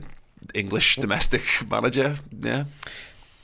English 0.54 0.96
domestic 0.96 1.42
manager. 1.70 2.14
Yeah. 2.40 2.64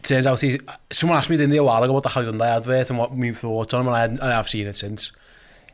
Turns 0.03 0.27
out 0.27 0.41
he. 0.41 0.61
Someone 0.91 1.19
asked 1.19 1.31
me 1.31 1.37
didn't 1.37 1.51
they, 1.51 1.57
a 1.59 1.65
while 1.65 1.83
ago 1.83 1.97
about 1.97 2.03
the 2.15 2.21
Hyundai 2.21 2.57
advert 2.57 2.91
and 2.91 2.99
what 2.99 3.17
my 3.17 3.33
thoughts 3.33 3.73
on 3.75 3.87
him, 3.87 3.93
and 3.93 4.21
I, 4.21 4.39
I've 4.39 4.49
seen 4.49 4.67
it 4.67 4.77
since. 4.77 5.13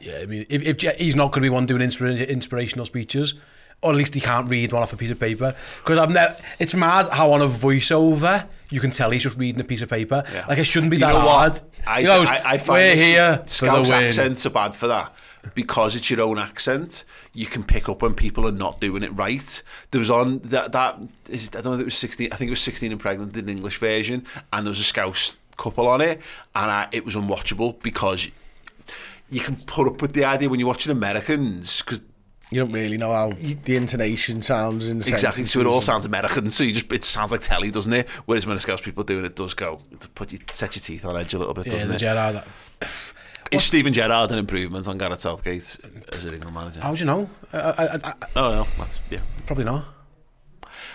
Yeah, 0.00 0.20
I 0.22 0.26
mean, 0.26 0.46
if, 0.48 0.62
if 0.82 0.98
he's 0.98 1.14
not 1.16 1.26
going 1.32 1.42
to 1.42 1.46
be 1.46 1.50
one 1.50 1.66
doing 1.66 1.82
inspira- 1.82 2.26
inspirational 2.28 2.86
speeches, 2.86 3.34
or 3.82 3.90
at 3.90 3.96
least 3.96 4.14
he 4.14 4.20
can't 4.20 4.48
read 4.48 4.72
one 4.72 4.82
off 4.82 4.92
a 4.92 4.96
piece 4.96 5.10
of 5.10 5.18
paper, 5.20 5.54
because 5.82 5.98
I've 5.98 6.10
never. 6.10 6.36
It's 6.58 6.74
mad 6.74 7.08
how 7.12 7.32
on 7.32 7.42
a 7.42 7.46
voiceover 7.46 8.46
you 8.70 8.80
can 8.80 8.90
tell 8.90 9.10
he's 9.10 9.22
just 9.22 9.36
reading 9.36 9.60
a 9.60 9.64
piece 9.64 9.82
of 9.82 9.88
paper. 9.88 10.22
Yeah. 10.32 10.46
Like 10.46 10.58
it 10.58 10.64
shouldn't 10.64 10.90
be 10.90 10.96
You 10.96 11.06
that 11.06 11.14
hard. 11.14 11.60
I, 11.86 12.02
goes, 12.02 12.28
I, 12.28 12.52
I 12.52 12.58
find 12.58 12.78
we're 12.78 12.94
here 12.94 13.36
for 13.36 13.42
the 13.42 13.48
Scouse 13.48 13.90
win. 13.90 14.04
accents 14.04 14.46
are 14.46 14.50
bad 14.50 14.74
for 14.74 14.86
that 14.86 15.12
because 15.54 15.96
it's 15.96 16.10
your 16.10 16.20
own 16.20 16.38
accent. 16.38 17.04
You 17.32 17.46
can 17.46 17.64
pick 17.64 17.88
up 17.88 18.02
when 18.02 18.14
people 18.14 18.46
are 18.46 18.52
not 18.52 18.80
doing 18.80 19.02
it 19.02 19.10
right. 19.16 19.62
There 19.90 19.98
was 19.98 20.10
on 20.10 20.38
that 20.40 20.72
that 20.72 20.98
is, 21.28 21.48
I 21.48 21.60
don't 21.60 21.66
know 21.66 21.74
if 21.74 21.80
it 21.80 21.84
was 21.84 21.98
sixteen. 21.98 22.28
I 22.32 22.36
think 22.36 22.48
it 22.48 22.52
was 22.52 22.60
sixteen 22.60 22.92
and 22.92 23.00
pregnant 23.00 23.36
in 23.36 23.48
English 23.48 23.78
version, 23.78 24.24
and 24.52 24.66
there 24.66 24.70
was 24.70 24.80
a 24.80 24.84
Scouse 24.84 25.36
couple 25.56 25.88
on 25.88 26.00
it, 26.00 26.20
and 26.54 26.70
I, 26.70 26.88
it 26.92 27.04
was 27.04 27.16
unwatchable 27.16 27.82
because 27.82 28.28
you 29.30 29.40
can 29.40 29.56
put 29.56 29.86
up 29.86 30.02
with 30.02 30.12
the 30.12 30.24
idea 30.24 30.48
when 30.48 30.60
you're 30.60 30.68
watching 30.68 30.92
Americans 30.92 31.82
because. 31.82 32.00
You 32.50 32.60
don't 32.60 32.72
really 32.72 32.96
know 32.96 33.12
how 33.12 33.32
the 33.64 33.76
intonation 33.76 34.42
sounds 34.42 34.88
in 34.88 34.98
the 34.98 35.08
Exactly, 35.08 35.46
so 35.46 35.60
it 35.60 35.66
all 35.66 35.80
sounds 35.80 36.04
American. 36.04 36.50
So 36.50 36.64
you 36.64 36.72
just 36.72 36.90
it 36.92 37.04
sounds 37.04 37.30
like 37.30 37.42
telly, 37.42 37.70
doesn't 37.70 37.92
it? 37.92 38.08
Whereas 38.26 38.46
when 38.46 38.58
Scouse 38.58 38.80
people 38.80 39.04
doing 39.04 39.24
it, 39.24 39.28
it 39.28 39.36
does 39.36 39.54
go 39.54 39.80
to 40.00 40.08
put 40.10 40.32
you 40.32 40.40
set 40.50 40.74
your 40.74 40.80
teeth 40.82 41.04
on 41.04 41.16
edge 41.16 41.32
a 41.34 41.38
little 41.38 41.54
bit, 41.54 41.66
Yeah, 41.68 41.84
the 41.84 41.94
it? 41.94 41.98
Gerrard. 41.98 42.42
Is 43.52 43.64
Steven 43.64 43.92
Gerrard 43.92 44.30
an 44.30 44.38
improvement 44.38 44.86
on 44.86 44.96
Gareth 44.96 45.20
Southgate 45.20 45.76
as 46.12 46.24
an 46.24 46.34
England 46.34 46.54
manager? 46.54 46.80
How 46.80 46.94
do 46.94 47.00
you 47.00 47.04
know? 47.06 47.28
I, 47.52 47.58
I, 47.58 47.84
I, 48.04 48.14
Oh, 48.36 48.50
no, 48.52 48.66
that's 48.78 49.00
yeah. 49.10 49.20
probably 49.46 49.64
not. 49.64 49.84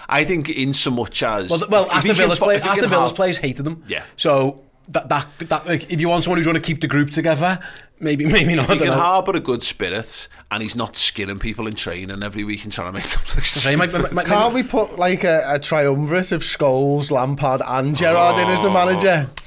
I 0.07 0.23
think 0.23 0.49
in 0.49 0.73
so 0.73 0.91
much 0.91 1.21
as 1.23 1.49
Well, 1.49 1.63
well 1.67 1.91
Aston 1.91 2.15
Villa's, 2.15 2.39
play, 2.39 2.55
Aston 2.61 2.89
Villa's 2.89 3.11
players 3.11 3.37
hated 3.37 3.63
them. 3.63 3.83
Yeah. 3.87 4.03
So 4.15 4.63
that 4.89 5.10
that 5.10 5.28
that 5.50 5.65
like, 5.65 5.91
if 5.91 6.00
you 6.02 6.10
want 6.10 6.24
someone 6.24 6.38
who's 6.38 6.45
going 6.45 6.56
to 6.56 6.62
keep 6.62 6.82
the 6.82 6.88
group 6.88 7.10
together, 7.10 7.60
maybe 8.00 8.26
maybe 8.32 8.56
not. 8.56 8.63
If 8.65 8.69
he 8.69 8.74
I 8.76 8.78
don't 8.78 8.88
can 8.89 8.98
know. 8.98 9.04
harbour 9.04 9.32
a 9.36 9.39
good 9.39 9.63
spirit 9.63 10.28
and 10.52 10.62
he's 10.62 10.76
not 10.76 10.95
skinning 10.95 11.39
people 11.39 11.67
in 11.67 11.76
training 11.76 12.21
every 12.24 12.43
week 12.43 12.63
and 12.63 12.71
trying 12.74 12.88
to 12.88 12.93
make 12.93 13.04
them 13.10 13.21
look 13.36 13.45
Sorry, 13.45 13.76
my- 13.76 13.88
my- 13.88 14.10
my- 14.12 14.24
Can't 14.24 14.54
we 14.54 14.63
put 14.63 14.98
like 14.98 15.24
a, 15.24 15.43
a 15.48 15.60
triumvirate 15.60 16.32
of 16.32 16.41
Scholes, 16.41 17.10
Lampard, 17.12 17.62
and 17.65 17.95
Gerrard 17.95 18.39
in 18.41 18.48
as 18.54 18.60
Oh. 18.60 18.63
the 18.63 18.69
manager? 18.71 19.30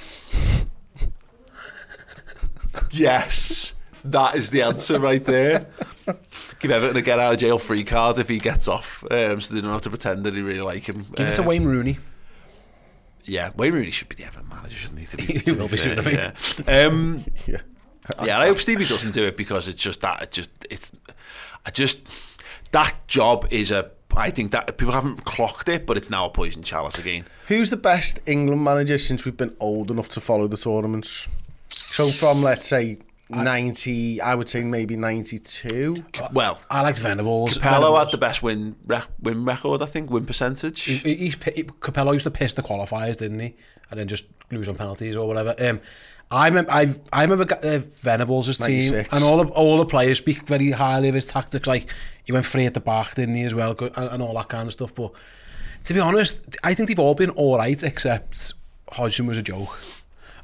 Yes, 2.90 3.74
that 4.04 4.36
is 4.36 4.50
the 4.50 4.62
answer 4.62 4.98
right 5.00 5.24
there. 5.24 5.66
Give 6.60 6.70
Everton 6.70 6.96
a 6.96 7.02
get 7.02 7.18
out 7.18 7.34
of 7.34 7.38
jail 7.40 7.58
free 7.58 7.84
card 7.84 8.18
if 8.18 8.28
he 8.28 8.38
gets 8.38 8.66
off, 8.68 9.04
um, 9.10 9.40
so 9.40 9.52
they 9.54 9.60
don't 9.60 9.72
have 9.72 9.82
to 9.82 9.90
pretend 9.90 10.24
that 10.24 10.34
he 10.34 10.40
really 10.42 10.60
like 10.60 10.88
him. 10.88 11.04
Give 11.14 11.28
it 11.28 11.34
to 11.36 11.42
Wayne 11.42 11.64
Rooney. 11.64 11.98
Yeah, 13.28 13.50
Wayne 13.56 13.74
Rooney 13.74 13.90
should 13.90 14.08
be 14.08 14.16
the 14.16 14.24
Everton 14.24 14.48
manager, 14.48 14.76
shouldn't 14.76 15.00
he? 15.00 15.06
To 15.06 15.16
be, 15.18 15.38
He 15.44 15.52
will 15.52 15.68
be 15.68 15.76
soon, 15.76 15.98
I 15.98 16.02
think. 16.02 16.66
Yeah. 16.66 16.86
Um, 16.86 17.24
Yeah. 17.46 17.60
yeah, 18.24 18.38
I 18.38 18.46
hope 18.46 18.58
Stevie 18.58 18.86
doesn't 18.86 19.10
do 19.12 19.24
it 19.26 19.36
because 19.36 19.68
it's 19.68 19.82
just 19.82 20.00
that. 20.00 20.22
It 20.22 20.30
just 20.32 20.50
it's. 20.70 20.90
I 21.66 21.70
just 21.70 22.08
that 22.72 22.94
job 23.06 23.46
is 23.50 23.70
a. 23.70 23.90
I 24.16 24.30
think 24.30 24.52
that 24.52 24.78
people 24.78 24.94
haven't 24.94 25.24
clocked 25.26 25.68
it, 25.68 25.84
but 25.86 25.98
it's 25.98 26.08
now 26.08 26.24
a 26.24 26.30
poison 26.30 26.62
chalice 26.62 26.98
again. 26.98 27.24
Who's 27.48 27.68
the 27.68 27.76
best 27.76 28.18
England 28.24 28.64
manager 28.64 28.96
since 28.96 29.26
we've 29.26 29.36
been 29.36 29.54
old 29.60 29.90
enough 29.90 30.08
to 30.10 30.20
follow 30.20 30.48
the 30.48 30.56
tournaments? 30.56 31.28
So 31.68 32.10
from 32.10 32.42
let's 32.42 32.66
say 32.66 32.98
90, 33.30 34.20
I 34.20 34.34
would 34.34 34.48
say 34.48 34.64
maybe 34.64 34.96
92. 34.96 36.04
Uh, 36.20 36.28
well, 36.32 36.58
Alex 36.70 37.00
Venables. 37.00 37.58
Capello 37.58 37.80
Venables. 37.80 37.98
had 37.98 38.10
the 38.10 38.18
best 38.18 38.42
win 38.42 38.76
rec 38.86 39.08
win 39.20 39.44
record, 39.44 39.82
I 39.82 39.86
think, 39.86 40.10
win 40.10 40.24
percentage. 40.24 40.82
He, 40.82 40.96
he, 40.96 41.16
he, 41.16 41.32
Capello 41.32 42.12
used 42.12 42.24
to 42.24 42.30
piss 42.30 42.54
the 42.54 42.62
qualifiers, 42.62 43.16
didn't 43.16 43.40
he? 43.40 43.54
And 43.90 44.00
then 44.00 44.08
just 44.08 44.24
lose 44.50 44.68
on 44.68 44.76
penalties 44.76 45.16
or 45.16 45.26
whatever. 45.26 45.54
Um, 45.58 45.80
I 46.30 46.48
remember, 46.48 46.70
I've, 46.70 47.00
I 47.12 47.22
remember 47.22 47.54
uh, 47.54 47.78
Venables' 47.78 48.58
team 48.58 48.92
96. 48.92 49.08
and 49.12 49.24
all 49.24 49.42
the, 49.42 49.50
all 49.52 49.78
the 49.78 49.86
players 49.86 50.18
speak 50.18 50.46
very 50.46 50.70
highly 50.70 51.08
of 51.08 51.14
his 51.14 51.24
tactics. 51.24 51.66
Like, 51.66 51.90
he 52.24 52.32
went 52.32 52.44
free 52.44 52.66
at 52.66 52.74
the 52.74 52.80
back, 52.80 53.14
didn't 53.14 53.34
he, 53.34 53.44
as 53.44 53.54
well, 53.54 53.74
and, 53.80 53.96
and 53.96 54.22
all 54.22 54.34
that 54.34 54.48
kind 54.48 54.66
of 54.66 54.72
stuff. 54.72 54.94
But 54.94 55.12
to 55.84 55.94
be 55.94 56.00
honest, 56.00 56.56
I 56.62 56.74
think 56.74 56.88
they've 56.88 56.98
all 56.98 57.14
been 57.14 57.30
all 57.30 57.56
right, 57.56 57.82
except 57.82 58.52
Hodgson 58.92 59.26
was 59.26 59.38
a 59.38 59.42
joke 59.42 59.78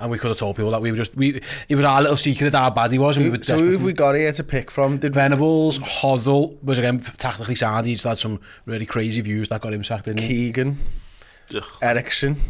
and 0.01 0.11
we 0.11 0.19
could 0.19 0.29
have 0.29 0.37
told 0.37 0.57
people 0.57 0.71
that 0.71 0.81
we 0.81 0.91
were 0.91 0.97
just 0.97 1.15
we 1.15 1.41
it 1.69 1.77
was 1.77 1.85
our 1.85 2.03
little 2.03 2.17
secret 2.17 2.53
how 2.55 2.71
bad 2.71 2.91
he 2.93 2.99
was 2.99 3.17
and 3.17 3.27
we 3.27 3.37
were 3.37 3.43
so 3.43 3.59
who 3.59 3.73
have 3.73 3.83
we 3.83 3.93
got 3.93 4.15
here 4.15 4.33
to 4.33 4.45
pick 4.45 4.71
from? 4.71 4.99
Did 4.99 5.15
Venables. 5.15 5.79
Hoddle 5.79 6.63
was 6.63 6.79
again 6.79 6.99
tactically 7.01 7.55
sound 7.55 7.87
he 7.87 7.95
just 7.95 8.05
had 8.05 8.19
some 8.19 8.41
really 8.67 8.87
crazy 8.87 9.21
views 9.21 9.49
that 9.49 9.61
got 9.61 9.73
him 9.73 9.85
sacked 9.85 10.09
in 10.09 10.17
Keegan. 10.17 10.79
Ugh. 11.55 11.65
Ericsson. 11.83 12.41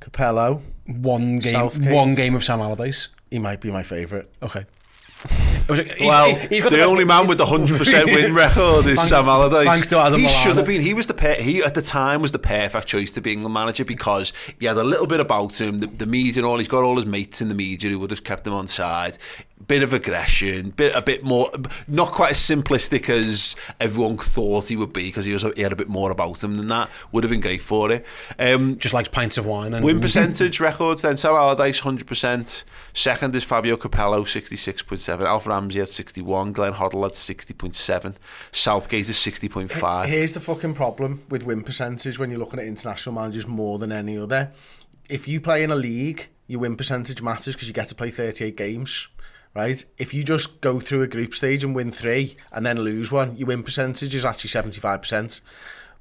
Capello. 0.00 0.62
One 0.86 1.38
game 1.38 1.52
Southgate. 1.52 1.92
one 1.92 2.14
game 2.14 2.34
of 2.34 2.42
Sam 2.42 2.60
Allardyce. 2.60 3.08
He 3.30 3.38
might 3.38 3.60
be 3.60 3.70
my 3.70 3.82
favourite. 3.82 4.26
Okay. 4.42 4.64
It 5.62 5.68
was, 5.68 5.78
he- 5.80 6.06
Well, 6.06 6.34
he- 6.34 6.46
he's 6.48 6.62
got 6.62 6.70
the, 6.70 6.76
best- 6.78 6.88
only 6.90 7.04
man 7.04 7.26
with 7.26 7.38
the 7.38 7.46
hundred 7.46 7.78
percent 7.78 8.06
win 8.06 8.34
record 8.44 8.86
is 8.86 8.96
Thanks- 8.96 9.08
Sam 9.08 9.28
Allardyce. 9.28 9.66
thanks 9.66 9.88
to 9.88 9.98
Adam 9.98 10.20
he 10.20 10.28
should 10.28 10.56
have 10.56 10.66
been. 10.66 10.80
He 10.80 10.94
was 10.94 11.06
the 11.06 11.14
per- 11.14 11.34
he 11.40 11.62
at 11.62 11.74
the 11.74 11.82
time 11.82 12.20
was 12.22 12.32
the 12.32 12.38
perfect 12.38 12.86
choice 12.86 13.10
to 13.12 13.20
be 13.20 13.32
England 13.32 13.54
manager 13.54 13.84
because 13.84 14.32
he 14.58 14.66
had 14.66 14.76
a 14.76 14.84
little 14.84 15.06
bit 15.06 15.20
about 15.20 15.60
him. 15.60 15.80
The, 15.80 15.86
the 15.86 16.06
media 16.06 16.42
and 16.42 16.46
all. 16.46 16.58
He's 16.58 16.68
got 16.68 16.82
all 16.82 16.96
his 16.96 17.06
mates 17.06 17.40
in 17.40 17.48
the 17.48 17.54
media 17.54 17.90
who 17.90 17.98
would 18.00 18.10
have 18.10 18.24
kept 18.24 18.46
him 18.46 18.52
on 18.54 18.66
side. 18.66 19.18
Bit 19.68 19.82
of 19.82 19.92
aggression, 19.92 20.70
bit 20.70 20.94
a 20.94 21.02
bit 21.02 21.22
more, 21.22 21.50
not 21.86 22.12
quite 22.12 22.32
as 22.32 22.38
simplistic 22.38 23.08
as 23.08 23.54
everyone 23.80 24.18
thought 24.18 24.68
he 24.68 24.76
would 24.76 24.92
be 24.92 25.08
because 25.08 25.24
he 25.24 25.32
was 25.32 25.42
he 25.56 25.62
had 25.62 25.72
a 25.72 25.76
bit 25.76 25.88
more 25.88 26.10
about 26.10 26.42
him 26.42 26.56
than 26.56 26.68
that. 26.68 26.90
Would 27.12 27.24
have 27.24 27.30
been 27.30 27.40
great 27.40 27.62
for 27.62 27.90
it. 27.90 28.04
Um, 28.38 28.78
just 28.78 28.94
likes 28.94 29.08
pints 29.08 29.38
of 29.38 29.46
wine 29.46 29.74
and 29.74 29.84
Win 29.84 30.00
percentage 30.00 30.60
records 30.60 31.02
then. 31.02 31.16
Sam 31.16 31.34
Allardyce, 31.34 31.82
100%. 31.82 32.64
Second 32.94 33.34
is 33.34 33.44
Fabio 33.44 33.76
Capello, 33.76 34.24
66.7. 34.24 35.22
Alf 35.22 35.46
Ramsey 35.46 35.80
at 35.80 35.88
61. 35.88 36.52
Glenn 36.52 36.74
Hoddle 36.74 37.06
at 37.06 37.12
60.7. 37.12 38.16
Southgate 38.52 39.08
is 39.08 39.16
60.5. 39.16 40.06
Here's 40.06 40.32
the 40.32 40.40
fucking 40.40 40.74
problem 40.74 41.22
with 41.28 41.42
win 41.42 41.62
percentage 41.62 42.18
when 42.18 42.30
you're 42.30 42.40
looking 42.40 42.60
at 42.60 42.66
international 42.66 43.14
managers 43.14 43.46
more 43.46 43.78
than 43.78 43.92
any 43.92 44.18
other. 44.18 44.52
If 45.08 45.28
you 45.28 45.40
play 45.40 45.62
in 45.62 45.70
a 45.70 45.76
league, 45.76 46.28
your 46.46 46.60
win 46.60 46.76
percentage 46.76 47.22
matters 47.22 47.54
because 47.54 47.68
you 47.68 47.74
get 47.74 47.88
to 47.88 47.94
play 47.94 48.10
38 48.10 48.56
games, 48.56 49.08
right? 49.54 49.84
If 49.98 50.14
you 50.14 50.24
just 50.24 50.60
go 50.60 50.80
through 50.80 51.02
a 51.02 51.06
group 51.06 51.34
stage 51.34 51.62
and 51.64 51.74
win 51.74 51.92
three 51.92 52.36
and 52.52 52.64
then 52.64 52.78
lose 52.80 53.10
one, 53.12 53.36
your 53.36 53.48
win 53.48 53.62
percentage 53.62 54.14
is 54.14 54.24
actually 54.24 54.50
75%. 54.50 55.40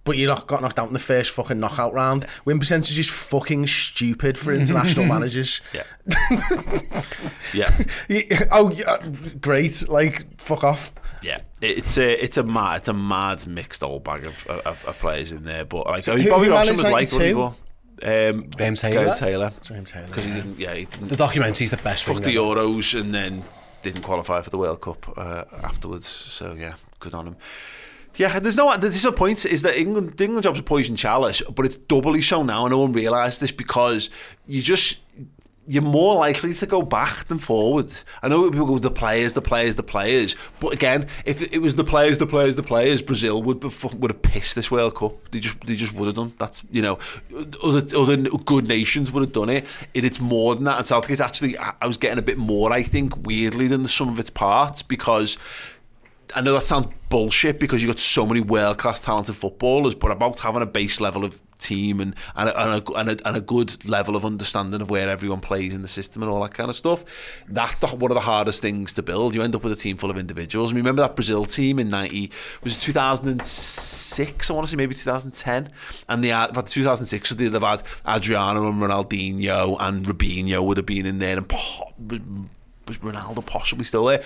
But 0.03 0.17
you 0.17 0.25
not 0.25 0.47
got 0.47 0.63
knocked 0.63 0.79
out 0.79 0.87
in 0.87 0.93
the 0.93 0.99
first 0.99 1.29
fucking 1.29 1.59
knockout 1.59 1.93
round. 1.93 2.25
Win 2.43 2.57
percentage 2.57 2.97
is 2.97 3.07
fucking 3.07 3.67
stupid 3.67 4.35
for 4.35 4.51
international 4.51 5.05
managers. 5.13 5.61
Yeah. 5.73 5.83
yeah. 7.53 7.83
Oh, 8.51 8.71
yeah, 8.71 8.97
great! 9.39 9.87
Like, 9.87 10.39
fuck 10.41 10.63
off. 10.63 10.91
Yeah. 11.21 11.41
It's 11.61 11.97
a 11.97 12.23
it's 12.23 12.37
a 12.37 12.43
mad 12.43 12.77
it's 12.79 12.87
a 12.87 12.93
mad 12.93 13.45
mixed 13.45 13.83
old 13.83 14.03
bag 14.03 14.25
of, 14.25 14.47
of, 14.47 14.83
of 14.85 14.99
players 14.99 15.31
in 15.31 15.43
there. 15.43 15.65
But 15.65 15.85
like 15.85 16.05
Who- 16.05 16.29
Bobby 16.29 16.49
Robson 16.49 16.73
was 16.75 16.83
like 16.83 16.91
what 16.93 17.11
he 17.11 17.33
92? 17.33 17.37
was. 17.37 17.61
Um, 18.03 18.49
Graham 18.49 18.75
Taylor? 18.75 19.03
Graham 19.03 19.17
Taylor. 19.17 19.51
Graham 19.67 19.85
Taylor, 19.85 20.07
Because 20.07 20.25
he 20.25 20.33
didn't 20.33 20.59
yeah, 20.59 20.73
he 20.73 20.85
didn't 20.85 21.09
the 21.09 21.15
documentary's 21.15 21.71
the 21.71 21.77
best 21.77 22.03
fuck 22.03 22.17
the. 22.21 22.35
Euros 22.35 22.99
and 22.99 23.13
then 23.13 23.43
didn't 23.81 24.01
qualify 24.01 24.41
for 24.41 24.49
the 24.49 24.57
World 24.57 24.81
Cup 24.81 25.17
uh, 25.17 25.43
afterwards. 25.63 26.07
So 26.07 26.53
yeah, 26.53 26.75
good 26.99 27.13
on 27.13 27.27
him. 27.27 27.35
Yeah, 28.15 28.39
there's 28.39 28.57
no. 28.57 28.75
There's 28.75 29.05
a 29.05 29.11
point 29.11 29.45
is 29.45 29.61
that 29.61 29.77
England, 29.77 30.17
the 30.17 30.25
England 30.25 30.43
job's 30.43 30.59
a 30.59 30.63
poison 30.63 30.95
chalice, 30.95 31.41
but 31.55 31.65
it's 31.65 31.77
doubly 31.77 32.21
so 32.21 32.43
now, 32.43 32.65
and 32.65 32.71
no 32.71 32.79
one 32.79 32.91
realised 32.91 33.39
this 33.39 33.51
because 33.51 34.09
you 34.47 34.61
just 34.61 34.97
you're 35.67 35.83
more 35.83 36.15
likely 36.15 36.53
to 36.55 36.65
go 36.65 36.81
back 36.81 37.25
than 37.25 37.37
forward. 37.37 37.91
I 38.23 38.27
know 38.27 38.49
people 38.49 38.65
go 38.65 38.79
the 38.79 38.89
players, 38.89 39.33
the 39.33 39.41
players, 39.41 39.75
the 39.75 39.83
players, 39.83 40.35
but 40.59 40.73
again, 40.73 41.07
if 41.23 41.41
it 41.41 41.59
was 41.59 41.75
the 41.75 41.83
players, 41.83 42.17
the 42.17 42.25
players, 42.25 42.55
the 42.55 42.63
players, 42.63 43.01
Brazil 43.01 43.41
would 43.43 43.63
would 43.63 44.11
have 44.11 44.21
pissed 44.21 44.55
this 44.55 44.71
World 44.71 44.95
Cup. 44.95 45.13
They 45.31 45.39
just 45.39 45.61
they 45.61 45.75
just 45.75 45.93
would 45.93 46.07
have 46.07 46.15
done. 46.15 46.33
That's 46.39 46.63
you 46.71 46.81
know, 46.81 46.97
other 47.63 47.83
other 47.95 48.17
good 48.17 48.67
nations 48.67 49.11
would 49.11 49.21
have 49.21 49.33
done 49.33 49.49
it. 49.49 49.65
it 49.93 50.03
it's 50.03 50.19
more 50.19 50.55
than 50.55 50.63
that. 50.63 50.77
And 50.79 50.87
Southgate 50.87 51.19
actually, 51.19 51.57
I 51.57 51.73
I 51.81 51.87
was 51.87 51.97
getting 51.97 52.19
a 52.19 52.23
bit 52.23 52.37
more, 52.37 52.73
I 52.73 52.81
think, 52.81 53.25
weirdly 53.25 53.67
than 53.67 53.83
the 53.83 53.89
sum 53.89 54.09
of 54.09 54.19
its 54.19 54.29
parts 54.29 54.81
because. 54.81 55.37
I 56.33 56.39
know 56.39 56.53
that 56.53 56.63
sounds 56.63 56.87
bullshit 57.09 57.59
because 57.59 57.81
you've 57.81 57.91
got 57.91 57.99
so 57.99 58.25
many 58.25 58.39
world 58.39 58.77
class 58.77 59.03
talented 59.03 59.35
footballers, 59.35 59.93
but 59.93 60.11
about 60.11 60.39
having 60.39 60.61
a 60.61 60.65
base 60.65 61.01
level 61.01 61.25
of 61.25 61.41
team 61.61 62.01
and 62.01 62.15
and 62.35 62.49
a, 62.49 62.61
and, 62.61 62.87
a, 62.87 62.93
and, 62.93 63.09
a, 63.09 63.27
and 63.27 63.37
a 63.37 63.41
good 63.41 63.87
level 63.87 64.15
of 64.15 64.25
understanding 64.25 64.81
of 64.81 64.89
where 64.89 65.09
everyone 65.09 65.39
plays 65.39 65.73
in 65.73 65.81
the 65.81 65.87
system 65.87 66.21
and 66.21 66.31
all 66.31 66.41
that 66.41 66.53
kind 66.53 66.69
of 66.69 66.75
stuff. 66.75 67.05
That's 67.47 67.79
the, 67.79 67.87
one 67.87 68.11
of 68.11 68.15
the 68.15 68.21
hardest 68.21 68.61
things 68.61 68.93
to 68.93 69.03
build. 69.03 69.35
You 69.35 69.43
end 69.43 69.55
up 69.55 69.63
with 69.63 69.73
a 69.73 69.75
team 69.75 69.97
full 69.97 70.09
of 70.09 70.17
individuals. 70.17 70.71
I 70.71 70.73
mean, 70.73 70.83
remember 70.83 71.01
that 71.03 71.15
Brazil 71.15 71.45
team 71.45 71.79
in 71.79 71.89
90, 71.89 72.31
was 72.63 72.77
2006, 72.77 74.49
I 74.49 74.53
want 74.53 74.65
to 74.65 74.71
say 74.71 74.77
maybe 74.77 74.95
2010? 74.95 75.69
And 76.09 76.23
they 76.23 76.29
had, 76.29 76.53
2006, 76.53 77.29
so 77.29 77.35
they'd 77.35 77.53
have 77.53 77.63
had 77.63 77.83
Adriano 78.07 78.67
and 78.67 78.81
Ronaldinho 78.81 79.77
and 79.79 80.05
Robinho 80.05 80.63
would 80.63 80.77
have 80.77 80.85
been 80.85 81.05
in 81.05 81.19
there 81.19 81.37
and 81.37 81.51
was 82.87 82.97
Ronaldo 82.97 83.45
possibly 83.45 83.85
still 83.85 84.05
there? 84.05 84.23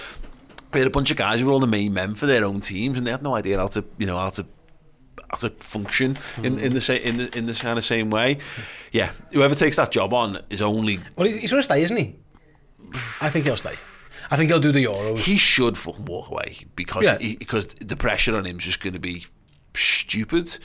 we 0.75 0.81
had 0.81 0.87
a 0.87 0.91
bunch 0.91 1.09
of 1.09 1.15
guys 1.15 1.39
who 1.39 1.45
were 1.45 1.53
all 1.53 1.59
the 1.59 1.67
main 1.67 1.93
men 1.93 2.15
for 2.15 2.25
their 2.25 2.43
own 2.43 2.59
teams, 2.59 2.97
and 2.97 3.07
they 3.07 3.11
had 3.11 3.23
no 3.23 3.33
idea 3.33 3.57
how 3.57 3.67
to, 3.67 3.83
you 3.97 4.05
know, 4.05 4.17
how 4.17 4.29
to 4.29 4.45
how 5.41 5.47
to 5.47 5.55
function 5.55 6.17
in, 6.43 6.59
in 6.59 6.73
the 6.73 6.81
same 6.81 7.01
in 7.01 7.17
the 7.17 7.37
in 7.37 7.45
the 7.45 7.53
kind 7.53 7.77
of 7.77 7.85
same 7.85 8.09
way. 8.09 8.37
Yeah, 8.91 9.11
whoever 9.31 9.55
takes 9.55 9.75
that 9.77 9.91
job 9.91 10.13
on 10.13 10.39
is 10.49 10.61
only 10.61 10.99
Well, 11.15 11.27
he's 11.27 11.51
going 11.51 11.59
to 11.61 11.63
stay, 11.63 11.83
isn't 11.83 11.97
he? 11.97 12.15
I 13.21 13.29
think 13.29 13.45
he'll 13.45 13.57
stay. 13.57 13.75
I 14.31 14.37
think 14.37 14.49
he'll 14.49 14.59
do 14.59 14.71
the 14.71 14.85
Euros. 14.85 15.19
he 15.19 15.37
should 15.37 15.77
fucking 15.77 16.05
walk 16.05 16.29
away 16.31 16.65
because 16.75 17.03
Yeah. 17.03 17.17
he, 17.19 17.35
because 17.35 17.67
the 17.67 17.95
pressure 17.95 18.35
on 18.35 18.45
him 18.45 18.57
is 18.57 18.63
just 18.63 18.79
going 18.79 18.93
to 18.93 18.99
be 18.99 19.25
stupid. 19.73 20.57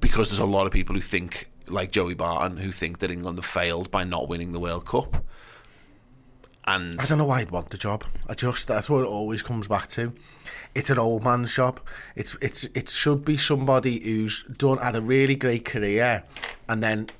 Because 0.00 0.30
there's 0.30 0.40
a 0.40 0.44
lot 0.44 0.66
of 0.66 0.72
people 0.72 0.96
who 0.96 1.00
think, 1.00 1.48
like 1.68 1.92
Joey 1.92 2.14
Barton, 2.14 2.56
who 2.56 2.72
think 2.72 2.98
that 2.98 3.10
England 3.10 3.38
have 3.38 3.44
failed 3.44 3.90
by 3.90 4.02
not 4.04 4.28
winning 4.28 4.50
the 4.52 4.58
World 4.58 4.84
Cup. 4.84 5.24
And 6.64 7.00
I 7.00 7.06
don't 7.06 7.18
know 7.18 7.24
why 7.24 7.40
I'd 7.40 7.50
want 7.50 7.70
the 7.70 7.78
job. 7.78 8.04
I 8.28 8.34
just 8.34 8.68
that's 8.68 8.88
what 8.88 9.02
it 9.02 9.06
always 9.08 9.42
comes 9.42 9.66
back 9.66 9.88
to. 9.90 10.12
It's 10.74 10.90
an 10.90 10.98
old 10.98 11.24
man's 11.24 11.52
job. 11.52 11.80
It's 12.14 12.36
it's 12.40 12.64
it 12.74 12.88
should 12.88 13.24
be 13.24 13.36
somebody 13.36 14.00
who's 14.02 14.44
done 14.44 14.78
had 14.78 14.94
a 14.94 15.02
really 15.02 15.34
great 15.34 15.64
career 15.64 16.22
and 16.68 16.82
then 16.82 17.10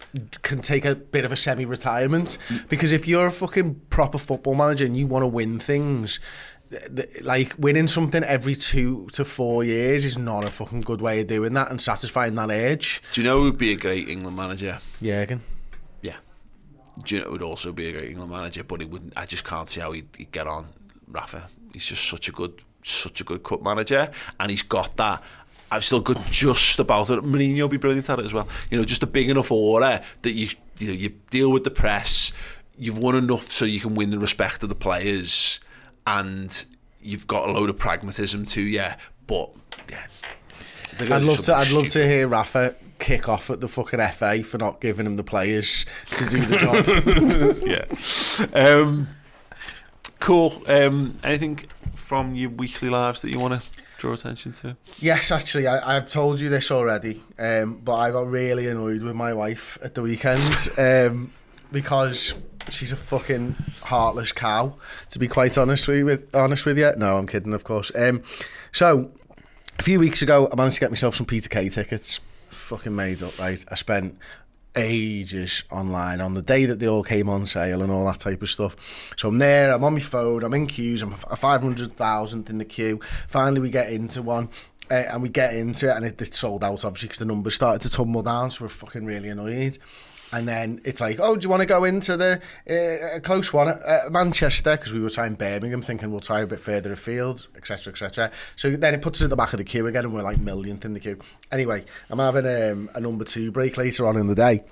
can 0.43 0.61
take 0.63 0.85
a 0.85 0.95
bit 0.95 1.25
of 1.25 1.33
a 1.33 1.37
semi-retirement. 1.37 2.39
Because 2.69 2.93
if 2.93 3.09
you're 3.09 3.27
a 3.27 3.33
fucking 3.33 3.81
proper 3.91 4.17
football 4.17 4.55
manager 4.55 4.87
and 4.87 4.97
you 4.97 5.07
want 5.07 5.25
to 5.25 5.27
win 5.27 5.59
things, 5.59 6.21
th- 6.71 6.83
th- 6.95 7.23
like 7.23 7.55
winning 7.59 7.89
something 7.89 8.23
every 8.23 8.55
two 8.55 9.09
to 9.13 9.25
four 9.25 9.65
years 9.65 10.05
is 10.05 10.17
not 10.17 10.45
a 10.45 10.51
fucking 10.51 10.81
good 10.81 11.01
way 11.01 11.21
of 11.21 11.27
doing 11.27 11.53
that 11.55 11.69
and 11.69 11.81
satisfying 11.81 12.37
that 12.37 12.49
urge. 12.51 13.03
do 13.13 13.21
you 13.21 13.27
know 13.27 13.39
who 13.39 13.45
would 13.47 13.59
be 13.59 13.73
a 13.73 13.77
great 13.77 14.09
England 14.09 14.37
manager? 14.37 14.79
Jurgen. 15.03 15.43
Yeah. 17.03 17.07
Do 17.07 17.15
you 17.17 17.23
know, 17.23 17.31
would 17.31 17.43
also 17.43 17.73
be 17.73 17.89
a 17.89 17.93
great 17.93 18.11
England 18.11 18.31
manager, 18.31 18.65
but 18.65 18.81
he 18.81 18.87
wouldn't. 18.87 19.13
I 19.17 19.27
just 19.27 19.45
can't 19.45 19.69
see 19.69 19.81
how 19.81 19.93
he'd, 19.93 20.09
he'd 20.17 20.33
get 20.33 20.47
on. 20.47 20.67
Rafa, 21.09 21.49
he's 21.73 21.87
just 21.87 22.09
such 22.09 22.29
a 22.29 22.33
good, 22.33 22.63
such 22.83 23.21
a 23.21 23.25
good 23.25 23.43
cup 23.43 23.63
manager, 23.63 24.11
and 24.41 24.51
he's 24.51 24.63
got 24.63 24.97
that. 24.97 25.23
I've 25.71 25.85
still 25.85 26.01
got 26.01 26.31
just 26.31 26.79
about 26.79 27.11
it. 27.11 27.21
Mourinho 27.21 27.63
would 27.63 27.71
be 27.71 27.77
brilliant 27.79 28.09
at 28.11 28.19
it 28.19 28.25
as 28.25 28.35
well. 28.35 28.47
You 28.71 28.79
know, 28.79 28.85
just 28.85 29.03
a 29.03 29.07
big 29.07 29.31
enough 29.31 29.51
aura 29.51 30.03
that 30.21 30.33
you, 30.33 30.49
you 30.79 30.87
know, 30.89 30.93
you 30.93 31.09
deal 31.31 31.51
with 31.51 31.65
the 31.65 31.71
press. 31.71 32.31
You've 32.77 32.99
won 32.99 33.15
enough 33.15 33.51
so 33.51 33.65
you 33.65 33.81
can 33.81 33.95
win 33.95 34.11
the 34.11 34.19
respect 34.19 34.63
of 34.63 34.69
the 34.69 34.75
players, 34.75 35.61
and 36.07 36.65
you've 37.01 37.27
got 37.27 37.49
a 37.49 37.53
load 37.53 37.71
of 37.71 37.79
pragmatism 37.79 38.45
too. 38.45 38.63
Yeah, 38.63 38.97
but 39.27 39.51
yeah. 39.91 40.07
I'd 41.01 41.23
love 41.23 41.41
to. 41.41 41.55
I'd 41.55 41.71
love 41.71 41.89
to 41.91 42.07
hear 42.07 42.29
Rafa 42.29 42.75
kick 43.03 43.29
off 43.29 43.51
at 43.51 43.61
the 43.61 43.69
fucking 43.69 44.01
FA 44.13 44.45
for 44.45 44.59
not 44.59 44.81
giving 44.81 45.07
him 45.07 45.15
the 45.15 45.25
players 45.25 45.85
to 46.07 46.25
do 46.27 46.41
the 46.41 46.57
job. 46.57 48.55
yeah. 48.55 48.69
Um, 48.73 49.09
cool. 50.21 50.63
Um, 50.69 51.19
anything 51.25 51.65
from 51.95 52.37
your 52.37 52.51
weekly 52.51 52.89
lives 52.89 53.21
that 53.23 53.31
you 53.31 53.41
want 53.41 53.61
to 53.61 53.69
draw 53.99 54.13
attention 54.13 54.53
to? 54.53 54.77
yes, 55.01 55.33
actually, 55.33 55.67
I, 55.67 55.97
I've 55.97 56.11
told 56.11 56.39
you 56.39 56.49
this 56.49 56.71
already, 56.71 57.23
um, 57.39 57.81
but 57.85 57.97
I 57.97 58.13
got 58.13 58.29
really 58.29 58.69
annoyed 58.69 59.03
with 59.03 59.17
my 59.17 59.33
wife 59.33 59.79
at 59.83 59.95
the 59.95 60.03
weekend 60.03 60.69
um, 60.79 61.33
because 61.73 62.35
she's 62.69 62.93
a 62.93 62.97
fucking 62.97 63.57
heartless 63.83 64.31
cow. 64.31 64.77
To 65.11 65.19
be 65.19 65.27
quite 65.27 65.59
honest 65.59 65.89
with, 65.89 66.35
honest 66.35 66.67
with 66.67 66.79
you, 66.79 66.93
no, 66.97 67.19
I'm 67.19 67.27
kidding, 67.27 67.53
of 67.53 67.65
course. 67.65 67.91
Um, 67.97 68.23
so 68.71 69.11
a 69.79 69.83
few 69.83 69.99
weeks 69.99 70.23
ago, 70.23 70.49
I 70.53 70.55
managed 70.55 70.77
to 70.77 70.81
get 70.81 70.91
myself 70.91 71.17
some 71.17 71.27
Peter 71.27 71.49
Kay 71.49 71.69
tickets. 71.69 72.21
Fucking 72.63 72.95
made 72.95 73.23
up, 73.23 73.39
right? 73.39 73.63
I 73.69 73.75
spent 73.75 74.19
ages 74.77 75.65
online 75.71 76.21
on 76.21 76.35
the 76.35 76.43
day 76.43 76.65
that 76.65 76.79
they 76.79 76.89
all 76.89 77.03
came 77.03 77.29
on 77.29 77.45
sale 77.45 77.83
and 77.83 77.93
all 77.93 78.07
that 78.07 78.21
type 78.21 78.41
of 78.41 78.49
stuff. 78.49 79.15
So 79.17 79.29
I'm 79.29 79.39
there, 79.39 79.73
I'm 79.73 79.85
on 79.85 79.95
my 79.95 80.01
phone, 80.01 80.45
I'm 80.45 80.55
in 80.55 80.67
queues, 80.67 81.03
I'm 81.03 81.13
a 81.13 81.37
500,000 81.37 82.49
in 82.49 82.59
the 82.59 82.65
queue. 82.65 83.01
Finally, 83.29 83.61
we 83.61 83.71
get 83.71 83.93
into 83.93 84.23
one. 84.23 84.49
Uh, 84.91 85.05
and 85.11 85.23
we 85.23 85.29
get 85.29 85.55
into 85.55 85.89
it, 85.89 85.97
and 85.97 86.05
it, 86.05 86.21
it's 86.21 86.39
sold 86.39 86.63
out 86.63 86.85
obviously 86.85 87.07
because 87.07 87.19
the 87.19 87.25
numbers 87.25 87.55
started 87.55 87.81
to 87.81 87.89
tumble 87.89 88.23
down, 88.23 88.51
so 88.51 88.65
we're 88.65 88.69
fucking 88.69 89.07
really 89.07 89.29
annoyed. 89.29 89.79
And 90.33 90.49
then 90.49 90.81
it's 90.85 91.01
like, 91.01 91.21
oh, 91.21 91.37
do 91.37 91.45
you 91.45 91.51
want 91.51 91.61
to 91.61 91.67
go 91.67 91.85
into 91.85 92.17
the 92.17 92.41
uh, 92.69 93.21
close 93.21 93.53
one 93.53 93.69
at 93.69 94.11
Manchester? 94.11 94.77
Because 94.77 94.93
we 94.93 95.01
were 95.01 95.11
trying 95.11 95.35
Birmingham, 95.35 95.83
thinking 95.83 96.11
we'll 96.11 96.21
try 96.21 96.41
a 96.41 96.47
bit 96.47 96.61
further 96.61 96.93
afield, 96.93 97.47
etc., 97.57 97.93
etc. 97.93 98.31
So 98.57 98.77
then 98.77 98.95
it 98.95 99.03
puts 99.03 99.21
us 99.21 99.25
at 99.25 99.31
the 99.31 99.37
back 99.37 99.53
of 99.53 99.59
the 99.59 99.65
queue 99.65 99.87
again, 99.87 100.05
and 100.05 100.15
we're 100.15 100.23
like 100.23 100.39
millionth 100.39 100.85
in 100.85 100.95
the 100.95 101.01
queue. 101.01 101.19
Anyway, 101.51 101.85
I'm 102.09 102.19
having 102.19 102.47
um, 102.47 102.91
a 102.95 103.01
number 103.01 103.25
two 103.25 103.53
break 103.53 103.77
later 103.77 104.07
on 104.07 104.17
in 104.17 104.27
the 104.27 104.35
day 104.35 104.65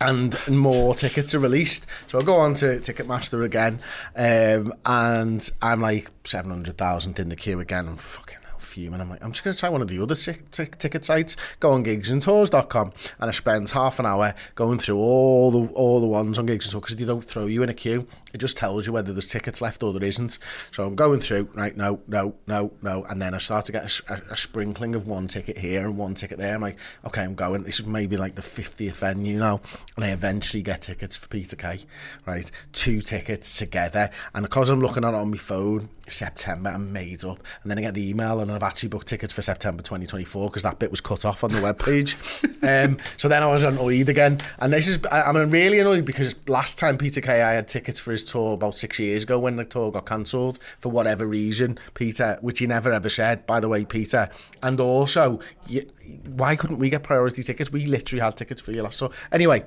and 0.00 0.36
more 0.48 0.94
tickets 0.94 1.34
are 1.34 1.38
released. 1.38 1.86
So 2.06 2.18
I'll 2.18 2.24
go 2.24 2.36
on 2.36 2.54
to 2.54 2.78
Ticketmaster 2.80 3.44
again, 3.44 3.80
um, 4.16 4.72
and 4.84 5.48
I'm 5.62 5.80
like 5.80 6.10
700,000 6.24 7.18
in 7.18 7.28
the 7.28 7.36
queue 7.36 7.60
again. 7.60 7.88
I'm 7.88 7.96
fucking 7.96 8.38
fuming. 8.74 9.00
I'm 9.00 9.08
like, 9.08 9.22
I'm 9.22 9.30
just 9.30 9.44
going 9.44 9.54
to 9.54 9.60
try 9.60 9.68
one 9.68 9.82
of 9.82 9.88
the 9.88 10.02
other 10.02 10.16
ticket 10.16 11.04
sites, 11.04 11.36
go 11.60 11.70
on 11.70 11.84
gigsandtours.com, 11.84 12.92
and 13.20 13.28
I 13.28 13.30
spend 13.30 13.70
half 13.70 14.00
an 14.00 14.06
hour 14.06 14.34
going 14.56 14.78
through 14.78 14.98
all 14.98 15.50
the 15.52 15.72
all 15.74 16.00
the 16.00 16.08
ones 16.08 16.38
on 16.38 16.46
Gigs 16.46 16.66
and 16.66 16.72
Tours 16.72 16.82
because 16.82 16.96
they 16.96 17.04
don't 17.04 17.24
throw 17.24 17.46
you 17.46 17.62
in 17.62 17.68
a 17.68 17.74
queue. 17.74 18.06
It 18.34 18.38
just 18.38 18.56
tells 18.56 18.84
you 18.84 18.92
whether 18.92 19.12
there's 19.12 19.28
tickets 19.28 19.60
left 19.60 19.84
or 19.84 19.92
there 19.92 20.02
isn't. 20.02 20.38
So 20.72 20.84
I'm 20.84 20.96
going 20.96 21.20
through, 21.20 21.48
right, 21.54 21.76
no, 21.76 22.00
no, 22.08 22.34
no, 22.48 22.72
no. 22.82 23.04
And 23.04 23.22
then 23.22 23.32
I 23.32 23.38
start 23.38 23.64
to 23.66 23.72
get 23.72 23.84
a, 23.84 24.14
a, 24.14 24.32
a 24.32 24.36
sprinkling 24.36 24.96
of 24.96 25.06
one 25.06 25.28
ticket 25.28 25.56
here 25.56 25.86
and 25.86 25.96
one 25.96 26.14
ticket 26.14 26.38
there. 26.38 26.54
I'm 26.54 26.60
like, 26.60 26.78
okay, 27.06 27.22
I'm 27.22 27.36
going. 27.36 27.62
This 27.62 27.78
is 27.78 27.86
maybe 27.86 28.16
like 28.16 28.34
the 28.34 28.42
50th 28.42 28.94
venue 28.96 29.38
now. 29.38 29.60
And 29.94 30.04
I 30.04 30.10
eventually 30.10 30.64
get 30.64 30.82
tickets 30.82 31.14
for 31.14 31.28
Peter 31.28 31.54
Kay, 31.54 31.80
right? 32.26 32.50
Two 32.72 33.00
tickets 33.00 33.56
together. 33.56 34.10
And 34.34 34.44
because 34.44 34.68
I'm 34.68 34.80
looking 34.80 35.04
at 35.04 35.14
it 35.14 35.16
on 35.16 35.30
my 35.30 35.36
phone, 35.36 35.88
September, 36.08 36.70
I'm 36.70 36.92
made 36.92 37.24
up. 37.24 37.38
And 37.62 37.70
then 37.70 37.78
I 37.78 37.82
get 37.82 37.94
the 37.94 38.08
email 38.08 38.40
and 38.40 38.50
I've 38.50 38.62
actually 38.62 38.88
booked 38.88 39.06
tickets 39.06 39.32
for 39.32 39.42
September 39.42 39.82
2024 39.82 40.50
because 40.50 40.62
that 40.64 40.78
bit 40.78 40.90
was 40.90 41.00
cut 41.00 41.24
off 41.24 41.44
on 41.44 41.52
the 41.52 41.60
webpage. 41.60 42.16
um, 42.88 42.98
so 43.16 43.28
then 43.28 43.42
I 43.42 43.46
was 43.46 43.62
annoyed 43.62 44.08
again. 44.08 44.40
And 44.58 44.72
this 44.72 44.88
is, 44.88 44.98
I'm 45.10 45.50
really 45.50 45.78
annoyed 45.78 46.04
because 46.04 46.34
last 46.46 46.78
time 46.78 46.98
Peter 46.98 47.20
Kay 47.20 47.42
I 47.42 47.52
had 47.52 47.68
tickets 47.68 48.00
for 48.00 48.12
his 48.12 48.23
tour 48.24 48.54
about 48.54 48.76
six 48.76 48.98
years 48.98 49.22
ago 49.22 49.38
when 49.38 49.56
the 49.56 49.64
tour 49.64 49.90
got 49.90 50.06
cancelled 50.06 50.58
for 50.80 50.90
whatever 50.90 51.26
reason, 51.26 51.78
Peter, 51.94 52.38
which 52.40 52.58
he 52.58 52.66
never 52.66 52.92
ever 52.92 53.08
said, 53.08 53.46
by 53.46 53.60
the 53.60 53.68
way, 53.68 53.84
Peter. 53.84 54.28
And 54.62 54.80
also, 54.80 55.40
you, 55.68 55.86
why 56.26 56.56
couldn't 56.56 56.78
we 56.78 56.90
get 56.90 57.02
priority 57.02 57.42
tickets? 57.42 57.70
We 57.70 57.86
literally 57.86 58.20
had 58.20 58.36
tickets 58.36 58.60
for 58.60 58.72
your 58.72 58.84
last 58.84 58.98
tour. 58.98 59.10
Anyway, 59.32 59.64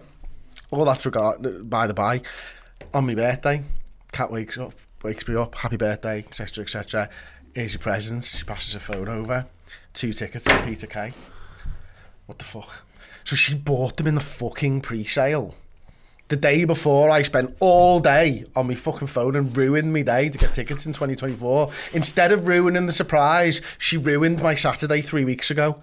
all 0.72 0.86
that's 0.86 1.06
regard 1.06 1.70
by 1.70 1.88
the 1.88 1.94
by. 1.94 2.22
On 2.94 3.06
my 3.06 3.16
birthday, 3.16 3.64
Cat 4.12 4.32
wakes 4.32 4.58
up, 4.58 4.74
wakes 5.04 5.28
me 5.28 5.36
up, 5.36 5.56
happy 5.56 5.78
birthday, 5.78 6.20
etc., 6.20 6.64
etc. 6.64 7.10
Here's 7.54 7.74
your 7.74 7.80
presents. 7.80 8.38
She 8.38 8.44
passes 8.44 8.74
her 8.74 8.80
phone 8.80 9.08
over. 9.08 9.48
Two 9.94 10.14
tickets 10.14 10.46
to 10.46 10.62
Peter 10.64 10.88
Kay. 10.88 11.14
What 12.28 12.38
the 12.38 12.46
fuck? 12.46 12.84
So 13.24 13.36
she 13.36 13.56
bought 13.56 13.98
them 13.98 14.08
in 14.08 14.16
the 14.16 14.22
fucking 14.22 14.82
pre-sale 14.82 15.56
the 16.30 16.36
day 16.36 16.66
before 16.66 17.10
I 17.10 17.22
spent 17.22 17.56
all 17.60 18.00
day 18.00 18.46
on 18.56 18.68
my 18.68 18.76
fucking 18.76 19.08
phone 19.08 19.36
and 19.36 19.56
ruined 19.56 19.94
my 19.94 20.02
day 20.02 20.30
to 20.30 20.38
get 20.38 20.54
tickets 20.54 20.86
in 20.86 20.94
2024. 20.94 21.72
Instead 21.94 22.32
of 22.32 22.48
ruining 22.48 22.86
the 22.86 22.92
surprise, 22.92 23.62
she 23.78 23.98
ruined 23.98 24.42
my 24.42 24.56
Saturday 24.56 25.02
three 25.02 25.24
weeks 25.24 25.50
ago. 25.50 25.82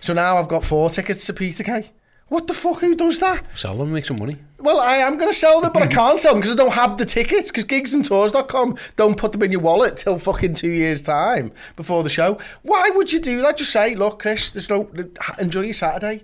So 0.00 0.12
now 0.12 0.36
I've 0.36 0.48
got 0.48 0.64
four 0.64 0.90
tickets 0.90 1.26
to 1.26 1.32
Peter 1.32 1.62
Kay. 1.62 1.90
What 2.28 2.46
the 2.46 2.52
fuck? 2.54 2.80
Who 2.80 2.94
does 2.94 3.20
that? 3.20 3.42
Sell 3.56 3.76
them, 3.78 3.92
make 3.92 4.04
some 4.04 4.18
money. 4.18 4.36
Well, 4.58 4.80
I 4.80 4.96
am 4.96 5.16
going 5.16 5.30
to 5.30 5.38
sell 5.38 5.62
them, 5.62 5.72
but 5.72 5.82
I 5.82 5.86
can't 5.86 6.20
sell 6.20 6.34
them 6.34 6.40
because 6.40 6.52
I 6.52 6.56
don't 6.56 6.74
have 6.74 6.98
the 6.98 7.06
tickets. 7.06 7.50
Because 7.50 7.64
gigsandtours.com 7.64 8.76
don't 8.96 9.16
put 9.16 9.32
them 9.32 9.42
in 9.44 9.50
your 9.50 9.62
wallet 9.62 9.96
till 9.96 10.18
fucking 10.18 10.52
two 10.54 10.70
years' 10.70 11.00
time 11.00 11.52
before 11.74 12.02
the 12.02 12.10
show. 12.10 12.38
Why 12.62 12.90
would 12.90 13.12
you 13.12 13.18
do 13.18 13.40
that? 13.40 13.56
Just 13.56 13.72
say, 13.72 13.94
look, 13.94 14.18
Chris, 14.20 14.50
there's 14.50 14.68
no 14.68 14.90
enjoy 15.38 15.62
your 15.62 15.72
Saturday. 15.72 16.22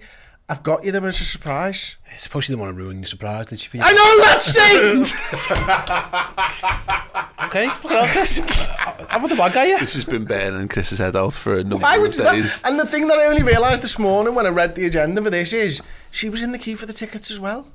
I've 0.49 0.63
got 0.63 0.85
you 0.85 0.93
them 0.93 1.05
as 1.07 1.21
a 1.21 1.25
surprise. 1.25 1.97
I 2.13 2.17
suppose 2.17 2.49
you 2.49 2.53
didn't 2.55 2.67
want 2.67 2.77
to 2.77 2.83
ruin 2.83 2.99
your 2.99 3.07
surprise, 3.07 3.47
did 3.47 3.63
you? 3.65 3.71
For 3.71 3.79
I 3.87 3.93
know 3.93 4.19
that's 4.25 4.55
it. 4.55 6.15
okay, 7.45 7.69
fuck 7.69 7.91
it 7.91 7.97
up, 7.97 8.09
Chris. 8.11 8.41
I'm 9.11 9.23
not 9.23 9.31
the 9.31 9.37
bad 9.37 9.53
guy, 9.55 9.67
yeah. 9.67 9.79
This 9.79 9.95
has 9.95 10.05
been 10.05 10.25
burning 10.25 10.69
Chris's 10.69 10.99
head 10.99 11.17
out 11.17 11.33
for 11.35 11.55
a 11.57 11.65
number 11.65 11.79
Why 11.83 11.97
would 11.99 12.11
of 12.11 12.17
you 12.17 12.25
days. 12.25 12.63
that? 12.63 12.71
And 12.71 12.79
the 12.79 12.87
thing 12.87 13.09
that 13.09 13.19
I 13.19 13.27
only 13.27 13.43
realised 13.43 13.83
this 13.83 13.99
morning 13.99 14.35
when 14.35 14.47
I 14.47 14.51
read 14.51 14.75
the 14.75 14.85
agenda 14.87 15.23
for 15.23 15.31
this 15.31 15.53
is 15.53 15.81
she 16.11 16.29
was 16.29 16.43
in 16.43 16.53
the 16.53 16.59
queue 16.59 16.77
for 16.77 16.87
the 16.87 16.93
tickets 16.93 17.31
as 17.31 17.41
well. 17.41 17.67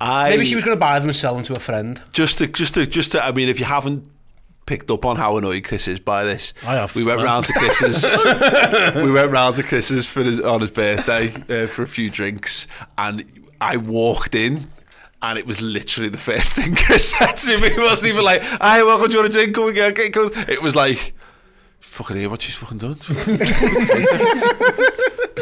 I, 0.00 0.30
Maybe 0.30 0.44
she 0.44 0.54
was 0.54 0.64
going 0.64 0.76
to 0.76 0.80
buy 0.80 0.98
them 0.98 1.08
and 1.08 1.16
sell 1.16 1.34
them 1.34 1.44
to 1.44 1.52
a 1.54 1.60
friend. 1.60 2.00
just 2.12 2.38
to 2.38 2.46
just 2.46 2.74
to 2.74 2.86
just 2.86 3.12
to 3.12 3.24
I 3.24 3.32
mean 3.32 3.48
if 3.48 3.58
you 3.58 3.66
haven't 3.66 4.06
picked 4.70 4.88
up 4.92 5.04
on 5.04 5.16
how 5.16 5.36
annoyed 5.36 5.64
Chris 5.64 5.88
is 5.88 5.98
by 5.98 6.22
this. 6.22 6.54
I 6.64 6.76
have. 6.76 6.94
We 6.94 7.02
went 7.02 7.20
round 7.20 7.44
to 7.46 7.52
Chris's. 7.54 8.04
we 8.94 9.10
went 9.10 9.32
round 9.32 9.56
to 9.56 9.64
Chris's 9.64 10.06
for 10.06 10.22
his, 10.22 10.38
on 10.38 10.60
his 10.60 10.70
birthday 10.70 11.34
uh, 11.34 11.66
for 11.66 11.82
a 11.82 11.88
few 11.88 12.08
drinks, 12.08 12.68
and 12.96 13.24
I 13.60 13.78
walked 13.78 14.36
in. 14.36 14.68
And 15.22 15.38
it 15.38 15.46
was 15.46 15.60
literally 15.60 16.08
the 16.08 16.18
first 16.18 16.54
thing 16.54 16.76
Chris 16.86 17.10
said 17.10 17.32
to 17.32 17.58
me. 17.58 17.66
It 17.66 17.78
wasn't 17.78 18.10
even 18.12 18.24
like, 18.24 18.44
"Hi, 18.44 18.84
welcome. 18.84 19.08
Do 19.08 19.14
you 19.14 19.18
want 19.22 19.30
a 19.30 19.32
drink? 19.32 19.56
Come 19.56 19.66
and 19.66 19.74
get, 19.74 19.96
get, 19.96 20.12
come." 20.12 20.30
It 20.48 20.62
was 20.62 20.76
like, 20.76 21.14
"Fucking 21.80 22.16
hear 22.16 22.30
what 22.30 22.40
she's 22.40 22.54
fucking 22.54 22.78
done." 22.78 22.94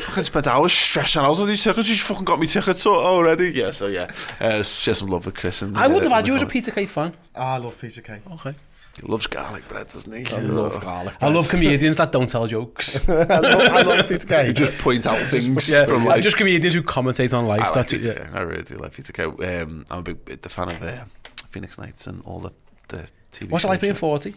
fucking 0.08 0.24
spent 0.24 0.46
hours 0.46 0.72
stressing 0.72 1.20
out 1.20 1.38
on 1.38 1.46
these 1.46 1.62
tickets. 1.62 1.86
She's 1.86 2.00
fucking 2.00 2.24
got 2.24 2.40
me 2.40 2.46
tickets 2.46 2.86
already. 2.86 3.50
Yeah, 3.50 3.72
so 3.72 3.88
yeah, 3.88 4.10
uh, 4.40 4.62
she 4.62 4.90
has 4.90 4.98
some 4.98 5.08
love 5.08 5.26
with 5.26 5.36
Chris. 5.36 5.60
And, 5.60 5.76
I 5.76 5.86
wouldn't 5.86 6.06
uh, 6.06 6.16
have 6.16 6.24
had 6.24 6.28
you 6.28 6.34
as 6.34 6.40
a 6.42 6.46
Peter 6.46 6.70
Kay 6.70 6.86
fan. 6.86 7.14
Oh, 7.36 7.40
I 7.40 7.58
love 7.58 7.78
Peter 7.78 8.00
Kay. 8.00 8.20
Okay. 8.32 8.54
He 9.00 9.06
loves 9.06 9.26
garlic 9.26 9.66
bread, 9.68 9.88
doesn't 9.88 10.12
he? 10.12 10.26
I 10.34 10.40
love 10.40 10.80
garlic. 10.82 11.14
I 11.20 11.28
love 11.28 11.48
comedians 11.48 11.96
that 11.98 12.10
don't 12.10 12.28
tell 12.28 12.46
jokes. 12.46 13.08
I 13.08 13.12
love, 13.12 13.44
I 13.44 13.82
love 13.82 14.08
Peter 14.08 14.26
Kay. 14.26 14.46
Who 14.46 14.52
just 14.52 14.78
point 14.78 15.06
out 15.06 15.18
things 15.18 15.68
yeah, 15.70 15.84
from 15.84 16.02
I'm 16.02 16.04
like. 16.06 16.22
just 16.22 16.36
comedians 16.36 16.74
who 16.74 16.82
commentate 16.82 17.36
on 17.36 17.46
life. 17.46 17.60
I 17.60 17.64
like 17.66 17.74
That's 17.74 17.92
Peter 17.92 18.10
it. 18.12 18.18
Kay. 18.18 18.28
I 18.32 18.40
really 18.40 18.62
do 18.62 18.74
like 18.76 18.92
Peter 18.92 19.12
Kay. 19.12 19.24
Um, 19.24 19.86
I'm 19.90 20.00
a 20.00 20.02
big, 20.02 20.24
big 20.24 20.42
the 20.42 20.48
fan 20.48 20.70
of 20.70 20.82
uh, 20.82 21.04
Phoenix 21.50 21.78
Nights 21.78 22.06
and 22.06 22.22
all 22.24 22.40
the 22.40 22.52
the 22.88 23.08
TV. 23.32 23.50
What's 23.50 23.64
it 23.64 23.68
like 23.68 23.78
shows. 23.78 23.82
being 23.82 23.94
40? 23.94 24.34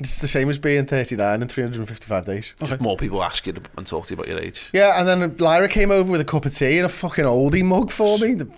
It's 0.00 0.18
the 0.18 0.28
same 0.28 0.48
as 0.48 0.58
being 0.58 0.86
39 0.86 1.42
in 1.42 1.48
355 1.48 2.24
days. 2.24 2.54
Just 2.58 2.80
more 2.80 2.96
people 2.96 3.22
ask 3.22 3.46
you 3.46 3.52
to, 3.52 3.62
and 3.76 3.86
talk 3.86 4.06
to 4.06 4.14
you 4.14 4.14
about 4.14 4.28
your 4.28 4.38
age. 4.38 4.70
Yeah, 4.72 4.98
and 4.98 5.06
then 5.06 5.36
Lyra 5.36 5.68
came 5.68 5.90
over 5.90 6.10
with 6.10 6.22
a 6.22 6.24
cup 6.24 6.46
of 6.46 6.56
tea 6.56 6.78
and 6.78 6.86
a 6.86 6.88
fucking 6.88 7.26
oldie 7.26 7.62
mug 7.62 7.90
for 7.90 8.18
me. 8.18 8.32
The 8.32 8.50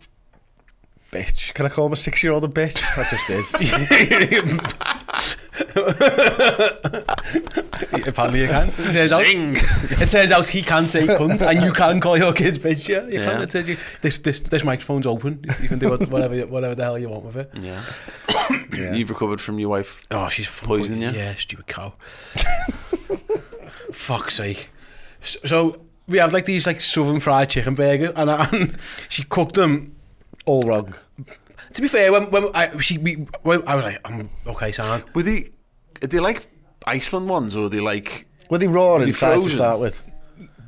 bitch. 1.11 1.53
Can 1.55 1.67
I 1.67 1.69
call 1.69 1.89
my 1.89 1.97
six 1.97 2.23
year 2.23 2.33
old 2.33 2.45
a 2.45 2.49
bitch? 2.49 2.83
I 2.97 3.09
just 3.11 3.27
did. 3.27 4.61
Apparently 8.07 8.41
you 8.41 8.49
can. 8.49 8.69
It 8.69 8.93
turns, 8.93 9.13
out, 9.13 9.23
it 9.25 10.09
turns 10.09 10.33
out 10.33 10.49
he 10.49 10.63
can 10.63 10.89
say 10.89 11.07
cunt 11.19 11.47
and 11.47 11.63
you 11.63 11.73
can 11.73 12.01
call 12.01 12.17
your 12.17 12.33
kids 12.33 12.59
bitch, 12.59 12.89
yeah. 12.89 13.03
You 13.05 13.21
yeah. 13.21 13.45
can. 13.47 13.67
You, 13.67 13.77
this, 14.01 14.19
this, 14.19 14.41
this 14.41 14.65
microphone's 14.65 15.07
open. 15.07 15.45
You 15.61 15.69
can 15.69 15.79
do 15.79 15.91
whatever, 15.91 16.41
whatever 16.47 16.75
the 16.75 16.83
hell 16.83 16.99
you 16.99 17.11
want 17.11 17.25
with 17.25 17.37
it. 17.37 17.51
Yeah. 17.55 17.83
yeah. 18.73 18.95
You've 18.95 19.11
recovered 19.11 19.41
from 19.41 19.59
your 19.59 19.69
wife 19.69 20.03
Oh, 20.11 20.29
she's 20.31 20.49
poisoning 20.49 21.03
you? 21.03 21.11
Yeah, 21.11 21.35
stupid 21.35 21.67
cow. 21.67 21.93
Fuck's 23.93 24.37
sake. 24.37 24.71
So, 25.21 25.83
we 26.09 26.19
had 26.19 26.33
like 26.33 26.47
these 26.47 26.67
like 26.67 26.81
southern 26.81 27.21
fried 27.21 27.51
chicken 27.51 27.75
burgers 27.75 28.11
and, 28.17 28.31
and 28.31 28.77
she 29.09 29.23
cooked 29.25 29.55
them 29.55 29.95
all 30.47 30.63
wrong 30.63 30.95
to 31.73 31.83
be 31.83 31.89
fair, 31.89 32.13
when, 32.13 32.31
when 32.31 32.51
I, 32.55 32.77
she, 32.79 32.99
we, 32.99 33.15
when, 33.43 33.67
I 33.67 33.75
was 33.75 33.85
like, 33.85 34.01
I'm 34.05 34.31
okay, 34.47 34.73
son. 34.73 35.03
Were 35.15 35.23
they, 35.23 35.51
are 36.03 36.07
they 36.07 36.21
like 36.21 36.47
Iceland 36.87 37.29
ones 37.29 37.57
or 37.57 37.67
are 37.67 37.69
they 37.69 37.81
like... 37.81 38.27
Were 38.51 38.59
they 38.59 38.69
raw 38.69 38.95
were 38.95 39.01
they 39.01 39.09
inside 39.09 39.35
frozen? 39.35 39.51
to 39.51 39.57
start 39.57 39.81
with? 39.81 40.01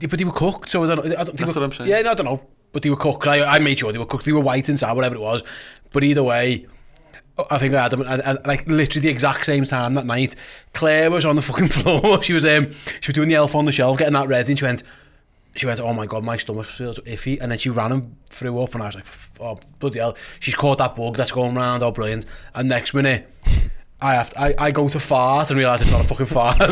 Yeah, 0.01 0.09
but 0.09 0.19
they 0.19 0.25
were 0.25 0.33
cooked, 0.33 0.69
so 0.69 0.85
I 0.85 0.95
don't 0.95 0.97
know. 0.97 1.15
I 1.15 1.25
don't, 1.25 1.37
That's 1.37 1.55
were, 1.55 1.61
what 1.61 1.67
I'm 1.67 1.73
saying. 1.73 1.91
Yeah, 1.91 2.03
no, 2.03 2.13
I 2.13 2.15
don't 2.15 2.27
know. 2.27 2.47
But 2.73 2.83
they 2.83 2.91
were 2.91 2.97
cooked. 2.97 3.27
I, 3.27 3.45
I 3.45 3.59
made 3.59 3.79
sure 3.79 3.93
they 3.93 3.99
were 3.99 4.07
cooked. 4.07 4.25
They 4.25 4.33
were 4.33 4.41
white 4.41 4.69
inside, 4.69 4.93
whatever 4.93 5.15
it 5.15 5.21
was. 5.21 5.43
But 5.93 6.03
either 6.03 6.23
way, 6.23 6.67
I 7.51 7.59
think 7.59 7.75
I 7.75 7.83
had 7.83 7.93
them 7.93 8.03
at, 8.03 8.47
like 8.47 8.67
literally 8.67 9.03
the 9.03 9.11
exact 9.11 9.45
same 9.47 9.65
time 9.65 9.95
that 9.95 10.07
night. 10.07 10.37
Claire 10.73 11.11
was 11.11 11.25
on 11.25 11.37
the 11.37 11.43
fucking 11.43 11.69
floor. 11.71 12.23
she 12.23 12.33
was 12.33 12.45
um, 12.45 12.71
she 13.01 13.09
was 13.09 13.15
doing 13.15 13.29
the 13.29 13.35
elf 13.35 13.55
on 13.55 13.65
the 13.65 13.73
shelf, 13.73 13.99
getting 13.99 14.15
that 14.15 14.29
ready, 14.29 14.53
and 14.53 14.59
she 14.59 14.65
went, 14.65 14.83
she 15.55 15.67
went, 15.67 15.81
oh 15.81 15.93
my 15.93 16.07
god, 16.07 16.25
my 16.25 16.37
stomach 16.37 16.67
feels 16.67 16.99
iffy. 17.01 17.41
And 17.41 17.51
then 17.51 17.59
she 17.59 17.71
ran 17.71 17.93
and 17.93 18.17
threw 18.29 18.63
up, 18.63 18.75
and 18.75 18.83
I 18.83 18.87
was 18.87 18.95
like, 18.97 19.07
oh, 19.41 19.59
bloody 19.79 19.99
hell. 19.99 20.17
She's 20.41 20.55
caught 20.55 20.79
that 20.79 20.97
bug 20.97 21.17
that's 21.17 21.33
going 21.33 21.55
round, 21.55 21.83
oh, 21.83 21.91
brilliant. 21.91 22.27
And 22.55 22.69
next 22.69 22.95
minute, 22.95 23.31
I 24.05 24.15
have 24.15 24.31
to, 24.31 24.41
I, 24.41 24.55
I 24.59 24.71
go 24.71 24.87
to 24.89 24.99
fart 25.01 25.49
and 25.51 25.59
realise 25.59 25.81
it's 25.81 25.91
not 25.91 26.03
a 26.03 26.05
fucking 26.05 26.27
fart. 26.27 26.59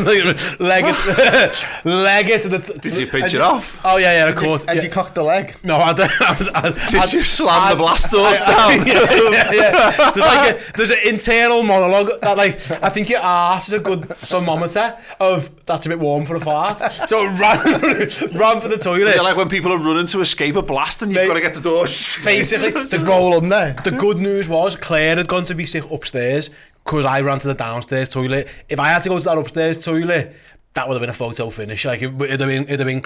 leg 0.61 0.85
it, 0.87 1.85
leg 1.85 2.29
it 2.29 2.43
to 2.43 2.49
the. 2.51 2.59
To 2.59 2.79
Did 2.79 2.93
you 2.99 3.07
the- 3.07 3.11
pinch 3.11 3.33
it 3.35 3.41
off? 3.41 3.81
Oh 3.85 3.97
yeah, 3.97 4.13
yeah, 4.25 4.29
of 4.29 4.37
course. 4.37 4.65
And 4.67 4.77
yeah. 4.77 4.83
you 4.83 4.91
cocked 4.91 5.15
the 5.15 5.23
leg. 5.23 5.57
No, 5.65 5.79
I 5.79 5.93
don't. 5.95 6.11
I, 6.21 6.39
was- 6.39 6.49
I, 6.51 6.63
Did 6.91 6.95
I, 7.01 7.05
you 7.11 7.23
slam 7.23 7.71
the 7.71 7.77
blast 7.77 8.15
I- 8.15 8.19
doors 8.19 8.41
I- 8.43 8.77
down? 8.77 8.87
yeah, 8.87 9.31
yeah, 9.31 9.53
yeah. 9.53 10.11
There's 10.13 10.27
like 10.27 10.57
a, 10.69 10.73
there's 10.77 10.91
an 10.91 10.99
internal 11.07 11.63
monologue 11.63 12.21
that 12.21 12.37
like 12.37 12.71
I 12.83 12.91
think 12.91 13.09
your 13.09 13.21
ass 13.21 13.69
is 13.69 13.75
a 13.75 13.79
good 13.79 14.05
thermometer 14.09 14.99
of 15.19 15.51
that's 15.65 15.87
a 15.87 15.89
bit 15.89 16.01
warm 16.01 16.27
for 16.27 16.37
a 16.37 16.41
fart. 16.41 16.81
So 17.09 17.25
it 17.25 17.39
ran 17.41 18.39
ran 18.39 18.61
for 18.61 18.69
the 18.69 18.79
toilet. 18.79 19.15
Yeah, 19.17 19.23
like 19.23 19.37
when 19.37 19.49
people 19.49 19.73
are 19.73 19.79
running 19.79 20.07
to 20.09 20.21
escape 20.21 20.57
a 20.57 20.63
blast 20.63 21.01
and 21.01 21.11
you've 21.11 21.23
Mate. 21.23 21.29
got 21.29 21.35
to 21.35 21.41
get 21.41 21.55
the 21.55 21.61
door. 21.63 21.85
Basically, 22.25 22.71
the 22.73 22.85
The 22.85 22.99
roll 22.99 23.35
under. 23.35 23.75
The 23.85 23.93
good 23.93 24.19
news 24.19 24.49
was 24.49 24.77
Claire 24.77 25.17
had 25.17 25.29
gone 25.29 25.45
to 25.47 25.55
be 25.55 25.65
sick 25.65 25.91
upstairs 25.91 26.51
because 26.85 27.05
I 27.05 27.21
ran 27.21 27.39
to 27.41 27.49
the 27.49 27.55
downstairs 27.55 28.09
toilet. 28.09 28.49
If 28.69 28.79
I 28.79 28.89
had 28.89 29.03
to 29.05 29.09
go 29.09 29.19
to 29.19 29.25
that 29.25 29.39
upstairs 29.39 29.85
toilet, 29.85 30.35
that 30.75 30.89
would 30.89 30.95
have 30.95 31.01
been 31.01 31.11
a 31.11 31.15
photo 31.15 31.51
finish. 31.51 31.85
Like 31.85 32.03
it 32.03 32.13
would 32.13 32.29
have 32.31 32.39
been, 32.39 32.65
it'd 32.65 32.81
have 32.81 32.87
been. 32.87 33.03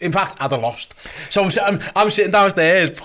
In 0.00 0.12
fact, 0.12 0.40
I'd 0.40 0.52
have 0.52 0.60
lost. 0.60 0.94
So 1.30 1.44
I'm, 1.44 1.50
I'm, 1.62 1.80
I'm 1.96 2.10
sitting 2.10 2.32
downstairs. 2.32 3.00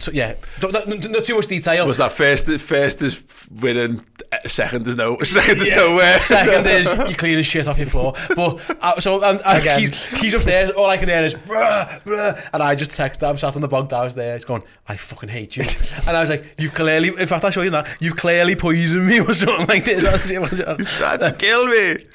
Fucking- 0.00 0.02
So, 0.02 0.10
yeah, 0.12 0.34
don't, 0.60 0.72
don't, 0.72 1.10
not 1.10 1.24
too 1.24 1.34
much 1.36 1.46
detail. 1.46 1.86
Was 1.86 1.98
that 1.98 2.12
first? 2.12 2.46
First 2.60 3.02
is 3.02 3.22
winning. 3.50 4.04
Second 4.46 4.86
is 4.86 4.96
no. 4.96 5.18
Second 5.22 5.60
is 5.60 5.68
Yeah. 5.70 5.76
nowhere. 5.76 6.18
Second 6.20 6.66
is 6.66 6.86
you 7.10 7.16
clean 7.16 7.36
the 7.36 7.42
shit 7.42 7.66
off 7.66 7.78
your 7.78 7.86
floor. 7.88 8.14
But 8.36 8.60
uh, 8.80 9.00
so 9.00 9.22
um, 9.24 9.40
uh, 9.44 9.58
Again. 9.60 9.90
she, 9.92 10.16
she's 10.16 10.34
upstairs. 10.34 10.70
All 10.70 10.86
I 10.86 10.96
can 10.98 11.08
hear 11.08 11.22
is 11.24 11.34
bruh, 11.34 12.00
bruh, 12.04 12.48
and 12.52 12.62
I 12.62 12.74
just 12.74 12.92
text 12.92 13.20
her. 13.22 13.26
I'm 13.26 13.36
sat 13.36 13.56
on 13.56 13.62
the 13.62 13.68
bog 13.68 13.88
downstairs, 13.88 14.44
going, 14.44 14.62
"I 14.88 14.96
fucking 14.96 15.28
hate 15.30 15.56
you." 15.56 15.64
And 16.06 16.16
I 16.16 16.20
was 16.20 16.30
like, 16.30 16.54
"You've 16.58 16.74
clearly, 16.74 17.08
in 17.08 17.26
fact, 17.26 17.44
I'll 17.44 17.50
show 17.50 17.62
you 17.62 17.70
that. 17.70 17.88
You've 18.00 18.16
clearly 18.16 18.54
poisoned 18.56 19.06
me 19.06 19.20
or 19.20 19.34
something 19.34 19.66
like 19.66 19.84
this." 19.84 20.02
You 20.30 20.84
tried 20.84 21.18
to 21.20 21.32
kill 21.36 21.66
me. 21.66 22.06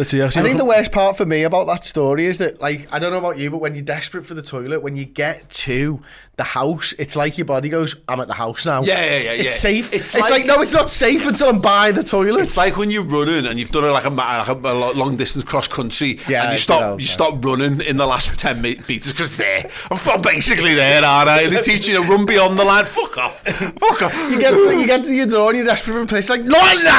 I 0.00 0.28
think 0.42 0.56
the 0.58 0.64
worst 0.64 0.92
part 0.92 1.16
for 1.16 1.26
me 1.26 1.42
about 1.42 1.66
that 1.66 1.84
story 1.84 2.26
is 2.26 2.38
that, 2.38 2.60
like, 2.60 2.86
I 2.92 2.98
don't 2.98 3.10
know 3.12 3.18
about 3.18 3.38
you, 3.38 3.50
but 3.50 3.58
when 3.58 3.74
you're 3.74 3.84
desperate 3.84 4.24
for 4.26 4.34
the 4.34 4.42
toilet, 4.42 4.80
when 4.82 4.96
you 4.96 5.04
get 5.04 5.48
to 5.50 6.00
the 6.36 6.44
house, 6.44 6.92
it's 6.98 7.16
like 7.16 7.36
your 7.36 7.46
body 7.46 7.68
goes, 7.68 7.96
"I'm 8.06 8.20
at 8.20 8.28
the 8.28 8.34
house 8.34 8.64
now." 8.64 8.82
Yeah, 8.82 9.04
yeah, 9.04 9.16
yeah, 9.18 9.30
It's 9.32 9.44
yeah. 9.44 9.50
safe. 9.50 9.92
It's 9.92 10.14
It's, 10.14 10.20
like, 10.20 10.30
like- 10.30 10.46
no, 10.46 10.60
it's 10.60 10.72
not 10.72 10.88
safe 10.88 11.26
until 11.26 11.48
I'm 11.48 11.60
by 11.60 11.90
the 11.90 12.02
toilet. 12.04 12.42
It's 12.42 12.56
like 12.56 12.76
when 12.76 12.90
you're 12.92 13.02
running 13.04 13.44
and 13.46 13.58
you've 13.58 13.72
done 13.72 13.82
it 13.84 13.88
like 13.88 14.04
a, 14.04 14.10
like 14.10 14.46
a, 14.48 14.52
a 14.52 14.92
long 14.92 15.16
distance 15.16 15.42
cross 15.44 15.66
country, 15.66 16.20
Yeah, 16.28 16.44
and 16.44 16.52
you 16.52 16.58
stop 16.58 16.80
that 16.80 16.86
all 16.90 17.00
you 17.00 17.06
time. 17.06 17.12
stop 17.14 17.44
running 17.44 17.80
in 17.80 17.96
the 17.96 18.06
last 18.06 18.38
ten 18.38 18.60
meters 18.60 19.08
because 19.08 19.36
there, 19.36 19.68
I'm 19.90 20.20
basically 20.22 20.74
there, 20.74 21.04
aren't 21.04 21.28
I? 21.28 21.48
They 21.48 21.60
teach 21.60 21.88
you 21.88 21.96
to 21.96 22.02
run 22.08 22.24
beyond 22.24 22.56
the 22.58 22.64
line. 22.64 22.84
Fuck 22.84 23.18
off, 23.18 23.40
fuck 23.42 24.02
off. 24.02 24.14
you 24.30 24.38
get 24.40 24.54
you 24.54 24.86
get 24.86 25.02
to 25.04 25.14
your 25.14 25.26
door 25.26 25.48
and 25.50 25.56
you're 25.58 25.66
desperate 25.66 25.94
for 25.94 26.02
a 26.02 26.06
place. 26.06 26.30
Like, 26.30 26.44
not 26.44 26.76
now. 26.84 26.92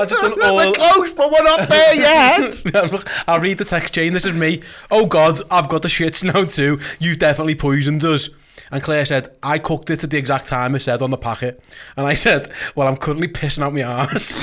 I 0.00 0.06
just 0.08 0.22
done 0.22 0.40
all- 0.42 0.56
We're 0.56 0.72
close, 0.72 1.12
but 1.12 1.30
we're 1.30 1.42
not 1.42 1.68
there 1.68 1.94
yet. 2.72 3.04
I'll 3.26 3.40
read 3.40 3.58
the 3.58 3.64
text 3.64 3.94
chain. 3.94 4.12
This 4.12 4.26
is 4.26 4.32
me. 4.32 4.62
Oh 4.90 5.06
God, 5.06 5.40
I've 5.50 5.68
got 5.68 5.82
the 5.82 5.88
shits 5.88 6.24
now 6.24 6.44
too. 6.44 6.80
You've 6.98 7.18
definitely 7.18 7.54
poisoned 7.54 8.04
us. 8.04 8.30
And 8.70 8.82
Claire 8.82 9.06
said, 9.06 9.28
I 9.42 9.58
cooked 9.58 9.88
it 9.88 10.04
at 10.04 10.10
the 10.10 10.18
exact 10.18 10.46
time 10.46 10.74
it 10.74 10.80
said 10.80 11.00
on 11.00 11.10
the 11.10 11.16
packet. 11.16 11.64
And 11.96 12.06
I 12.06 12.14
said, 12.14 12.48
well, 12.74 12.86
I'm 12.86 12.96
currently 12.98 13.28
pissing 13.28 13.62
out 13.62 13.72
my 13.72 13.82
arse. 13.82 14.34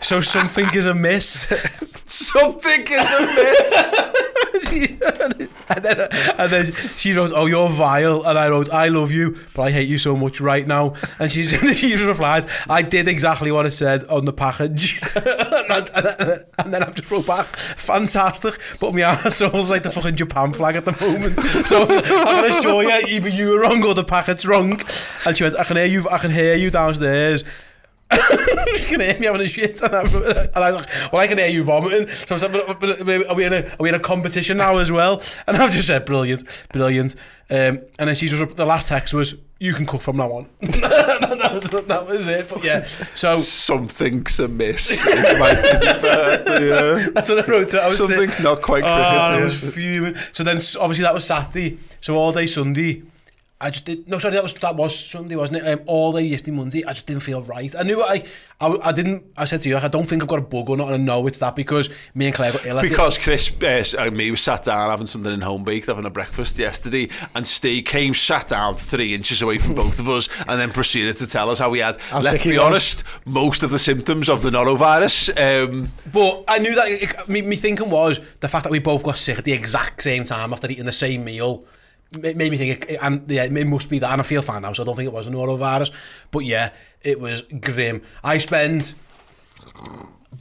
so 0.06 0.20
something 0.20 0.66
is 0.74 0.84
amiss. 0.86 1.46
Something 2.04 2.86
is 2.86 3.12
amiss. 3.12 3.94
and, 4.66 5.84
then, 5.84 6.08
and 6.38 6.52
then 6.52 6.72
she 6.96 7.12
wrote, 7.12 7.32
oh, 7.34 7.46
you're 7.46 7.68
vile. 7.68 8.24
And 8.26 8.38
I 8.38 8.48
wrote, 8.48 8.70
I 8.70 8.88
love 8.88 9.12
you, 9.12 9.38
but 9.54 9.62
I 9.62 9.70
hate 9.70 9.88
you 9.88 9.98
so 9.98 10.16
much 10.16 10.40
right 10.40 10.66
now. 10.66 10.94
And 11.18 11.30
she's, 11.30 11.50
she 11.76 11.96
replied, 12.04 12.46
I 12.68 12.82
did 12.82 13.08
exactly 13.08 13.50
what 13.50 13.66
I 13.66 13.70
said 13.70 14.04
on 14.04 14.24
the 14.24 14.32
package. 14.32 15.00
and, 15.14 15.90
and, 15.94 16.44
and 16.58 16.72
then 16.72 16.82
I've 16.82 16.94
just 16.94 17.10
wrote 17.10 17.26
back, 17.26 17.46
fantastic, 17.46 18.58
but 18.80 18.94
my 18.94 19.00
arsehole's 19.02 19.70
like 19.70 19.82
the 19.82 19.90
fucking 19.90 20.16
Japan 20.16 20.52
flag 20.52 20.76
at 20.76 20.84
the 20.84 20.92
moment. 21.00 21.38
So 21.66 21.82
I'm 21.88 22.40
going 22.40 22.52
to 22.52 22.62
show 22.62 22.80
you, 22.80 22.90
either 23.08 23.28
you 23.28 23.50
were 23.50 23.60
wrong 23.60 23.84
or 23.84 23.94
the 23.94 24.04
packet's 24.04 24.46
wrong. 24.46 24.80
And 25.26 25.36
she 25.36 25.44
went, 25.44 25.56
I 25.58 25.64
can 25.64 25.76
hear 25.76 25.86
you, 25.86 26.08
I 26.10 26.18
can 26.18 26.30
hear 26.30 26.54
you 26.54 26.70
downstairs. 26.70 27.44
Gwneud 28.10 29.20
mi 29.20 29.26
having 29.26 29.42
a 29.42 29.48
shit 29.48 29.82
and, 29.82 29.94
and 29.94 30.56
I 30.56 30.70
was 30.70 30.76
like, 30.76 31.12
well 31.12 31.22
I 31.22 31.26
can 31.26 31.38
hear 31.38 31.48
you 31.48 31.62
vomiting. 31.62 32.08
So 32.08 32.26
I 32.30 32.34
was 32.34 32.42
like, 32.42 32.52
but, 32.52 32.80
but, 32.80 33.00
are, 33.28 33.34
we 33.34 33.44
in 33.44 33.52
a, 33.52 33.68
are 33.68 33.76
we 33.80 33.88
in 33.90 33.94
a 33.94 34.00
competition 34.00 34.56
now 34.56 34.78
as 34.78 34.90
well? 34.90 35.22
And 35.46 35.56
I've 35.56 35.72
just 35.72 35.88
said 35.88 36.04
brilliant 36.04 36.44
brilliant. 36.72 37.14
Um, 37.50 37.80
and 37.98 38.08
then 38.08 38.14
she's 38.14 38.32
just 38.32 38.56
the 38.56 38.64
last 38.64 38.88
text 38.88 39.12
was 39.12 39.34
you 39.60 39.74
can 39.74 39.84
cook 39.86 40.00
from 40.00 40.16
now 40.16 40.32
on. 40.32 40.46
That, 41.38 41.52
was, 41.52 41.70
that 41.86 42.06
was 42.06 42.26
it. 42.26 42.48
But 42.48 42.64
yeah 42.64 42.86
so 43.14 43.38
something's 43.38 44.38
amiss 44.40 45.06
it 45.06 45.38
might 45.38 45.62
be 45.62 46.00
fair, 46.00 46.98
yeah. 46.98 47.08
that's 47.12 47.28
what 47.28 47.48
I 47.48 47.50
wrote 47.50 47.74
I 47.74 47.88
was 47.88 47.98
something's 47.98 48.36
saying, 48.36 48.44
not 48.44 48.62
quite 48.62 48.84
oh. 48.84 48.88
I 48.88 49.40
was 49.42 49.56
fuming. 49.74 50.14
So 50.32 50.42
then 50.44 50.56
obviously 50.80 51.02
that 51.02 51.14
was 51.14 51.24
Saturday. 51.24 51.78
So 52.00 52.16
all 52.16 52.32
day 52.32 52.46
Sunday 52.46 53.02
I 53.60 53.70
just 53.70 53.84
did. 53.86 54.08
No, 54.08 54.20
sorry, 54.20 54.34
that 54.34 54.42
was 54.44 54.54
that 54.54 54.76
was 54.76 54.96
Sunday, 54.96 55.34
wasn't 55.34 55.58
it? 55.58 55.68
Um, 55.68 55.80
all 55.86 56.12
day 56.12 56.22
yesterday, 56.22 56.56
Monday, 56.56 56.84
I 56.84 56.92
just 56.92 57.08
didn't 57.08 57.24
feel 57.24 57.42
right. 57.42 57.74
I 57.74 57.82
knew 57.82 58.00
I, 58.00 58.22
I, 58.60 58.78
I 58.84 58.92
didn't. 58.92 59.24
I 59.36 59.46
said 59.46 59.62
to 59.62 59.68
you, 59.68 59.76
I 59.76 59.88
don't 59.88 60.08
think 60.08 60.22
I've 60.22 60.28
got 60.28 60.38
a 60.38 60.42
bug 60.42 60.70
or 60.70 60.76
not, 60.76 60.92
and 60.92 60.94
I 60.94 61.04
know 61.04 61.26
it's 61.26 61.40
that 61.40 61.56
because 61.56 61.90
me 62.14 62.26
and 62.26 62.34
Claire 62.34 62.52
got 62.52 62.64
ill. 62.66 62.80
Because 62.80 63.18
Chris 63.18 63.50
uh, 63.60 63.84
and 63.98 64.16
me 64.16 64.30
was 64.30 64.42
sat 64.42 64.62
down 64.62 64.88
having 64.90 65.08
something 65.08 65.32
in 65.32 65.40
home 65.40 65.64
baked, 65.64 65.88
having 65.88 66.04
a 66.04 66.10
breakfast 66.10 66.56
yesterday, 66.56 67.08
and 67.34 67.48
Steve 67.48 67.84
came 67.84 68.14
sat 68.14 68.46
down 68.46 68.76
three 68.76 69.12
inches 69.12 69.42
away 69.42 69.58
from 69.58 69.74
both 69.74 69.98
of 69.98 70.08
us, 70.08 70.28
and 70.46 70.60
then 70.60 70.70
proceeded 70.70 71.16
to 71.16 71.26
tell 71.26 71.50
us 71.50 71.58
how 71.58 71.72
he 71.72 71.80
had. 71.80 71.98
I'm 72.12 72.22
let's 72.22 72.44
be 72.44 72.58
honest, 72.58 73.02
was. 73.02 73.34
most 73.34 73.62
of 73.64 73.70
the 73.70 73.80
symptoms 73.80 74.28
of 74.28 74.42
the 74.42 74.50
norovirus. 74.50 75.30
Um, 75.36 75.88
but 76.12 76.44
I 76.46 76.60
knew 76.60 76.76
that. 76.76 76.86
It, 76.86 77.28
me, 77.28 77.42
me 77.42 77.56
thinking 77.56 77.90
was 77.90 78.20
the 78.38 78.48
fact 78.48 78.62
that 78.62 78.70
we 78.70 78.78
both 78.78 79.02
got 79.02 79.18
sick 79.18 79.36
at 79.36 79.44
the 79.44 79.52
exact 79.52 80.04
same 80.04 80.22
time 80.22 80.52
after 80.52 80.70
eating 80.70 80.84
the 80.84 80.92
same 80.92 81.24
meal 81.24 81.64
made 82.16 82.36
me 82.36 82.56
think, 82.56 82.90
it, 82.90 82.98
and 83.02 83.30
yeah, 83.30 83.44
it 83.44 83.66
must 83.66 83.90
be 83.90 83.98
that. 83.98 84.10
And 84.10 84.20
I 84.20 84.24
feel 84.24 84.42
fine 84.42 84.62
now, 84.62 84.72
so 84.72 84.82
I 84.82 84.86
don't 84.86 84.96
think 84.96 85.08
it 85.08 85.12
was 85.12 85.26
a 85.26 85.30
norovirus. 85.30 85.90
But 86.30 86.40
yeah, 86.40 86.70
it 87.02 87.20
was 87.20 87.42
grim. 87.42 88.02
I 88.22 88.38
spent. 88.38 88.94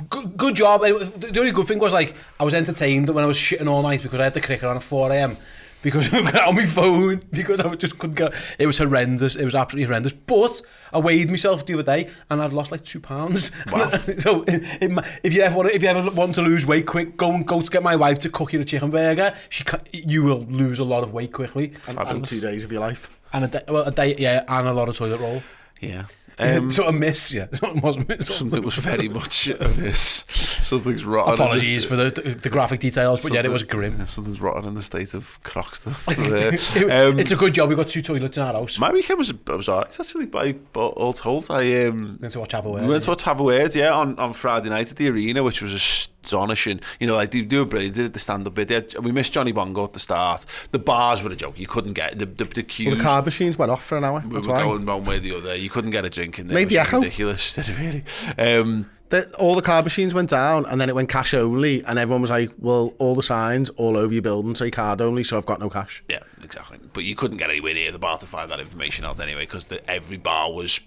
Good, 0.09 0.38
good 0.38 0.55
job. 0.55 0.82
The 0.82 1.39
only 1.39 1.51
good 1.51 1.65
thing 1.65 1.80
was 1.80 1.93
like 1.93 2.13
I 2.39 2.43
was 2.43 2.53
entertained 2.53 3.09
when 3.09 3.24
I 3.24 3.28
was 3.28 3.38
shitting 3.38 3.68
all 3.68 3.82
night 3.82 4.03
because 4.03 4.20
I 4.20 4.26
had 4.26 4.34
the 4.34 4.41
cricket 4.41 4.65
on 4.65 4.76
at 4.76 4.84
4 4.84 5.11
a.m. 5.11 5.38
Because 5.82 6.11
I 6.13 6.32
got 6.32 6.47
on 6.47 6.55
my 6.55 6.65
phone 6.65 7.21
because 7.32 7.59
I 7.61 7.73
just 7.75 7.97
couldn't 7.99 8.15
get. 8.15 8.34
It 8.59 8.65
was 8.65 8.78
horrendous. 8.78 9.36
It 9.36 9.45
was 9.45 9.55
absolutely 9.55 9.88
horrendous. 9.88 10.13
But 10.13 10.61
I 10.91 10.99
weighed 10.99 11.30
myself 11.30 11.65
the 11.65 11.75
other 11.75 11.84
day 11.84 12.09
and 12.30 12.41
I'd 12.41 12.53
lost 12.53 12.71
like 12.71 12.84
two 12.84 12.99
pounds. 12.99 13.51
Wow. 13.71 13.89
so 14.19 14.43
if 14.47 15.34
you 15.34 15.41
ever 15.41 15.55
want, 15.55 15.71
if 15.71 15.84
you 15.84 15.89
ever 15.89 16.09
want 16.11 16.36
to 16.36 16.41
lose 16.41 16.65
weight 16.65 16.86
quick, 16.88 17.17
go 17.17 17.32
and 17.32 17.45
go 17.47 17.61
to 17.61 17.69
get 17.69 17.84
my 17.84 17.95
wife 17.95 18.19
to 18.19 18.30
cook 18.30 18.53
you 18.53 18.61
a 18.61 18.65
chicken 18.65 18.89
burger. 18.89 19.36
She 19.49 19.63
ca 19.63 19.80
you 19.93 20.23
will 20.23 20.43
lose 20.45 20.80
a 20.80 20.84
lot 20.84 21.03
of 21.03 21.13
weight 21.13 21.32
quickly. 21.32 21.73
And, 21.88 21.99
and 21.99 22.25
two 22.25 22.39
days 22.39 22.63
of 22.63 22.71
your 22.71 22.82
life. 22.82 23.09
And 23.34 23.45
a 23.45 23.47
day, 23.47 23.61
well, 23.67 23.84
a 23.84 23.91
day, 23.91 24.15
yeah, 24.17 24.43
and 24.47 24.67
a 24.67 24.73
lot 24.73 24.89
of 24.89 24.97
toilet 24.97 25.19
roll. 25.19 25.43
yeah. 25.82 26.05
Um, 26.40 26.70
sort 26.70 26.90
of 26.90 26.96
miss, 26.96 27.34
yeah. 27.34 27.48
Something 27.54 27.82
was 27.82 27.98
miss. 28.08 28.38
very 28.78 29.10
much 29.10 29.48
amiss. 29.48 30.24
Something's 30.64 31.04
rotten. 31.04 31.34
Apologies 31.34 31.86
for 31.86 31.96
the, 31.96 32.12
the 32.12 32.50
graphic 32.50 32.80
details, 32.80 33.22
but 33.24 33.34
yeah, 33.34 33.42
it 33.44 33.50
was 33.50 33.64
grim. 33.64 33.98
Yeah, 33.98 34.06
something's 34.06 34.40
rotten 34.40 34.66
in 34.66 34.74
the 34.76 34.82
state 34.84 35.14
of 35.14 35.40
Croxton. 35.44 35.94
It- 36.08 36.92
um, 36.92 37.20
it's 37.20 37.32
a 37.32 37.36
good 37.36 37.54
job 37.54 37.70
we 37.70 37.76
got 37.76 37.88
two 37.88 38.02
toilets 38.02 38.38
in 38.38 38.44
our 38.44 38.54
house. 38.54 38.78
my 38.80 38.92
weekend 38.92 39.18
was 39.20 39.34
was 39.48 39.68
alright 39.70 40.00
actually. 40.00 40.26
By 40.28 40.52
by 40.54 40.82
all 40.82 41.14
told, 41.14 41.48
I 41.50 41.86
um, 41.86 42.18
Went 42.22 42.34
to 42.34 42.40
watch 42.40 42.52
Have 42.52 42.66
a 42.66 42.70
we 42.70 42.82
Word. 42.82 42.90
went 42.90 43.04
to 43.20 43.26
have 43.26 43.40
a 43.40 43.44
word, 43.44 43.74
yeah, 43.76 43.94
on, 43.94 44.18
on 44.20 44.34
Friday 44.34 44.70
night 44.70 44.92
at 44.92 44.98
the 44.98 45.10
arena, 45.10 45.44
which 45.44 45.62
was 45.62 46.10
astonishing. 46.28 46.80
You 46.99 47.07
know, 47.07 47.15
like 47.15 47.32
they 47.32 47.41
do 47.41 47.61
a 47.61 47.65
brilliant, 47.65 47.95
they 47.95 48.03
did 48.03 48.13
the 48.13 48.19
stand 48.19 48.45
up 48.47 48.53
bit. 48.55 48.69
Had, 48.69 48.97
we 48.99 49.11
missed 49.11 49.34
Johnny 49.34 49.51
Bongo 49.51 49.84
at 49.86 49.93
the 49.93 49.99
start. 49.99 50.45
The 50.71 50.80
bars 50.80 51.23
were 51.23 51.32
a 51.32 51.36
joke. 51.36 51.57
You 51.59 51.67
couldn't 51.67 51.93
get 51.93 52.19
the 52.19 52.25
the, 52.25 52.45
the 52.45 52.63
queues. 52.63 52.88
Well, 52.89 52.97
the 52.97 53.03
card 53.03 53.25
machines 53.25 53.57
went 53.57 53.71
off 53.71 53.84
for 53.84 53.97
an 53.97 54.03
hour. 54.03 54.23
we 54.28 54.36
were 54.36 54.41
why. 54.41 54.63
going 54.63 54.86
one 54.86 55.05
way 55.05 55.17
or 55.17 55.19
the 55.19 55.36
other. 55.38 55.55
You 55.55 55.69
couldn't 55.69 55.91
get 55.91 56.05
a 56.05 56.09
drink 56.09 56.39
in 56.39 56.47
there. 56.47 56.55
Made 56.55 56.71
it 56.71 56.78
was 56.78 56.88
echo. 56.88 56.97
ridiculous. 56.99 57.55
Did 57.55 57.69
it 57.69 57.78
really? 57.80 58.03
Um, 58.38 58.89
the, 59.09 59.34
all 59.36 59.55
the 59.55 59.61
card 59.61 59.86
machines 59.86 60.13
went 60.13 60.30
down 60.30 60.65
and 60.65 60.82
then 60.82 60.89
it 60.89 60.95
went 60.95 61.07
cash 61.07 61.34
only 61.34 61.82
and 61.86 61.97
everyone 61.97 62.19
was 62.19 62.30
like 62.30 62.51
well 62.59 62.93
all 62.97 63.15
the 63.15 63.21
signs 63.21 63.69
all 63.71 63.95
over 63.95 64.11
your 64.11 64.21
building 64.21 64.53
say 64.53 64.69
card 64.69 64.99
only 64.99 65.23
so 65.23 65.38
I've 65.38 65.45
got 65.45 65.61
no 65.61 65.69
cash 65.69 66.03
Yeah, 66.09 66.19
exactly. 66.43 66.78
But 66.91 67.05
you 67.05 67.15
couldn't 67.15 67.38
get 67.38 67.49
anywhere 67.49 67.73
near 67.73 67.93
the 67.93 67.99
bar 67.99 68.17
to 68.17 68.28
find 68.28 68.51
that 68.51 68.59
information 68.59 69.05
out 69.05 69.21
anyway 69.21 69.43
because 69.43 69.65
every 69.88 70.17
bar 70.17 70.51
was 70.51 70.82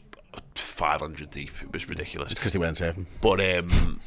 500 0.55 1.31
deep. 1.31 1.51
It 1.63 1.73
was 1.73 1.89
ridiculous. 1.89 2.35
because 2.35 2.53
they 2.53 2.59
weren't 2.59 2.77
serving 2.77 3.07
But 3.23 3.41
um, 3.41 4.01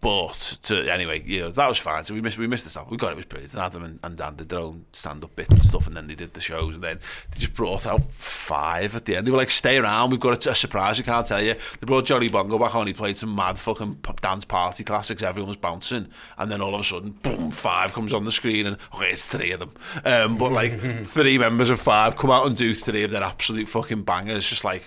But, 0.00 0.58
to, 0.64 0.92
anyway, 0.92 1.22
you 1.24 1.40
know, 1.40 1.50
that 1.50 1.68
was 1.68 1.78
fine. 1.78 2.04
So 2.04 2.14
we 2.14 2.20
missed, 2.20 2.38
we 2.38 2.46
missed 2.46 2.64
the 2.64 2.70
stuff. 2.70 2.90
We 2.90 2.96
got 2.96 3.08
it, 3.08 3.12
it 3.12 3.16
was 3.16 3.24
brilliant. 3.26 3.54
And 3.54 3.62
Adam 3.62 3.84
and, 3.84 3.98
and 4.02 4.16
Dan 4.16 4.36
did 4.36 4.48
their 4.48 4.60
own 4.60 4.84
stand-up 4.92 5.34
bit 5.36 5.48
and 5.50 5.64
stuff, 5.64 5.86
and 5.86 5.96
then 5.96 6.06
they 6.06 6.14
did 6.14 6.34
the 6.34 6.40
shows, 6.40 6.74
and 6.74 6.82
then 6.82 6.98
they 7.32 7.38
just 7.38 7.54
brought 7.54 7.86
out 7.86 8.10
five 8.12 8.94
at 8.94 9.04
the 9.04 9.16
end. 9.16 9.26
They 9.26 9.30
were 9.30 9.36
like, 9.36 9.50
stay 9.50 9.78
around, 9.78 10.10
we've 10.10 10.20
got 10.20 10.46
a, 10.46 10.50
a 10.50 10.54
surprise, 10.54 11.00
I 11.00 11.02
can't 11.02 11.26
tell 11.26 11.42
you. 11.42 11.54
They 11.54 11.86
brought 11.86 12.06
Johnny 12.06 12.28
Bongo 12.28 12.58
back 12.58 12.74
on, 12.74 12.86
he 12.86 12.92
played 12.92 13.18
some 13.18 13.34
mad 13.34 13.58
fucking 13.58 13.98
dance 14.20 14.44
party 14.44 14.84
classics, 14.84 15.22
everyone 15.22 15.48
was 15.48 15.56
bouncing, 15.56 16.08
and 16.36 16.50
then 16.50 16.60
all 16.60 16.74
of 16.74 16.80
a 16.80 16.84
sudden, 16.84 17.10
boom, 17.10 17.50
five 17.50 17.92
comes 17.92 18.12
on 18.12 18.24
the 18.24 18.32
screen, 18.32 18.66
and 18.66 18.76
okay, 18.94 19.10
it's 19.10 19.26
three 19.26 19.52
of 19.52 19.60
them. 19.60 19.72
Um, 20.04 20.38
but 20.38 20.52
like, 20.52 20.80
three 21.04 21.38
members 21.38 21.70
of 21.70 21.80
five 21.80 22.16
come 22.16 22.30
out 22.30 22.46
and 22.46 22.56
do 22.56 22.74
three 22.74 23.04
of 23.04 23.10
their 23.10 23.22
absolute 23.22 23.68
fucking 23.68 24.02
bangers, 24.02 24.48
just 24.48 24.64
like, 24.64 24.84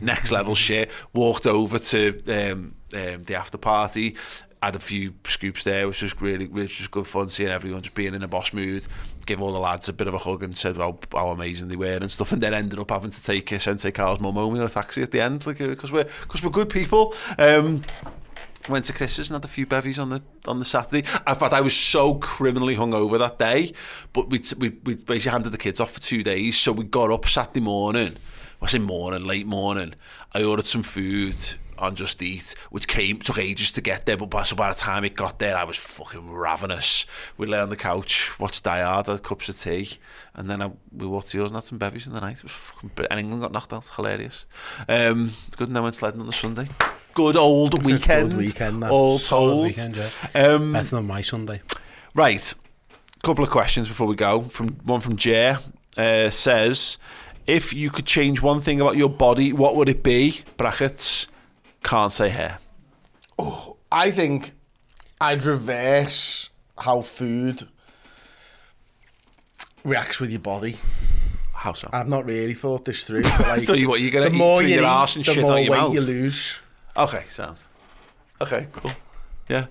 next 0.00 0.30
level 0.32 0.54
shit. 0.54 0.90
Walked 1.12 1.46
over 1.46 1.78
to 1.78 2.22
um, 2.28 2.74
um, 2.92 3.24
the 3.24 3.34
after 3.34 3.58
party. 3.58 4.16
Had 4.62 4.76
a 4.76 4.80
few 4.80 5.14
scoops 5.26 5.64
there, 5.64 5.88
which 5.88 6.02
was 6.02 6.20
really, 6.20 6.46
which 6.46 6.78
was 6.78 6.86
good 6.86 7.08
fun 7.08 7.28
seeing 7.28 7.50
everyone 7.50 7.82
just 7.82 7.94
being 7.94 8.14
in 8.14 8.22
a 8.22 8.28
boss 8.28 8.52
mood. 8.52 8.86
Give 9.26 9.42
all 9.42 9.52
the 9.52 9.58
lads 9.58 9.88
a 9.88 9.92
bit 9.92 10.06
of 10.06 10.14
a 10.14 10.18
hug 10.18 10.44
and 10.44 10.56
said 10.56 10.76
how, 10.76 10.98
how 11.10 11.30
amazing 11.30 11.66
they 11.66 11.74
were 11.74 11.98
and 12.00 12.10
stuff. 12.10 12.30
And 12.30 12.40
then 12.40 12.54
ended 12.54 12.78
up 12.78 12.90
having 12.90 13.10
to 13.10 13.22
take 13.24 13.52
uh, 13.52 13.58
Sensei 13.58 13.90
Carl's 13.90 14.20
mum 14.20 14.34
home 14.34 14.54
in 14.54 14.62
a 14.62 14.68
taxi 14.68 15.02
at 15.02 15.10
the 15.10 15.20
end, 15.20 15.44
like 15.46 15.58
because 15.58 15.90
we're 15.90 16.04
because 16.04 16.44
we're 16.44 16.50
good 16.50 16.68
people. 16.68 17.12
Um, 17.38 17.82
went 18.68 18.84
to 18.84 18.92
Chris's 18.92 19.30
and 19.30 19.34
had 19.34 19.44
a 19.44 19.48
few 19.48 19.66
bevies 19.66 19.98
on 19.98 20.10
the 20.10 20.22
on 20.46 20.58
the 20.58 20.64
Saturday. 20.64 21.06
In 21.26 21.34
fact, 21.34 21.52
I 21.52 21.60
was 21.60 21.76
so 21.76 22.14
criminally 22.14 22.76
hungover 22.76 23.18
that 23.18 23.38
day, 23.38 23.72
but 24.12 24.30
we 24.30 24.42
we 24.58 24.70
we 24.84 24.94
basically 24.94 25.32
handed 25.32 25.52
the 25.52 25.58
kids 25.58 25.80
off 25.80 25.92
for 25.92 26.00
two 26.00 26.22
days. 26.22 26.58
So 26.58 26.72
we 26.72 26.84
got 26.84 27.10
up 27.10 27.28
Saturday 27.28 27.60
morning. 27.60 28.16
I 28.62 28.68
say 28.68 28.78
morning, 28.78 29.24
late 29.24 29.46
morning. 29.46 29.94
I 30.32 30.44
ordered 30.44 30.66
some 30.66 30.84
food 30.84 31.34
on 31.78 31.96
Just 31.96 32.22
Eat, 32.22 32.54
which 32.70 32.86
came 32.86 33.18
took 33.18 33.38
ages 33.38 33.72
to 33.72 33.80
get 33.80 34.06
there. 34.06 34.16
But 34.16 34.30
by, 34.30 34.44
so 34.44 34.54
by 34.54 34.72
the 34.72 34.78
time 34.78 35.04
it 35.04 35.16
got 35.16 35.40
there, 35.40 35.56
I 35.56 35.64
was 35.64 35.76
fucking 35.76 36.30
ravenous. 36.30 37.04
We 37.36 37.48
lay 37.48 37.58
on 37.58 37.70
the 37.70 37.76
couch, 37.76 38.38
watched 38.38 38.62
Die 38.62 38.82
Hard, 38.82 39.08
had 39.08 39.22
cups 39.24 39.48
of 39.48 39.58
tea, 39.58 39.90
and 40.34 40.48
then 40.48 40.62
I, 40.62 40.70
we 40.96 41.08
walked 41.08 41.28
to 41.28 41.38
yours 41.38 41.50
and 41.50 41.56
had 41.56 41.64
some 41.64 41.78
bevies 41.78 42.06
in 42.06 42.12
the 42.12 42.20
night. 42.20 42.36
It 42.36 42.44
was 42.44 42.52
fucking. 42.52 42.92
And 43.10 43.18
England 43.18 43.42
got 43.42 43.50
knocked 43.50 43.72
out. 43.72 43.90
Hilarious. 43.96 44.46
Um, 44.88 45.32
good. 45.56 45.66
And 45.66 45.76
then 45.76 45.82
went 45.82 45.96
sledding 45.96 46.20
on 46.20 46.26
the 46.26 46.32
Sunday. 46.32 46.68
Good 47.14 47.36
old 47.36 47.72
good 47.72 47.84
weekend. 47.84 48.36
weekend, 48.36 48.82
that. 48.84 48.92
All 48.92 49.18
told. 49.18 49.64
weekend, 49.64 49.96
yeah. 49.96 50.10
Um, 50.36 50.72
Better 50.72 50.96
than 50.96 51.06
my 51.08 51.20
Sunday. 51.20 51.62
Right. 52.14 52.54
Couple 53.24 53.44
of 53.44 53.50
questions 53.50 53.88
before 53.88 54.06
we 54.06 54.14
go. 54.14 54.42
From 54.42 54.76
one 54.84 55.00
from 55.00 55.16
Jay 55.16 55.56
uh, 55.96 56.30
says, 56.30 56.98
if 57.46 57.72
you 57.72 57.90
could 57.90 58.06
change 58.06 58.40
one 58.42 58.60
thing 58.60 58.80
about 58.80 58.96
your 58.96 59.08
body, 59.08 59.52
what 59.52 59.76
would 59.76 59.88
it 59.88 60.02
be? 60.02 60.42
Brackets. 60.56 61.26
Can't 61.82 62.12
say 62.12 62.28
hair. 62.28 62.58
Oh, 63.38 63.76
I 63.90 64.10
think 64.10 64.52
I'd 65.20 65.42
reverse 65.44 66.50
how 66.78 67.00
food 67.00 67.68
reacts 69.84 70.20
with 70.20 70.30
your 70.30 70.40
body. 70.40 70.76
How 71.54 71.72
so? 71.72 71.88
I've 71.92 72.08
not 72.08 72.24
really 72.24 72.54
thought 72.54 72.84
this 72.84 73.02
through. 73.04 73.22
But 73.22 73.40
like, 73.40 73.60
So 73.62 73.74
you 73.74 73.88
what, 73.88 74.00
you're 74.00 74.10
gonna 74.10 74.30
the 74.30 74.34
eat 74.34 74.38
more 74.38 74.62
you 74.62 74.76
your 74.76 74.84
arse 74.84 75.16
and 75.16 75.24
the 75.24 75.32
shit 75.32 75.42
more 75.42 75.52
out 75.52 75.62
your 75.62 75.70
weight 75.72 75.78
mouth? 75.78 75.94
you 75.94 76.00
lose. 76.00 76.58
Okay, 76.96 77.24
sounds. 77.28 77.68
Okay, 78.40 78.68
cool. 78.72 78.92
Yeah. 79.48 79.66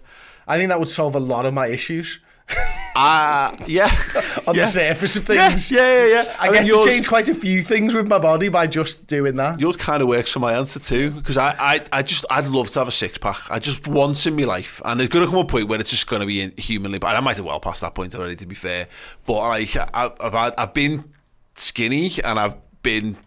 I 0.47 0.57
think 0.57 0.69
that 0.69 0.79
would 0.79 0.89
solve 0.89 1.15
a 1.15 1.19
lot 1.19 1.45
of 1.45 1.53
my 1.53 1.67
issues 1.67 2.19
Ah, 2.95 3.55
yeah. 3.67 3.85
on 4.47 4.55
yeah. 4.55 4.65
the 4.65 4.67
surface 4.67 5.15
of 5.15 5.27
Yeah, 5.29 5.49
things. 5.49 5.71
yeah, 5.71 6.05
yeah, 6.05 6.23
yeah. 6.23 6.35
I, 6.39 6.49
mean, 6.51 6.65
get 6.65 6.71
to 6.71 6.85
change 6.85 7.07
quite 7.07 7.29
a 7.29 7.35
few 7.35 7.61
things 7.63 7.93
with 7.93 8.07
my 8.07 8.19
body 8.19 8.49
by 8.49 8.67
just 8.67 9.07
doing 9.07 9.35
that. 9.37 9.59
Yours 9.59 9.77
kind 9.77 10.01
of 10.01 10.07
works 10.09 10.31
for 10.31 10.39
my 10.39 10.53
answer 10.53 10.79
too, 10.79 11.11
because 11.11 11.37
I, 11.37 11.55
I, 11.57 11.81
I 11.93 12.01
just, 12.01 12.25
I'd 12.29 12.47
love 12.47 12.69
to 12.71 12.79
have 12.79 12.87
a 12.87 12.91
six 12.91 13.17
pack. 13.17 13.37
I 13.49 13.59
just 13.59 13.87
once 13.87 14.25
in 14.27 14.35
my 14.35 14.43
life, 14.43 14.81
and 14.83 14.99
there's 14.99 15.09
going 15.09 15.25
to 15.25 15.31
come 15.31 15.39
a 15.39 15.45
point 15.45 15.67
where 15.69 15.79
it's 15.79 15.89
just 15.89 16.07
going 16.07 16.19
to 16.21 16.25
be 16.25 16.49
humanly. 16.61 16.99
But 16.99 17.15
I 17.15 17.19
might 17.21 17.37
have 17.37 17.45
well 17.45 17.59
past 17.59 17.81
that 17.81 17.95
point 17.95 18.13
already, 18.15 18.35
to 18.37 18.45
be 18.45 18.55
fair. 18.55 18.87
But 19.25 19.39
like, 19.39 19.75
I, 19.75 20.11
I've, 20.19 20.53
I've 20.57 20.73
been 20.73 21.05
skinny 21.55 22.11
and 22.23 22.39
I've 22.39 22.55
been 22.83 23.17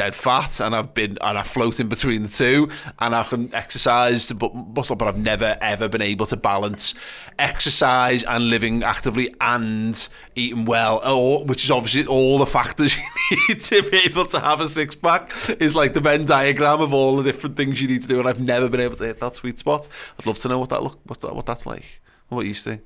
dead 0.00 0.14
fat, 0.14 0.60
and 0.60 0.74
I've 0.74 0.94
been, 0.94 1.18
and 1.20 1.36
I 1.36 1.42
float 1.42 1.78
in 1.78 1.90
between 1.90 2.22
the 2.22 2.28
two, 2.28 2.70
and 3.00 3.14
I 3.14 3.22
can 3.22 3.54
exercise, 3.54 4.32
but 4.32 4.54
muscle, 4.54 4.96
but 4.96 5.06
I've 5.06 5.18
never 5.18 5.58
ever 5.60 5.90
been 5.90 6.00
able 6.00 6.24
to 6.24 6.38
balance 6.38 6.94
exercise 7.38 8.24
and 8.24 8.48
living 8.48 8.82
actively 8.82 9.34
and 9.42 10.08
eating 10.36 10.64
well, 10.64 11.06
or 11.06 11.44
which 11.44 11.64
is 11.64 11.70
obviously 11.70 12.06
all 12.06 12.38
the 12.38 12.46
factors 12.46 12.96
you 13.30 13.36
need 13.50 13.60
to 13.60 13.82
be 13.90 13.98
able 14.06 14.24
to 14.24 14.40
have 14.40 14.62
a 14.62 14.66
six 14.66 14.94
pack. 14.94 15.34
Is 15.60 15.76
like 15.76 15.92
the 15.92 16.00
Venn 16.00 16.24
diagram 16.24 16.80
of 16.80 16.94
all 16.94 17.18
the 17.18 17.22
different 17.22 17.58
things 17.58 17.78
you 17.82 17.86
need 17.86 18.00
to 18.00 18.08
do, 18.08 18.20
and 18.20 18.26
I've 18.26 18.40
never 18.40 18.70
been 18.70 18.80
able 18.80 18.96
to 18.96 19.04
hit 19.04 19.20
that 19.20 19.34
sweet 19.34 19.58
spot. 19.58 19.86
I'd 20.18 20.24
love 20.24 20.38
to 20.38 20.48
know 20.48 20.60
what 20.60 20.70
that 20.70 20.82
look, 20.82 20.98
what 21.04 21.20
that, 21.20 21.36
what 21.36 21.44
that's 21.44 21.66
like. 21.66 22.00
What 22.30 22.46
you, 22.46 22.54
Steve? 22.54 22.80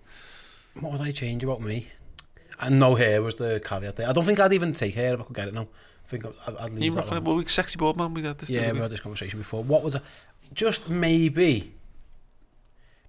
What 0.80 0.90
would 0.90 1.00
I 1.00 1.12
change 1.12 1.44
about 1.44 1.60
me? 1.60 1.90
And 2.58 2.80
no 2.80 2.96
hair 2.96 3.22
was 3.22 3.36
the 3.36 3.62
caveat 3.64 3.94
there. 3.94 4.08
I 4.08 4.12
don't 4.12 4.24
think 4.24 4.40
I'd 4.40 4.52
even 4.52 4.72
take 4.72 4.96
hair 4.96 5.14
if 5.14 5.20
I 5.20 5.22
could 5.22 5.36
get 5.36 5.46
it 5.46 5.54
now. 5.54 5.68
I 6.04 6.08
think 6.08 6.26
I'd, 6.26 6.56
I'd 6.56 6.72
leave 6.72 6.82
You 6.84 6.90
that 6.92 6.96
reckon? 7.04 7.14
one. 7.14 7.24
Well, 7.24 7.36
we 7.36 7.46
sexy 7.46 7.76
board 7.76 7.96
man. 7.96 8.14
We 8.14 8.22
got 8.22 8.38
this. 8.38 8.50
Yeah, 8.50 8.66
we 8.68 8.72
we? 8.74 8.80
had 8.80 8.90
this 8.90 9.00
conversation 9.00 9.38
before. 9.38 9.62
What 9.64 9.82
was 9.82 9.96
I... 9.96 10.00
Just 10.52 10.88
maybe 10.88 11.72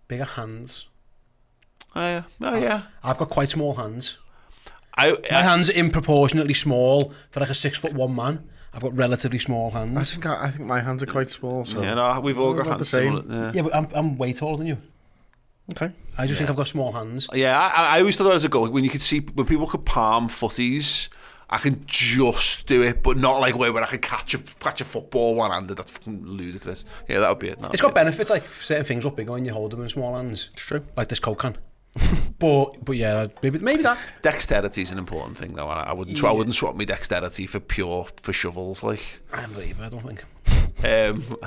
bigger 0.07 0.23
hands. 0.25 0.87
Oh 1.95 2.01
yeah. 2.01 2.23
Oh 2.41 2.55
yeah. 2.57 2.83
I've 3.03 3.17
got 3.17 3.29
quite 3.29 3.49
small 3.49 3.73
hands. 3.75 4.17
I, 4.97 5.11
My 5.29 5.39
I, 5.39 5.41
hands 5.43 5.69
are 5.69 5.73
improportionately 5.73 6.53
small 6.53 7.13
for 7.29 7.41
like 7.41 7.49
a 7.49 7.53
six 7.53 7.77
foot 7.77 7.93
one 7.93 8.15
man. 8.15 8.49
I've 8.73 8.81
got 8.81 8.97
relatively 8.97 9.39
small 9.39 9.71
I 9.73 9.79
hands. 9.79 10.11
think 10.13 10.25
I, 10.25 10.45
I 10.45 10.49
think 10.51 10.67
my 10.67 10.79
hands 10.81 11.03
are 11.03 11.05
quite 11.07 11.29
small. 11.29 11.65
So 11.65 11.81
yeah, 11.81 11.93
no, 11.95 12.19
we've 12.19 12.39
all 12.39 12.53
got 12.53 12.67
hands 12.67 12.79
the 12.79 12.85
same. 12.85 13.17
similar, 13.17 13.45
Yeah. 13.45 13.51
Yeah, 13.53 13.61
but 13.63 13.75
I'm, 13.75 13.87
I'm 13.93 14.17
way 14.17 14.33
taller 14.33 14.57
than 14.57 14.67
you. 14.67 14.77
okay. 15.75 15.91
I 16.17 16.25
just 16.25 16.37
think 16.37 16.49
I've 16.49 16.55
got 16.55 16.67
small 16.69 16.91
hands. 16.93 17.27
Yeah, 17.33 17.59
I, 17.59 17.97
I 17.97 17.99
always 17.99 18.17
thought 18.17 18.25
that 18.25 18.33
as 18.33 18.45
a 18.45 18.49
goal 18.49 18.69
when 18.69 18.83
you 18.85 18.89
could 18.89 19.01
see 19.01 19.19
when 19.19 19.45
people 19.45 19.67
could 19.67 19.85
palm 19.85 20.29
footies. 20.29 21.09
I 21.55 21.57
can 21.57 21.85
just 21.85 22.67
do 22.67 22.81
it, 22.81 23.01
but 23.01 23.15
not 23.15 23.39
like 23.39 23.55
way 23.55 23.69
where 23.69 23.81
I 23.81 23.87
can 23.87 23.99
catch 23.99 24.33
a 24.33 24.39
catch 24.39 24.81
a 24.81 24.85
football 24.85 25.35
one 25.35 25.51
handed. 25.51 25.77
That's 25.77 25.91
fucking 25.91 26.25
ludicrous. 26.25 26.83
Yeah, 27.07 27.21
that 27.21 27.29
would 27.29 27.39
be 27.39 27.47
it. 27.47 27.57
That'd 27.59 27.73
It's 27.73 27.81
be 27.81 27.87
got 27.87 27.95
benefits, 27.95 28.29
like 28.29 28.43
certain 28.49 28.83
things 28.83 29.05
look 29.05 29.15
bigger 29.15 29.31
when 29.31 29.45
you 29.45 29.53
hold 29.53 29.71
them 29.71 29.81
in 29.81 29.87
small 29.87 30.15
hands. 30.17 30.49
It's 30.51 30.61
true. 30.61 30.83
Like 30.97 31.07
this 31.07 31.19
Coke 31.21 31.39
can. 31.39 31.57
but 32.39 32.83
but 32.83 32.97
yeah, 32.97 33.27
maybe 33.41 33.59
maybe 33.59 33.83
that. 33.83 33.97
Dexterity 34.21 34.81
is 34.81 34.91
an 34.91 34.97
important 34.97 35.37
thing, 35.37 35.53
though. 35.53 35.69
I, 35.69 35.83
I 35.83 35.93
wouldn't. 35.93 36.21
I 36.21 36.31
wouldn't 36.33 36.55
swap 36.55 36.75
my 36.75 36.83
dexterity 36.83 37.47
for 37.47 37.61
pure 37.61 38.05
for 38.21 38.33
shovels. 38.33 38.83
Like, 38.83 39.21
I 39.31 39.41
don't 39.43 39.53
believe 39.53 39.79
I 39.79 39.87
don't 39.87 40.05
think. 40.05 40.23
um, 40.83 41.37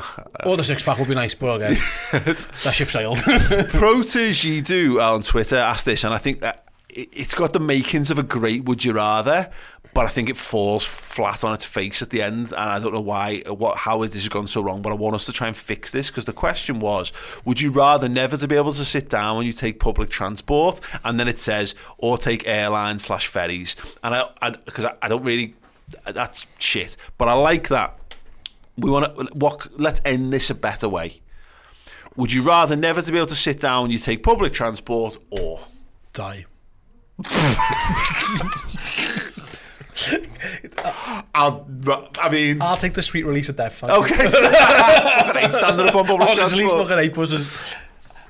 Or 0.46 0.56
the 0.56 0.64
six 0.64 0.82
pack 0.82 0.98
would 0.98 1.08
be 1.08 1.14
nice, 1.14 1.34
but 1.34 1.56
again, 1.60 1.76
that 2.12 2.72
ship 2.72 2.88
sailed. 2.88 3.18
Protege 3.68 4.62
do 4.62 5.00
on 5.02 5.20
Twitter 5.20 5.56
asked 5.58 5.84
this, 5.84 6.02
and 6.04 6.14
I 6.14 6.18
think 6.18 6.40
that 6.40 6.64
it, 6.88 7.08
it's 7.12 7.34
got 7.34 7.52
the 7.52 7.60
makings 7.60 8.10
of 8.10 8.18
a 8.18 8.22
great 8.22 8.64
would 8.64 8.84
you 8.84 8.92
rather, 8.94 9.50
but 9.98 10.06
I 10.06 10.10
think 10.10 10.30
it 10.30 10.36
falls 10.36 10.84
flat 10.84 11.42
on 11.42 11.54
its 11.54 11.64
face 11.64 12.02
at 12.02 12.10
the 12.10 12.22
end, 12.22 12.52
and 12.52 12.56
I 12.56 12.78
don't 12.78 12.92
know 12.92 13.00
why, 13.00 13.40
what, 13.48 13.78
how 13.78 14.04
this 14.04 14.14
has 14.14 14.28
gone 14.28 14.46
so 14.46 14.62
wrong. 14.62 14.80
But 14.80 14.92
I 14.92 14.94
want 14.94 15.16
us 15.16 15.26
to 15.26 15.32
try 15.32 15.48
and 15.48 15.56
fix 15.56 15.90
this 15.90 16.06
because 16.06 16.24
the 16.24 16.32
question 16.32 16.78
was: 16.78 17.12
Would 17.44 17.60
you 17.60 17.72
rather 17.72 18.08
never 18.08 18.36
to 18.36 18.46
be 18.46 18.54
able 18.54 18.70
to 18.74 18.84
sit 18.84 19.10
down 19.10 19.38
when 19.38 19.44
you 19.44 19.52
take 19.52 19.80
public 19.80 20.08
transport, 20.08 20.80
and 21.02 21.18
then 21.18 21.26
it 21.26 21.36
says, 21.36 21.74
or 21.96 22.16
take 22.16 22.46
airlines 22.46 23.06
slash 23.06 23.26
ferries, 23.26 23.74
and 24.04 24.14
I 24.14 24.50
because 24.50 24.84
I, 24.84 24.94
I 25.02 25.08
don't 25.08 25.24
really 25.24 25.56
that's 26.04 26.46
shit, 26.60 26.96
but 27.16 27.26
I 27.26 27.32
like 27.32 27.66
that. 27.66 27.98
We 28.76 28.92
want 28.92 29.16
to 29.16 29.24
what? 29.34 29.80
Let's 29.80 30.00
end 30.04 30.32
this 30.32 30.48
a 30.48 30.54
better 30.54 30.88
way. 30.88 31.22
Would 32.14 32.32
you 32.32 32.42
rather 32.42 32.76
never 32.76 33.02
to 33.02 33.10
be 33.10 33.18
able 33.18 33.26
to 33.26 33.34
sit 33.34 33.58
down 33.58 33.82
when 33.82 33.90
you 33.90 33.98
take 33.98 34.22
public 34.22 34.52
transport 34.52 35.16
or 35.30 35.58
Die. 36.12 36.46
I'll, 41.34 41.66
I 42.20 42.28
mean, 42.30 42.62
I'll 42.62 42.76
take 42.76 42.94
the 42.94 43.02
sweet 43.02 43.24
release 43.26 43.48
of 43.48 43.56
death. 43.56 43.82
okay, 43.82 44.26
so, 44.26 44.40
fucking 44.50 45.40
hate 45.42 45.52
standing 45.52 45.86
up 45.88 45.94
on 45.94 46.06
public 46.06 46.28
Honestly, 46.28 46.62
transport. 46.64 46.88
fucking 46.88 47.04
eight 47.04 47.14
buses. 47.14 47.74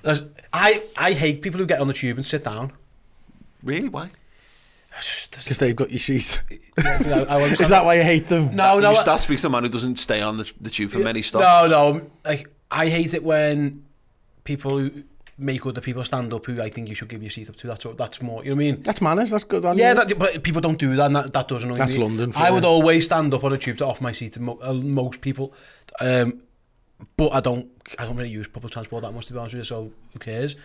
There's- 0.02 0.22
I, 0.52 0.82
I 0.96 1.12
hate 1.12 1.42
people 1.42 1.60
who 1.60 1.66
get 1.66 1.80
on 1.80 1.88
the 1.88 1.92
tube 1.94 2.16
and 2.16 2.24
sit 2.24 2.44
down. 2.44 2.72
Really? 3.62 3.88
Why? 3.88 4.08
Because 4.90 5.58
they've 5.58 5.76
got 5.76 5.90
your 5.90 5.98
seat. 5.98 6.42
You 6.78 6.84
know, 7.10 7.26
I 7.28 7.38
Is 7.42 7.68
that 7.68 7.84
why 7.84 7.96
you 7.96 8.02
hate 8.02 8.26
them? 8.28 8.54
No, 8.56 8.78
no. 8.78 8.90
you, 8.92 8.96
I- 8.96 9.04
that 9.04 9.20
speaks 9.20 9.42
to 9.42 9.48
a 9.48 9.50
man 9.50 9.64
who 9.64 9.68
doesn't 9.68 9.98
stay 9.98 10.20
on 10.22 10.38
the, 10.38 10.50
the 10.60 10.70
tube 10.70 10.90
for 10.90 10.98
many 11.00 11.22
stops. 11.22 11.42
No, 11.44 11.66
no. 11.92 12.10
Like 12.24 12.48
I 12.70 12.88
hate 12.88 13.14
it 13.14 13.22
when 13.22 13.84
people 14.44 14.78
who 14.78 14.90
make 15.38 15.64
other 15.64 15.80
people 15.80 16.04
stand 16.04 16.32
up 16.32 16.44
who 16.46 16.60
I 16.60 16.68
think 16.68 16.88
you 16.88 16.94
should 16.94 17.08
give 17.08 17.22
your 17.22 17.30
seat 17.30 17.48
up 17.48 17.56
to. 17.56 17.66
That's 17.68 17.84
what, 17.84 17.96
that's 17.96 18.20
more. 18.20 18.42
You 18.44 18.50
know 18.50 18.56
what 18.56 18.62
I 18.62 18.72
mean? 18.72 18.82
That's 18.82 19.00
manners. 19.00 19.30
That's 19.30 19.44
good. 19.44 19.64
Yeah, 19.76 19.94
that, 19.94 20.18
but 20.18 20.42
people 20.42 20.60
don't 20.60 20.78
do 20.78 20.96
that. 20.96 21.06
And 21.06 21.16
that, 21.16 21.32
that 21.32 21.48
doesn't. 21.48 21.68
annoy 21.70 21.78
That's 21.78 21.96
me. 21.96 22.02
London 22.02 22.32
for 22.32 22.40
I 22.40 22.48
you. 22.48 22.54
would 22.54 22.64
always 22.64 23.04
stand 23.04 23.32
up 23.34 23.44
on 23.44 23.52
a 23.52 23.58
tube 23.58 23.78
to 23.78 23.86
off 23.86 24.00
my 24.00 24.12
seat 24.12 24.32
to 24.34 24.40
mo- 24.40 24.58
uh, 24.62 24.72
most 24.72 25.20
people, 25.20 25.54
um, 26.00 26.42
but 27.16 27.32
I 27.32 27.40
don't. 27.40 27.68
I 27.98 28.04
don't 28.04 28.16
really 28.16 28.30
use 28.30 28.48
public 28.48 28.72
transport 28.72 29.02
that 29.04 29.12
much 29.12 29.26
to 29.26 29.32
be 29.32 29.38
honest 29.38 29.54
with 29.54 29.60
you. 29.60 29.64
So 29.64 29.92
who 30.12 30.18
cares? 30.18 30.56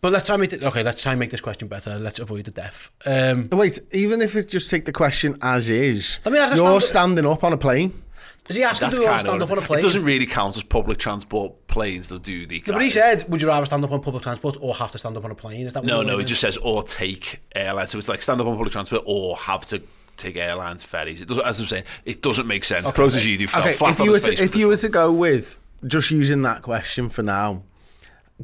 But 0.00 0.12
let's 0.12 0.26
try 0.26 0.34
and 0.34 0.40
make 0.40 0.52
it. 0.52 0.64
Okay, 0.64 0.82
let's 0.82 1.02
try 1.02 1.12
and 1.12 1.20
make 1.20 1.30
this 1.30 1.40
question 1.42 1.68
better. 1.68 1.98
Let's 1.98 2.18
avoid 2.18 2.46
the 2.46 2.50
death. 2.50 2.90
Um, 3.06 3.44
Wait, 3.52 3.78
even 3.92 4.22
if 4.22 4.34
it 4.34 4.48
just 4.48 4.70
take 4.70 4.86
the 4.86 4.92
question 4.92 5.36
as 5.42 5.68
is, 5.70 6.18
Let 6.24 6.32
me 6.32 6.38
ask 6.38 6.56
you're 6.56 6.80
stand- 6.80 7.18
standing 7.18 7.26
up 7.26 7.44
on 7.44 7.52
a 7.52 7.58
plane. 7.58 8.02
does 8.44 8.56
he 8.56 8.64
ask 8.64 8.82
him 8.82 8.90
to 8.90 8.96
stand 8.96 9.42
up 9.42 9.50
on 9.50 9.58
a 9.58 9.60
plane? 9.60 9.78
It 9.78 9.82
doesn't 9.82 10.04
really 10.04 10.26
count 10.26 10.56
as 10.56 10.62
public 10.62 10.98
transport 10.98 11.61
planes, 11.72 12.08
though, 12.08 12.18
do 12.18 12.46
the. 12.46 12.62
No, 12.66 12.74
but 12.74 12.82
he 12.82 12.90
said, 12.90 13.24
"Would 13.28 13.40
you 13.40 13.48
rather 13.48 13.66
stand 13.66 13.82
up 13.84 13.90
on 13.90 14.00
public 14.00 14.22
transport 14.22 14.56
or 14.60 14.74
have 14.74 14.92
to 14.92 14.98
stand 14.98 15.16
up 15.16 15.24
on 15.24 15.30
a 15.30 15.34
plane?" 15.34 15.66
Is 15.66 15.72
that 15.72 15.82
what 15.82 15.88
No, 15.88 16.02
no, 16.02 16.18
it 16.18 16.24
just 16.24 16.40
says 16.40 16.56
or 16.58 16.82
take 16.82 17.40
airlines. 17.54 17.90
So 17.90 17.98
it's 17.98 18.08
like 18.08 18.22
stand 18.22 18.40
up 18.40 18.46
on 18.46 18.56
public 18.56 18.72
transport 18.72 19.02
or 19.06 19.36
have 19.36 19.66
to 19.66 19.82
take 20.16 20.36
airlines, 20.36 20.84
ferries. 20.84 21.20
It 21.20 21.28
doesn't, 21.28 21.44
as 21.44 21.58
I'm 21.58 21.66
saying, 21.66 21.84
it 22.04 22.22
doesn't 22.22 22.46
make 22.46 22.64
sense. 22.64 22.90
Pros 22.92 23.16
as 23.16 23.26
you 23.26 23.38
do, 23.38 23.48
fell 23.48 23.62
Okay, 23.62 23.72
flat 23.72 23.92
if 23.92 24.00
on 24.00 24.06
you 24.06 24.12
were 24.12 24.20
to, 24.20 24.32
if 24.32 24.54
you 24.54 24.68
were 24.68 24.76
to 24.76 24.88
go 24.88 25.10
with 25.10 25.58
just 25.86 26.10
using 26.10 26.42
that 26.42 26.62
question 26.62 27.08
for 27.08 27.22
now, 27.22 27.62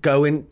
going, 0.01 0.49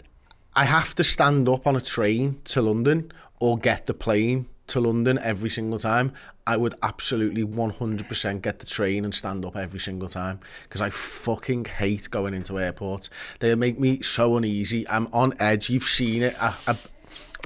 I 0.54 0.64
have 0.64 0.94
to 0.96 1.04
stand 1.04 1.48
up 1.48 1.66
on 1.66 1.76
a 1.76 1.80
train 1.80 2.40
to 2.44 2.62
London 2.62 3.10
or 3.40 3.58
get 3.58 3.86
the 3.86 3.94
plane 3.94 4.46
to 4.68 4.80
London 4.80 5.18
every 5.22 5.50
single 5.50 5.78
time. 5.78 6.12
I 6.46 6.56
would 6.56 6.74
absolutely 6.82 7.44
100% 7.44 8.42
get 8.42 8.60
the 8.60 8.66
train 8.66 9.04
and 9.04 9.14
stand 9.14 9.44
up 9.44 9.56
every 9.56 9.80
single 9.80 10.08
time 10.08 10.40
because 10.62 10.80
I 10.80 10.90
fucking 10.90 11.64
hate 11.64 12.08
going 12.10 12.34
into 12.34 12.58
airports. 12.58 13.10
They 13.40 13.54
make 13.54 13.78
me 13.78 14.02
so 14.02 14.36
uneasy. 14.36 14.88
I'm 14.88 15.08
on 15.12 15.34
edge. 15.40 15.70
You've 15.70 15.82
seen 15.84 16.22
it. 16.22 16.40
I, 16.40 16.54
I, 16.68 16.76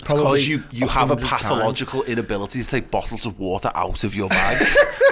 probably 0.03 0.25
Because 0.25 0.49
you, 0.49 0.63
you 0.71 0.87
have 0.87 1.11
a 1.11 1.15
100 1.15 1.29
times. 1.29 1.43
pathological 1.43 2.03
inability 2.05 2.63
to 2.63 2.69
take 2.69 2.91
bottles 2.91 3.25
of 3.27 3.39
water 3.39 3.71
out 3.75 4.05
of 4.05 4.15
your 4.15 4.29
bag. 4.29 4.67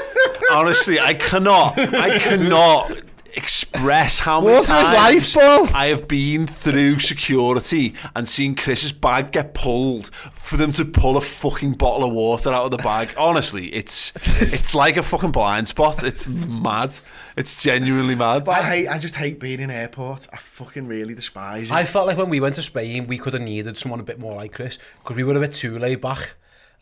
Honestly, 0.53 0.99
I 1.01 1.15
cannot, 1.15 1.79
I 1.79 2.19
cannot 2.19 2.93
express 3.39 4.19
how 4.19 4.41
many 4.41 4.53
Water 4.55 4.63
is 4.63 4.69
times 4.69 5.35
life, 5.35 5.35
Paul. 5.35 5.69
I 5.75 5.87
have 5.87 6.09
been 6.09 6.47
through 6.47 6.99
security 6.99 7.95
and 8.15 8.29
seen 8.29 8.55
Chris's 8.57 8.93
bag 8.93 9.31
get 9.31 9.55
pulled 9.55 10.15
for 10.35 10.57
them 10.57 10.73
to 10.73 10.85
pull 10.85 11.17
a 11.17 11.21
fucking 11.21 11.75
bottle 11.75 12.09
of 12.09 12.13
water 12.13 12.53
out 12.53 12.65
of 12.65 12.71
the 12.73 12.79
bag. 12.79 13.15
Honestly, 13.17 13.69
it's 13.69 14.13
it's 14.43 14.75
like 14.75 14.97
a 14.97 15.03
fucking 15.03 15.31
blind 15.31 15.69
spot. 15.69 16.03
It's 16.03 16.27
mad. 16.27 16.99
It's 17.37 17.63
genuinely 17.63 18.17
mad. 18.17 18.45
But 18.45 18.59
I 18.59 18.63
hate. 18.63 18.89
I 18.89 18.99
just 18.99 19.15
hate 19.15 19.39
being 19.39 19.61
in 19.61 19.71
airports. 19.71 20.29
I 20.33 20.37
fucking 20.37 20.87
really 20.87 21.15
despise 21.15 21.71
it. 21.71 21.75
I 21.75 21.85
felt 21.85 22.09
like 22.09 22.19
when 22.19 22.31
we 22.31 22.41
went 22.41 22.57
to 22.57 22.63
Spain, 22.63 23.07
we 23.07 23.19
could 23.19 23.35
have 23.35 23.43
needed 23.43 23.79
someone 23.79 24.01
a 24.01 24.05
bit 24.05 24.19
more 24.19 24.35
like 24.35 24.53
Chris 24.53 24.79
because 25.03 25.17
we 25.17 25.23
were 25.23 25.37
a 25.37 25.41
bit 25.41 25.53
too 25.53 25.79
laid 25.79 26.01
back. 26.01 26.35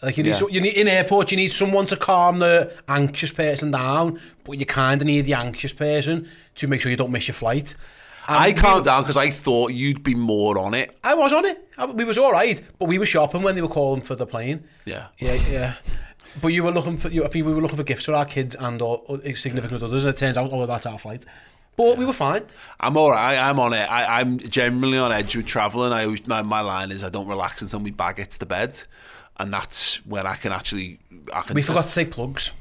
Like 0.03 0.17
you 0.19 0.23
need, 0.25 0.31
Yeah. 0.31 0.37
so, 0.37 0.49
you 0.49 0.61
need 0.61 0.75
in 0.75 0.89
airports, 0.89 1.31
you 1.33 1.37
need 1.37 1.53
someone 1.53 1.87
to 1.87 1.97
calm 1.97 2.39
the 2.39 2.73
anxious 2.89 3.33
person 3.33 3.71
down, 3.71 4.21
but 4.45 4.59
you 4.59 4.67
kind 4.67 5.01
of 5.01 5.07
need 5.07 5.23
the 5.23 5.35
anxious 5.35 5.73
person 5.73 6.29
to 6.57 6.69
make 6.69 6.81
sure 6.83 6.91
you 6.91 6.97
don't 6.97 7.11
miss 7.11 7.29
your 7.29 7.35
flight. 7.35 7.75
And 8.29 8.37
I 8.37 8.53
calmed 8.53 8.85
down 8.85 9.03
because 9.03 9.17
I 9.17 9.31
thought 9.31 9.73
you'd 9.73 10.03
be 10.03 10.15
more 10.15 10.59
on 10.59 10.75
it. 10.75 10.99
I 11.05 11.15
was 11.15 11.33
on 11.33 11.45
it. 11.45 11.67
I, 11.79 11.87
we 11.87 12.05
was 12.05 12.19
all 12.19 12.33
right, 12.33 12.61
but 12.79 12.89
we 12.89 12.99
were 12.99 13.07
shopping 13.07 13.43
when 13.43 13.55
they 13.55 13.63
were 13.63 13.69
calling 13.69 14.01
for 14.03 14.15
the 14.17 14.27
plane. 14.27 14.65
Yeah. 14.85 15.07
Yeah, 15.19 15.35
yeah. 15.49 15.75
But 16.43 16.49
you 16.49 16.65
were 16.65 16.73
looking 16.73 16.99
for, 16.99 17.09
you, 17.09 17.25
I 17.25 17.29
think 17.29 17.47
we 17.47 17.55
were 17.55 17.63
looking 17.63 17.79
for 17.79 17.85
gifts 17.85 18.05
for 18.05 18.15
our 18.15 18.27
kids 18.27 18.55
and 18.57 18.83
or, 18.83 19.03
or 19.07 19.19
significant 19.35 19.83
others, 19.83 20.05
and 20.05 20.13
it 20.13 20.19
turns 20.19 20.37
out, 20.37 20.51
oh, 20.53 20.67
that's 20.67 20.87
our 20.87 20.99
flight. 20.99 21.25
But 21.77 21.99
we 21.99 22.05
were 22.05 22.13
fine. 22.13 22.43
I'm 22.81 22.97
all 22.97 23.11
right. 23.11 23.37
I'm 23.37 23.61
on 23.61 23.73
it. 23.75 23.89
I, 23.91 24.21
I'm 24.21 24.39
generally 24.39 24.99
on 24.99 25.13
edge 25.13 25.37
with 25.37 25.47
travelling. 25.47 25.93
I 25.93 26.05
always, 26.05 26.27
my, 26.27 26.43
my 26.43 26.61
line 26.61 26.91
is 26.91 27.05
I 27.05 27.11
don't 27.11 27.29
relax 27.29 27.63
until 27.63 27.81
my 27.81 27.91
bag 27.91 28.17
hits 28.19 28.39
the 28.39 28.47
bed, 28.47 28.83
and 29.39 29.53
that's 29.53 30.05
when 30.07 30.27
I 30.27 30.37
can 30.37 30.53
actually. 30.53 30.99
I 31.33 31.41
can, 31.41 31.55
We 31.55 31.63
forgot 31.63 31.85
to 31.85 31.91
say 31.91 32.05
plugs. 32.05 32.53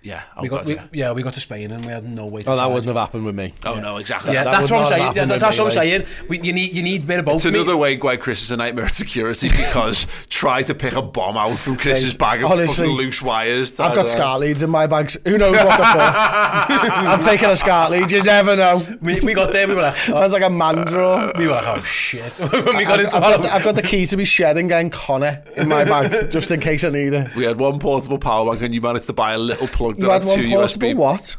Yeah. 0.00 0.22
Oh, 0.36 0.42
We 0.42 0.48
got, 0.48 0.58
God, 0.58 0.68
we, 0.68 0.74
yeah. 0.76 0.84
yeah, 0.92 1.12
we 1.12 1.22
got 1.22 1.34
to 1.34 1.40
Spain 1.40 1.72
and 1.72 1.84
we 1.84 1.90
had 1.90 2.04
no 2.08 2.26
way 2.26 2.40
to 2.42 2.50
oh, 2.50 2.56
that 2.56 2.62
charge. 2.62 2.72
wouldn't 2.72 2.86
have 2.86 2.96
happened 2.96 3.24
with 3.24 3.34
me. 3.34 3.52
Oh 3.64 3.80
no, 3.80 3.96
exactly. 3.96 4.32
Yeah, 4.32 4.44
That's, 4.44 4.58
that's 4.58 4.70
would 4.70 4.76
what 4.76 4.82
I'm 4.84 4.88
saying. 4.90 5.02
have 5.02 5.14
that's 5.28 5.30
with 5.42 5.42
what 5.42 5.58
I'm 5.58 5.64
like- 5.64 6.06
saying. 6.06 6.28
We, 6.28 6.40
you 6.40 6.52
need 6.52 6.72
you 6.72 6.82
need 6.84 7.02
a 7.02 7.06
bit 7.06 7.18
of 7.18 7.24
both. 7.24 7.34
it's 7.36 7.44
another 7.46 7.76
way 7.76 7.96
why 7.96 8.16
Chris 8.16 8.42
is 8.42 8.50
a 8.52 8.56
nightmare 8.56 8.84
at 8.84 8.92
security 8.92 9.48
because 9.56 10.06
try 10.28 10.62
to 10.62 10.74
pick 10.74 10.94
a 10.94 11.02
bomb 11.02 11.36
out 11.36 11.58
from 11.58 11.76
Chris's 11.76 12.16
bag 12.16 12.44
of 12.44 12.50
honestly, 12.52 12.84
fucking 12.86 12.96
loose 12.96 13.20
wires. 13.20 13.78
I've 13.80 13.94
got 13.94 14.06
Uh, 14.06 14.08
SCART 14.08 14.40
leads 14.40 14.62
in 14.62 14.70
my 14.70 14.86
bags. 14.86 15.16
Who 15.24 15.36
knows 15.36 15.56
what 15.56 15.76
the 15.76 15.84
fuck? 15.84 16.14
I'm 16.70 17.20
taking 17.22 17.48
a 17.50 17.56
SCART 17.56 17.90
lead. 17.90 18.10
You 18.10 18.22
never 18.22 18.54
know. 18.56 18.80
we, 19.00 19.18
we 19.20 19.34
got 19.34 19.52
there. 19.52 19.66
We 19.66 19.74
were 19.74 19.82
like, 19.82 19.94
oh, 20.08 20.20
Sounds 20.20 20.32
like 20.32 20.42
a 20.42 20.50
man 20.50 20.84
draw. 20.86 21.32
we 21.36 21.46
were 21.48 21.54
like, 21.54 21.66
oh 21.66 21.82
shit. 21.82 22.38
when 22.52 22.64
we 22.76 22.84
got 22.84 23.00
I've, 23.00 23.04
into 23.06 23.16
I've, 23.16 23.22
got 23.22 23.42
the, 23.42 23.52
I've 23.54 23.64
got 23.64 23.74
the 23.74 23.82
key 23.82 24.06
to 24.06 24.16
be 24.16 24.24
shedding 24.24 24.70
and 24.72 24.92
Connor 24.92 25.42
in 25.56 25.68
my 25.68 25.84
bag 25.84 26.30
just 26.30 26.50
in 26.52 26.60
case 26.60 26.84
I 26.84 26.90
need 26.90 27.12
it. 27.14 27.34
We 27.34 27.44
had 27.44 27.58
one 27.58 27.78
portable 27.80 28.18
power 28.18 28.48
bank, 28.50 28.62
and 28.62 28.72
you 28.72 28.80
managed 28.80 29.06
to 29.08 29.12
buy 29.12 29.32
a 29.34 29.38
little 29.38 29.66
plug 29.66 29.96
that 29.96 29.97
You 29.98 30.10
had 30.10 30.22
had 30.22 30.28
one 30.28 30.38
two 30.38 30.48
portable 30.50 30.88
USB 30.88 30.94
what? 30.96 31.36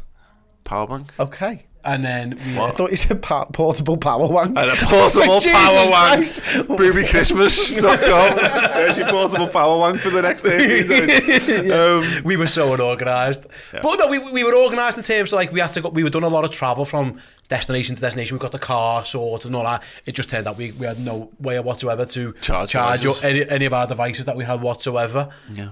power 0.63 0.87
bank. 0.87 1.13
Okay. 1.19 1.65
and 1.85 2.03
then 2.05 2.37
we, 2.45 2.59
I 2.59 2.71
thought 2.71 2.91
you 2.91 2.97
said 2.97 3.21
pa- 3.21 3.45
portable 3.45 3.97
power 3.97 4.27
wank. 4.27 4.55
And 4.57 4.69
a 4.69 4.75
portable 4.75 5.39
Jesus 5.39 5.53
power 5.53 5.89
wank. 5.89 6.25
Christ. 6.25 6.41
BoobyChristmas.com. 6.67 8.37
There's 8.73 8.97
your 8.97 9.09
portable 9.09 9.47
power 9.47 9.77
wank 9.77 9.99
for 10.01 10.09
the 10.09 10.21
next 10.21 10.41
13 10.41 10.87
days. 10.87 11.69
Um, 11.79 12.23
we 12.23 12.35
were 12.37 12.47
so 12.47 12.73
unorganised. 12.73 13.45
But 13.71 13.95
no, 13.97 14.07
we, 14.07 14.19
we 14.19 14.43
were 14.43 14.55
organised 14.55 14.97
in 14.97 15.03
terms 15.03 15.31
of 15.33 15.37
like 15.37 15.51
we 15.51 15.59
had 15.59 15.73
to 15.73 15.81
go, 15.81 15.89
we 15.89 16.03
were 16.03 16.09
done 16.09 16.23
a 16.23 16.27
lot 16.29 16.43
of 16.45 16.51
travel 16.51 16.83
from 16.85 17.19
destination 17.47 17.95
to 17.95 18.01
destination. 18.01 18.35
We 18.35 18.39
got 18.39 18.51
the 18.51 18.59
car 18.59 19.05
sorted 19.05 19.47
and 19.47 19.55
all 19.55 19.63
that. 19.63 19.83
It 20.05 20.13
just 20.13 20.29
turned 20.29 20.47
out 20.47 20.57
we, 20.57 20.71
we 20.73 20.85
had 20.85 20.99
no 20.99 21.31
way 21.39 21.59
whatsoever 21.59 22.05
to 22.07 22.33
Charge 22.41 22.69
charge 22.71 23.01
devices. 23.01 23.23
any, 23.23 23.49
any 23.49 23.65
of 23.65 23.73
our 23.73 23.87
devices 23.87 24.25
that 24.25 24.35
we 24.35 24.43
had 24.43 24.61
whatsoever. 24.61 25.29
yeah. 25.53 25.69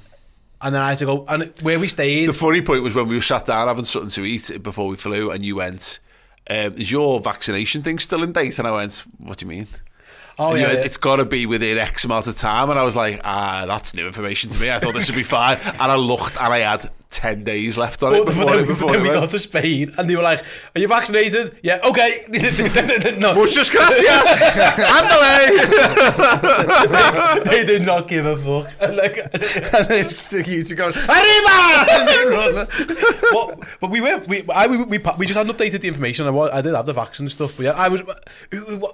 And 0.61 0.73
then 0.73 0.81
I 0.81 0.89
had 0.89 0.97
to 0.99 1.05
go, 1.05 1.25
and 1.27 1.53
where 1.61 1.79
we 1.79 1.87
stayed, 1.87 2.27
The 2.27 2.33
funny 2.33 2.61
point 2.61 2.81
was 2.83 2.95
when 2.95 3.07
we 3.07 3.15
were 3.15 3.21
sat 3.21 3.45
down 3.45 3.67
having 3.67 3.85
something 3.85 4.09
to 4.11 4.25
eat 4.25 4.63
before 4.63 4.87
we 4.87 4.95
flew, 4.95 5.29
and 5.29 5.45
you 5.45 5.55
went, 5.55 5.99
um, 6.49 6.73
"Is 6.75 6.91
your 6.91 7.19
vaccination 7.19 7.83
thing 7.83 7.99
still 7.99 8.23
in 8.23 8.31
date?" 8.31 8.57
And 8.57 8.67
I 8.67 8.71
went, 8.71 9.03
"What 9.19 9.37
do 9.37 9.45
you 9.45 9.49
mean?" 9.49 9.67
oh 10.39 10.51
And 10.51 10.59
yeah, 10.61 10.67
went, 10.67 10.79
yeah. 10.79 10.85
it's 10.85 10.97
got 10.97 11.17
to 11.17 11.25
be 11.25 11.45
within 11.45 11.77
X 11.77 12.05
amount 12.05 12.25
of 12.27 12.35
time, 12.35 12.69
and 12.71 12.79
I 12.79 12.83
was 12.83 12.95
like, 12.95 13.21
"Ah, 13.23 13.65
that's 13.67 13.93
new 13.93 14.07
information 14.07 14.49
to 14.49 14.59
me. 14.59 14.71
I 14.71 14.79
thought 14.79 14.95
this 14.95 15.07
would 15.09 15.15
be 15.17 15.23
fine." 15.23 15.57
And 15.63 15.91
I 15.91 15.95
looked, 15.95 16.37
and 16.37 16.53
I 16.53 16.59
had 16.59 16.89
ten 17.09 17.43
days 17.43 17.77
left 17.77 18.03
on 18.03 18.13
it 18.15 18.25
before, 18.25 18.45
but 18.45 18.51
then, 18.51 18.63
it, 18.63 18.67
before 18.67 18.91
then 18.91 19.01
we 19.01 19.09
got 19.09 19.29
to 19.29 19.39
Spain 19.39 19.93
and 19.97 20.09
they 20.09 20.15
were 20.15 20.23
like, 20.23 20.43
"Are 20.75 20.81
you 20.81 20.87
vaccinated?" 20.87 21.57
Yeah, 21.63 21.79
okay. 21.83 22.25
no, 23.17 23.33
Muchas 23.33 23.69
gracias. 23.69 24.59
Andale. 24.97 25.47
they 27.45 27.65
did 27.65 27.83
not 27.83 28.07
give 28.07 28.25
a 28.25 28.35
fuck. 28.35 28.73
And 28.81 28.97
like, 28.97 29.17
and 29.17 29.91
it's 29.91 30.11
just 30.11 30.31
you 30.33 30.63
to 30.63 30.75
go, 30.75 30.87
Arriba! 30.87 32.67
but, 33.31 33.59
but 33.79 33.89
we 33.89 34.01
were 34.01 34.19
we 34.27 34.43
I 34.53 34.67
we, 34.67 34.77
we 34.77 34.99
we 35.17 35.25
just 35.25 35.37
hadn't 35.37 35.55
updated 35.55 35.81
the 35.81 35.87
information. 35.87 36.27
I, 36.27 36.31
I 36.31 36.61
did 36.61 36.75
have 36.75 36.85
the 36.85 36.93
vaccine 36.93 37.29
stuff, 37.29 37.55
but 37.57 37.63
yeah, 37.63 37.71
I 37.71 37.87
was. 37.87 38.03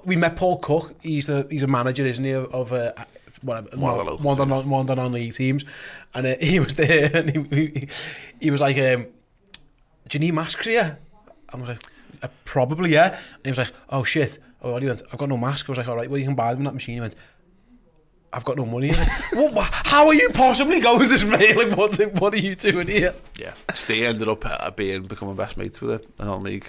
We 0.05 0.15
met 0.15 0.35
Paul 0.35 0.59
Cook. 0.59 0.95
He's 1.01 1.27
the 1.27 1.47
he's 1.49 1.63
a 1.63 1.67
manager, 1.67 2.05
isn't 2.05 2.23
he, 2.23 2.31
of, 2.31 2.53
of 2.53 2.73
uh, 2.73 2.93
whatever 3.43 3.69
One 3.77 3.99
of 3.99 4.05
the 4.19 4.23
one 4.25 4.31
of 4.33 4.37
the 4.37 4.45
non- 4.45 4.69
one 4.69 4.81
of 4.81 4.87
the 4.87 4.95
non-league 4.95 5.33
teams, 5.33 5.65
and 6.13 6.25
uh, 6.27 6.35
he 6.41 6.59
was 6.59 6.73
there, 6.75 7.09
and 7.15 7.29
he, 7.29 7.55
he, 7.55 7.87
he 8.41 8.51
was 8.51 8.61
like, 8.61 8.77
um, 8.77 9.07
"Do 10.09 10.13
you 10.13 10.19
need 10.19 10.33
masks 10.33 10.65
here?" 10.65 10.97
I 11.53 11.57
was 11.57 11.67
like, 11.69 11.83
uh, 12.21 12.27
"Probably, 12.45 12.91
yeah." 12.93 13.09
And 13.35 13.45
he 13.45 13.51
was 13.51 13.57
like, 13.59 13.71
"Oh 13.89 14.03
shit." 14.03 14.39
Oh, 14.61 14.71
what? 14.71 14.81
He 14.81 14.87
went, 14.87 15.01
"I've 15.11 15.19
got 15.19 15.29
no 15.29 15.37
mask." 15.37 15.67
I 15.69 15.71
was 15.71 15.77
like, 15.77 15.87
"All 15.87 15.95
right, 15.95 16.09
well 16.09 16.17
you 16.19 16.25
can 16.25 16.35
buy 16.35 16.49
them 16.51 16.59
in 16.59 16.63
that 16.65 16.73
machine." 16.73 16.95
He 16.95 17.01
went. 17.01 17.15
I've 18.35 18.45
got 18.45 18.57
no 18.57 18.65
money. 18.65 18.91
"What- 19.33 19.53
what- 19.53 19.69
how 19.71 20.07
are 20.07 20.13
you 20.15 20.29
possibly 20.29 20.79
going 20.79 21.07
to 21.07 21.17
Spain? 21.19 21.55
Like, 21.57 21.77
what's 21.77 21.99
it, 21.99 22.19
what 22.19 22.33
are 22.33 22.37
you 22.39 22.55
doing 22.55 22.87
here? 22.87 23.13
yeah, 23.37 23.53
Steve 23.75 24.05
ended 24.05 24.27
up 24.27 24.43
uh, 24.45 24.71
being 24.71 25.03
becoming 25.03 25.35
best 25.35 25.55
mates 25.55 25.79
with 25.81 26.17
the 26.17 26.25
non-league 26.25 26.67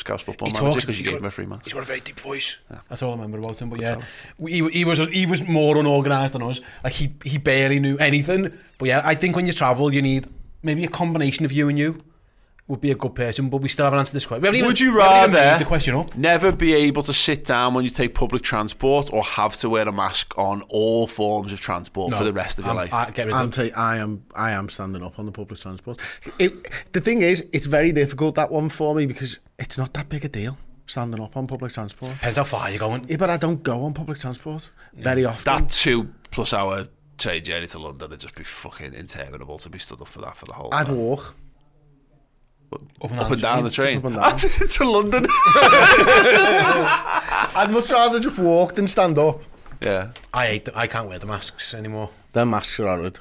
Scouse 0.00 0.22
football 0.22 0.48
he 0.48 0.54
manager 0.54 0.80
because 0.80 0.98
you 0.98 1.04
gave 1.04 1.14
got, 1.14 1.20
him 1.20 1.26
a 1.26 1.30
free 1.30 1.46
match. 1.46 1.60
He's 1.64 1.72
got 1.72 1.82
a 1.82 1.86
very 1.86 2.00
deep 2.00 2.18
voice. 2.18 2.58
Yeah. 2.70 2.80
That's 2.88 3.02
all 3.02 3.10
I 3.10 3.16
remember 3.16 3.38
about 3.38 3.60
him. 3.60 3.70
But 3.70 3.80
yeah, 3.80 4.00
he, 4.38 4.68
he 4.70 4.84
was 4.84 5.06
he 5.06 5.26
was 5.26 5.46
more 5.46 5.76
unorganised 5.76 6.34
than 6.34 6.42
us. 6.42 6.60
Like 6.82 6.94
he 6.94 7.12
he 7.24 7.38
barely 7.38 7.78
knew 7.80 7.96
anything. 7.98 8.52
But 8.78 8.88
yeah, 8.88 9.02
I 9.04 9.14
think 9.14 9.36
when 9.36 9.46
you 9.46 9.52
travel, 9.52 9.92
you 9.92 10.02
need 10.02 10.26
maybe 10.62 10.84
a 10.84 10.88
combination 10.88 11.44
of 11.44 11.52
you 11.52 11.68
and 11.68 11.78
you. 11.78 12.02
Would 12.70 12.80
be 12.80 12.90
a 12.90 12.94
good 12.94 13.14
person. 13.14 13.48
But 13.50 13.58
we 13.58 13.68
still 13.68 13.84
haven't 13.84 13.98
answered 13.98 14.14
this 14.14 14.24
question. 14.26 14.42
We 14.50 14.58
even- 14.58 14.66
Would 14.68 14.80
you 14.80 14.94
we 14.94 15.02
haven't 15.02 15.30
even 15.30 15.44
rather 15.44 15.58
the 15.58 15.64
question 15.66 15.94
up? 15.96 16.16
never 16.16 16.52
be 16.52 16.72
able 16.74 17.02
to 17.02 17.12
sit 17.12 17.44
down 17.44 17.74
when 17.74 17.84
you 17.84 17.90
take 17.90 18.14
public 18.14 18.42
transport 18.42 19.12
or 19.12 19.22
have 19.24 19.56
to 19.56 19.68
wear 19.68 19.86
a 19.88 19.92
mask 19.92 20.32
on 20.38 20.62
all 20.68 21.06
forms 21.06 21.52
of 21.52 21.60
transport 21.60 22.14
for 22.14 22.24
the 22.24 22.32
rest 22.32 22.58
of 22.58 22.64
your 22.64 22.74
I'm- 22.74 22.88
life? 22.90 22.94
I, 22.94 23.10
get 23.10 23.26
rid 23.26 23.34
I'm 23.34 23.48
of 23.48 23.54
t- 23.54 23.72
I 23.72 23.98
am 23.98 24.22
I 24.34 24.52
am 24.52 24.68
standing 24.68 25.02
up 25.02 25.18
on 25.18 25.26
the 25.26 25.32
public 25.32 25.58
transport. 25.60 25.98
It, 26.38 26.52
the 26.92 27.00
thing 27.00 27.22
is, 27.22 27.44
it's 27.52 27.66
very 27.66 27.92
difficult 27.92 28.36
that 28.36 28.50
one 28.50 28.68
for 28.68 28.94
me 28.94 29.06
because 29.06 29.38
it's 29.58 29.76
not 29.76 29.92
that 29.94 30.08
big 30.08 30.24
a 30.24 30.28
deal 30.28 30.56
standing 30.86 31.20
up 31.20 31.36
on 31.36 31.46
public 31.46 31.72
transport. 31.72 32.14
Depends 32.14 32.38
how 32.38 32.44
far 32.44 32.70
you're 32.70 32.78
going. 32.78 33.04
Yeah, 33.08 33.16
but 33.16 33.30
I 33.30 33.36
don't 33.36 33.62
go 33.62 33.84
on 33.84 33.94
public 33.94 34.18
transport 34.18 34.70
very 34.94 35.24
often. 35.24 35.44
that 35.44 35.68
two 35.68 36.08
plus 36.30 36.52
hour 36.52 36.86
train 37.18 37.44
journey 37.44 37.66
to 37.66 37.78
London 37.78 38.10
would 38.10 38.18
just 38.20 38.34
be 38.34 38.44
fucking 38.44 38.94
interminable 38.94 39.58
to 39.58 39.68
be 39.68 39.78
stood 39.78 40.00
up 40.00 40.08
for 40.08 40.20
that 40.22 40.36
for 40.36 40.46
the 40.46 40.52
whole 40.54 40.70
I'd 40.72 40.86
time. 40.86 40.96
walk. 40.96 41.34
Up 42.72 43.10
and 43.10 43.18
Up 43.20 43.26
down, 43.26 43.32
and 43.32 43.40
down 43.42 43.64
the 43.64 43.70
train. 43.70 43.98
up 43.98 44.04
and 44.04 44.14
down. 44.16 44.38
to 44.38 44.84
London. 44.90 45.26
I'd 47.56 47.70
much 47.70 47.90
rather 47.90 48.20
just 48.20 48.38
walk 48.38 48.74
than 48.74 48.86
stand 48.86 49.18
up. 49.18 49.42
yeah. 49.80 50.10
I 50.32 50.46
hate. 50.46 50.64
The, 50.66 50.78
I 50.78 50.86
can't 50.86 51.08
wear 51.08 51.18
the 51.18 51.26
masks 51.26 51.74
anymore. 51.74 52.10
The 52.32 52.46
masks 52.46 52.78
are 52.80 52.86
horrid. 52.86 53.18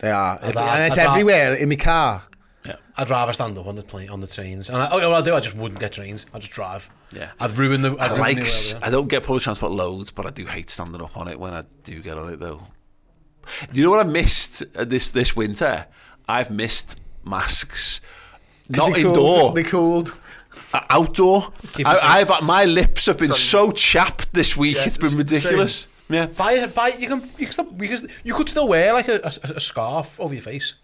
They 0.00 0.10
are. 0.10 0.38
I'd 0.42 0.50
If- 0.50 0.56
and 0.56 0.84
it's 0.92 0.98
I'd 0.98 1.06
ra- 1.06 1.12
everywhere 1.12 1.54
in 1.54 1.68
my 1.68 1.76
car. 1.76 2.22
Yeah. 2.64 2.76
I'd 2.96 3.10
rather 3.10 3.32
stand 3.32 3.56
up 3.58 3.66
on 3.66 3.76
the 3.76 3.82
plane 3.82 4.08
on 4.10 4.20
the 4.20 4.26
trains. 4.26 4.68
And 4.68 4.78
I, 4.78 4.88
oh, 4.90 5.10
what 5.10 5.18
I 5.22 5.24
do, 5.24 5.34
I 5.34 5.40
just 5.40 5.54
wouldn't 5.56 5.80
get 5.80 5.92
trains. 5.92 6.26
I 6.34 6.38
just 6.38 6.52
drive. 6.52 6.88
Yeah. 7.12 7.30
I'd 7.40 7.56
ruin 7.58 7.82
the. 7.82 7.92
I'd 7.98 8.12
I 8.12 8.16
like. 8.18 8.36
the 8.38 8.78
I 8.82 8.90
don't 8.90 9.08
get 9.08 9.22
public 9.22 9.42
transport 9.42 9.72
loads, 9.72 10.10
but 10.10 10.26
I 10.26 10.30
do 10.30 10.46
hate 10.46 10.70
standing 10.70 11.00
up 11.02 11.16
on 11.16 11.28
it 11.28 11.38
when 11.38 11.52
I 11.54 11.64
do 11.84 12.00
get 12.02 12.16
on 12.18 12.32
it 12.32 12.40
though. 12.40 12.62
Do 13.72 13.78
you 13.80 13.84
know 13.84 13.90
what 13.90 14.00
I 14.06 14.08
missed 14.08 14.62
uh, 14.76 14.84
this 14.84 15.10
this 15.10 15.34
winter? 15.36 15.86
I've 16.28 16.50
missed 16.50 16.96
masks. 17.24 18.00
Not 18.68 18.92
They 18.94 19.02
cooled- 19.02 19.16
indoor, 19.16 19.52
They 19.54 19.62
cooled. 19.62 20.14
uh, 20.74 20.80
outdoor. 20.90 21.52
I, 21.84 21.98
I've 22.20 22.42
my 22.42 22.64
lips 22.64 23.06
have 23.06 23.16
been 23.18 23.32
so 23.32 23.70
chapped 23.72 24.32
this 24.32 24.56
week. 24.56 24.76
Yeah, 24.76 24.84
it's 24.86 24.98
been 24.98 25.10
same. 25.10 25.18
ridiculous. 25.18 25.86
Yeah. 26.10 26.26
Buy, 26.26 26.66
buy, 26.66 26.88
you 26.88 27.08
can, 27.08 27.20
you 27.38 27.46
can 27.46 27.52
still, 27.52 27.64
because 27.64 28.06
you 28.24 28.34
could 28.34 28.48
still 28.48 28.66
wear 28.68 28.92
like 28.94 29.08
a, 29.08 29.20
a, 29.24 29.52
a 29.56 29.60
scarf 29.60 30.18
over 30.20 30.32
your 30.34 30.42
face. 30.42 30.74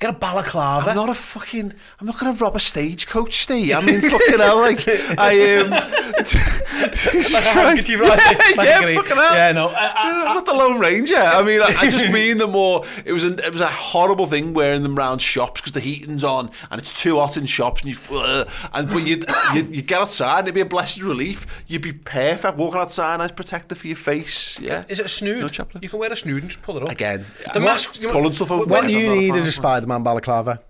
Get 0.00 0.14
a 0.14 0.18
balaclava. 0.18 0.90
I'm 0.90 0.96
not 0.96 1.10
a 1.10 1.14
fucking. 1.14 1.74
I'm 2.00 2.06
not 2.06 2.18
gonna 2.18 2.32
rob 2.32 2.56
a 2.56 2.58
stagecoach, 2.58 3.42
Steve. 3.42 3.74
I 3.74 3.82
mean, 3.82 4.00
fucking 4.00 4.38
hell, 4.38 4.56
like 4.56 4.82
I 4.88 5.56
um. 5.58 5.70
like 5.70 7.44
a 7.44 7.52
handkerchief, 7.52 8.00
right? 8.00 8.18
Yeah, 8.56 8.64
yeah, 8.64 8.94
fucking 8.96 9.16
hell. 9.16 9.34
Yeah, 9.34 9.52
no. 9.52 9.68
I, 9.68 9.92
I, 9.94 10.24
I'm 10.28 10.34
not 10.36 10.46
the 10.46 10.54
Lone 10.54 10.78
Ranger. 10.78 11.16
I 11.18 11.42
mean, 11.42 11.60
I, 11.60 11.74
I 11.80 11.90
just 11.90 12.08
mean 12.12 12.38
the 12.38 12.46
more. 12.46 12.84
It 13.04 13.12
was 13.12 13.24
a, 13.24 13.34
it 13.46 13.52
was 13.52 13.60
a 13.60 13.66
horrible 13.66 14.26
thing 14.26 14.54
wearing 14.54 14.82
them 14.82 14.96
round 14.96 15.20
shops 15.20 15.60
because 15.60 15.72
the 15.72 15.80
heating's 15.80 16.24
on 16.24 16.50
and 16.70 16.80
it's 16.80 16.94
too 16.94 17.18
hot 17.18 17.36
in 17.36 17.44
shops 17.44 17.82
and 17.82 17.90
you 17.90 18.16
uh, 18.16 18.44
and 18.72 18.88
but 18.88 19.06
you'd, 19.06 19.26
you'd 19.54 19.74
you 19.74 19.82
get 19.82 20.00
outside 20.00 20.40
and 20.40 20.48
it'd 20.48 20.54
be 20.54 20.60
a 20.62 20.64
blessed 20.66 21.02
relief. 21.02 21.62
You'd 21.66 21.82
be 21.82 21.92
perfect 21.92 22.56
walking 22.56 22.80
outside, 22.80 23.18
nice 23.18 23.32
protector 23.32 23.74
for 23.74 23.86
your 23.86 23.96
face. 23.96 24.58
Yeah. 24.58 24.84
is 24.88 24.98
it 24.98 25.04
a 25.04 25.10
snood? 25.10 25.40
No 25.40 25.48
chaplain. 25.48 25.82
you 25.82 25.90
can 25.90 25.98
wear 25.98 26.10
a 26.10 26.16
snood 26.16 26.40
and 26.40 26.50
just 26.50 26.62
pull 26.62 26.78
it 26.78 26.82
up. 26.82 26.88
Again, 26.88 27.26
The 27.52 27.60
mask- 27.60 28.00
pulling 28.00 28.32
stuff 28.32 28.50
over. 28.50 28.64
What 28.64 28.88
you 28.88 28.98
I'm 29.00 29.06
not 29.06 29.12
a 29.12 29.20
need 29.20 29.34
is 29.34 29.46
a 29.46 29.52
Spider-Man 29.90 30.04
balaclava. 30.04 30.62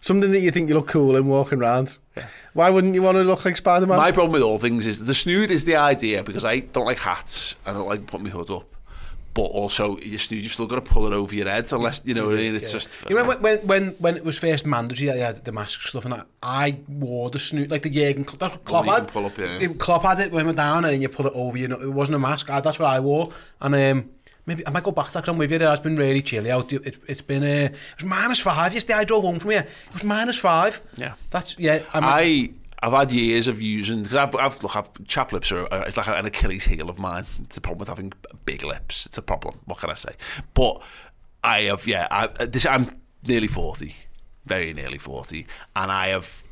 Something 0.00 0.32
that 0.32 0.40
you 0.40 0.50
think 0.50 0.68
you 0.68 0.74
look 0.74 0.88
cool 0.88 1.16
in 1.16 1.26
walking 1.26 1.60
around. 1.60 1.96
Why 2.54 2.70
wouldn't 2.70 2.94
you 2.94 3.02
want 3.02 3.16
to 3.16 3.24
look 3.24 3.44
like 3.44 3.56
Spider-Man? 3.56 3.96
My 3.96 4.12
problem 4.12 4.32
with 4.32 4.42
all 4.42 4.58
things 4.58 4.86
is 4.86 5.04
the 5.06 5.14
snood 5.14 5.50
is 5.50 5.64
the 5.64 5.76
idea 5.76 6.22
because 6.22 6.44
I 6.44 6.60
don't 6.60 6.86
like 6.86 6.98
hats. 6.98 7.56
I 7.66 7.72
don't 7.72 7.88
like 7.88 8.06
putting 8.06 8.24
my 8.24 8.30
hood 8.30 8.50
up. 8.50 8.68
But 9.34 9.44
also, 9.44 9.96
your 9.98 10.18
snood, 10.18 10.42
you've 10.42 10.52
still 10.52 10.66
got 10.66 10.76
to 10.76 10.82
pull 10.82 11.06
it 11.06 11.14
over 11.14 11.34
your 11.34 11.48
head 11.48 11.72
unless, 11.72 12.02
you 12.04 12.12
know 12.12 12.26
what 12.26 12.34
I 12.34 12.38
mean? 12.38 12.54
It's 12.54 12.70
just... 12.70 12.90
You 13.08 13.16
remember 13.16 13.40
when, 13.40 13.58
when, 13.66 13.88
when 13.92 14.16
it 14.16 14.24
was 14.24 14.38
first 14.38 14.66
mandatory 14.66 15.08
that 15.08 15.16
you 15.16 15.22
had 15.22 15.42
the 15.42 15.52
mask 15.52 15.80
stuff 15.88 16.04
and 16.04 16.12
that, 16.12 16.26
I 16.42 16.76
wore 16.86 17.30
the 17.30 17.38
snood, 17.38 17.70
like 17.70 17.80
the 17.80 17.88
Jurgen 17.88 18.24
Klopp, 18.24 18.40
that 18.40 18.64
Klopp 18.66 18.84
had. 18.84 19.08
pull 19.08 19.24
up, 19.24 19.38
yeah. 19.38 19.58
It- 19.58 19.78
Klopp 19.78 20.02
had 20.02 20.20
it 20.20 20.32
when 20.32 20.44
we 20.44 20.52
were 20.52 20.56
down 20.56 20.84
and 20.84 20.92
then 20.92 21.00
you 21.00 21.08
pull 21.08 21.26
it 21.26 21.32
over, 21.34 21.56
you 21.56 21.66
know, 21.66 21.80
it 21.80 21.92
wasn't 21.92 22.16
a 22.16 22.18
mask, 22.18 22.50
I, 22.50 22.60
that's 22.60 22.78
what 22.78 22.90
I 22.90 23.00
wore. 23.00 23.30
And 23.62 23.74
um, 23.74 24.10
maybe, 24.46 24.66
I 24.66 24.70
might 24.70 24.82
go 24.82 24.90
back 24.90 25.06
to 25.06 25.12
that 25.14 25.24
'cause 25.24 25.28
I'm 25.28 25.38
with 25.38 25.50
you, 25.52 25.58
it's 25.58 25.80
been 25.80 25.96
really 25.96 26.22
chilly 26.22 26.50
out, 26.50 26.72
it, 26.72 26.98
it's 27.06 27.22
been, 27.22 27.42
uh, 27.42 27.70
it 27.72 27.76
was 27.96 28.04
minus 28.04 28.40
five 28.40 28.72
yesterday, 28.74 28.98
I 28.98 29.04
drove 29.04 29.22
home 29.24 29.38
from 29.38 29.50
here, 29.50 29.60
it 29.60 29.92
was 29.92 30.04
minus 30.04 30.38
five. 30.38 30.80
Yeah. 30.96 31.14
That's, 31.30 31.58
yeah, 31.58 31.82
I'm, 31.94 32.04
I 32.04 32.50
I've 32.84 32.92
had 32.92 33.12
years 33.12 33.46
of 33.46 33.60
using 33.60 34.02
because 34.02 34.16
I've, 34.16 34.34
I've 34.34 34.60
look 34.60 34.74
I've 34.74 34.90
chap 35.06 35.32
lips 35.32 35.52
are 35.52 35.68
it's 35.86 35.96
like 35.96 36.08
an 36.08 36.26
Achilles 36.26 36.64
heel 36.64 36.90
of 36.90 36.98
mine. 36.98 37.24
It's 37.44 37.56
a 37.56 37.60
problem 37.60 37.78
with 37.78 37.88
having 37.88 38.12
big 38.44 38.64
lips. 38.64 39.06
It's 39.06 39.16
a 39.16 39.22
problem. 39.22 39.60
What 39.66 39.78
can 39.78 39.90
I 39.90 39.94
say? 39.94 40.14
But 40.52 40.82
I 41.44 41.62
have 41.62 41.86
yeah. 41.86 42.08
I, 42.10 42.26
this 42.44 42.66
I'm 42.66 43.00
nearly 43.24 43.46
forty, 43.46 43.94
very 44.46 44.74
nearly 44.74 44.98
forty, 44.98 45.46
and 45.76 45.92
I 45.92 46.08
have 46.08 46.42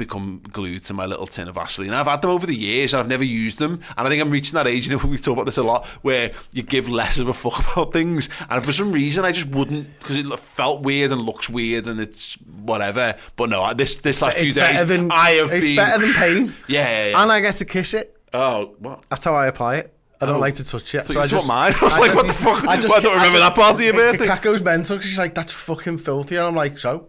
become 0.00 0.42
glued 0.52 0.82
to 0.86 0.94
my 0.94 1.06
little 1.06 1.26
tin 1.26 1.46
of 1.46 1.54
Vaseline. 1.54 1.92
I've 1.92 2.06
had 2.06 2.22
them 2.22 2.30
over 2.32 2.46
the 2.46 2.56
years 2.56 2.92
and 2.92 3.00
I've 3.00 3.06
never 3.08 3.22
used 3.22 3.58
them. 3.60 3.80
And 3.96 4.06
I 4.06 4.10
think 4.10 4.20
I'm 4.20 4.30
reaching 4.30 4.54
that 4.54 4.66
age, 4.66 4.88
you 4.88 4.96
know, 4.96 5.02
we've 5.06 5.20
talked 5.22 5.36
about 5.36 5.46
this 5.46 5.58
a 5.58 5.62
lot, 5.62 5.86
where 6.02 6.32
you 6.52 6.62
give 6.64 6.88
less 6.88 7.18
of 7.20 7.28
a 7.28 7.32
fuck 7.34 7.72
about 7.72 7.92
things. 7.92 8.28
And 8.48 8.64
for 8.64 8.72
some 8.72 8.90
reason, 8.90 9.24
I 9.24 9.30
just 9.32 9.46
wouldn't, 9.48 9.96
because 10.00 10.16
it 10.16 10.38
felt 10.40 10.82
weird 10.82 11.12
and 11.12 11.22
looks 11.22 11.48
weird 11.48 11.86
and 11.86 12.00
it's 12.00 12.34
whatever. 12.62 13.14
But 13.36 13.50
no, 13.50 13.72
this 13.74 13.96
this 13.96 14.20
last 14.22 14.38
few 14.38 14.50
days, 14.52 14.88
than 14.88 15.10
I 15.12 15.30
have 15.32 15.52
it's 15.52 15.64
been... 15.66 15.76
better 15.76 16.04
than 16.04 16.14
pain. 16.14 16.54
Yeah, 16.66 16.88
yeah, 16.88 17.06
yeah. 17.10 17.22
And 17.22 17.30
I 17.30 17.40
get 17.40 17.56
to 17.56 17.64
kiss 17.64 17.94
it. 17.94 18.16
oh, 18.34 18.74
what? 18.78 19.04
That's 19.10 19.24
how 19.24 19.34
I 19.34 19.46
apply 19.46 19.76
it. 19.76 19.94
I 20.22 20.26
don't 20.26 20.36
Oh. 20.36 20.40
like 20.40 20.54
to 20.56 20.64
touch 20.64 20.94
it. 20.94 21.06
So 21.06 21.14
So 21.14 21.20
I 21.20 21.26
just 21.26 21.48
want 21.48 21.48
mine? 21.48 21.74
I 21.80 21.84
was 21.84 21.98
like, 21.98 22.14
what 22.14 22.26
the 22.26 22.32
fuck? 22.34 22.62
Well, 22.62 22.70
I 22.70 23.00
don't 23.00 23.14
remember 23.14 23.38
that 23.38 23.54
part 23.54 23.74
of 23.74 23.80
your 23.80 23.94
birthday. 23.94 24.28
Goes 24.42 24.62
mental 24.62 24.96
'cause 24.98 25.06
she's 25.06 25.18
like, 25.18 25.34
that's 25.34 25.52
fucking 25.52 25.96
filthy. 25.98 26.36
And 26.36 26.44
I'm 26.44 26.54
like, 26.54 26.78
so? 26.78 27.08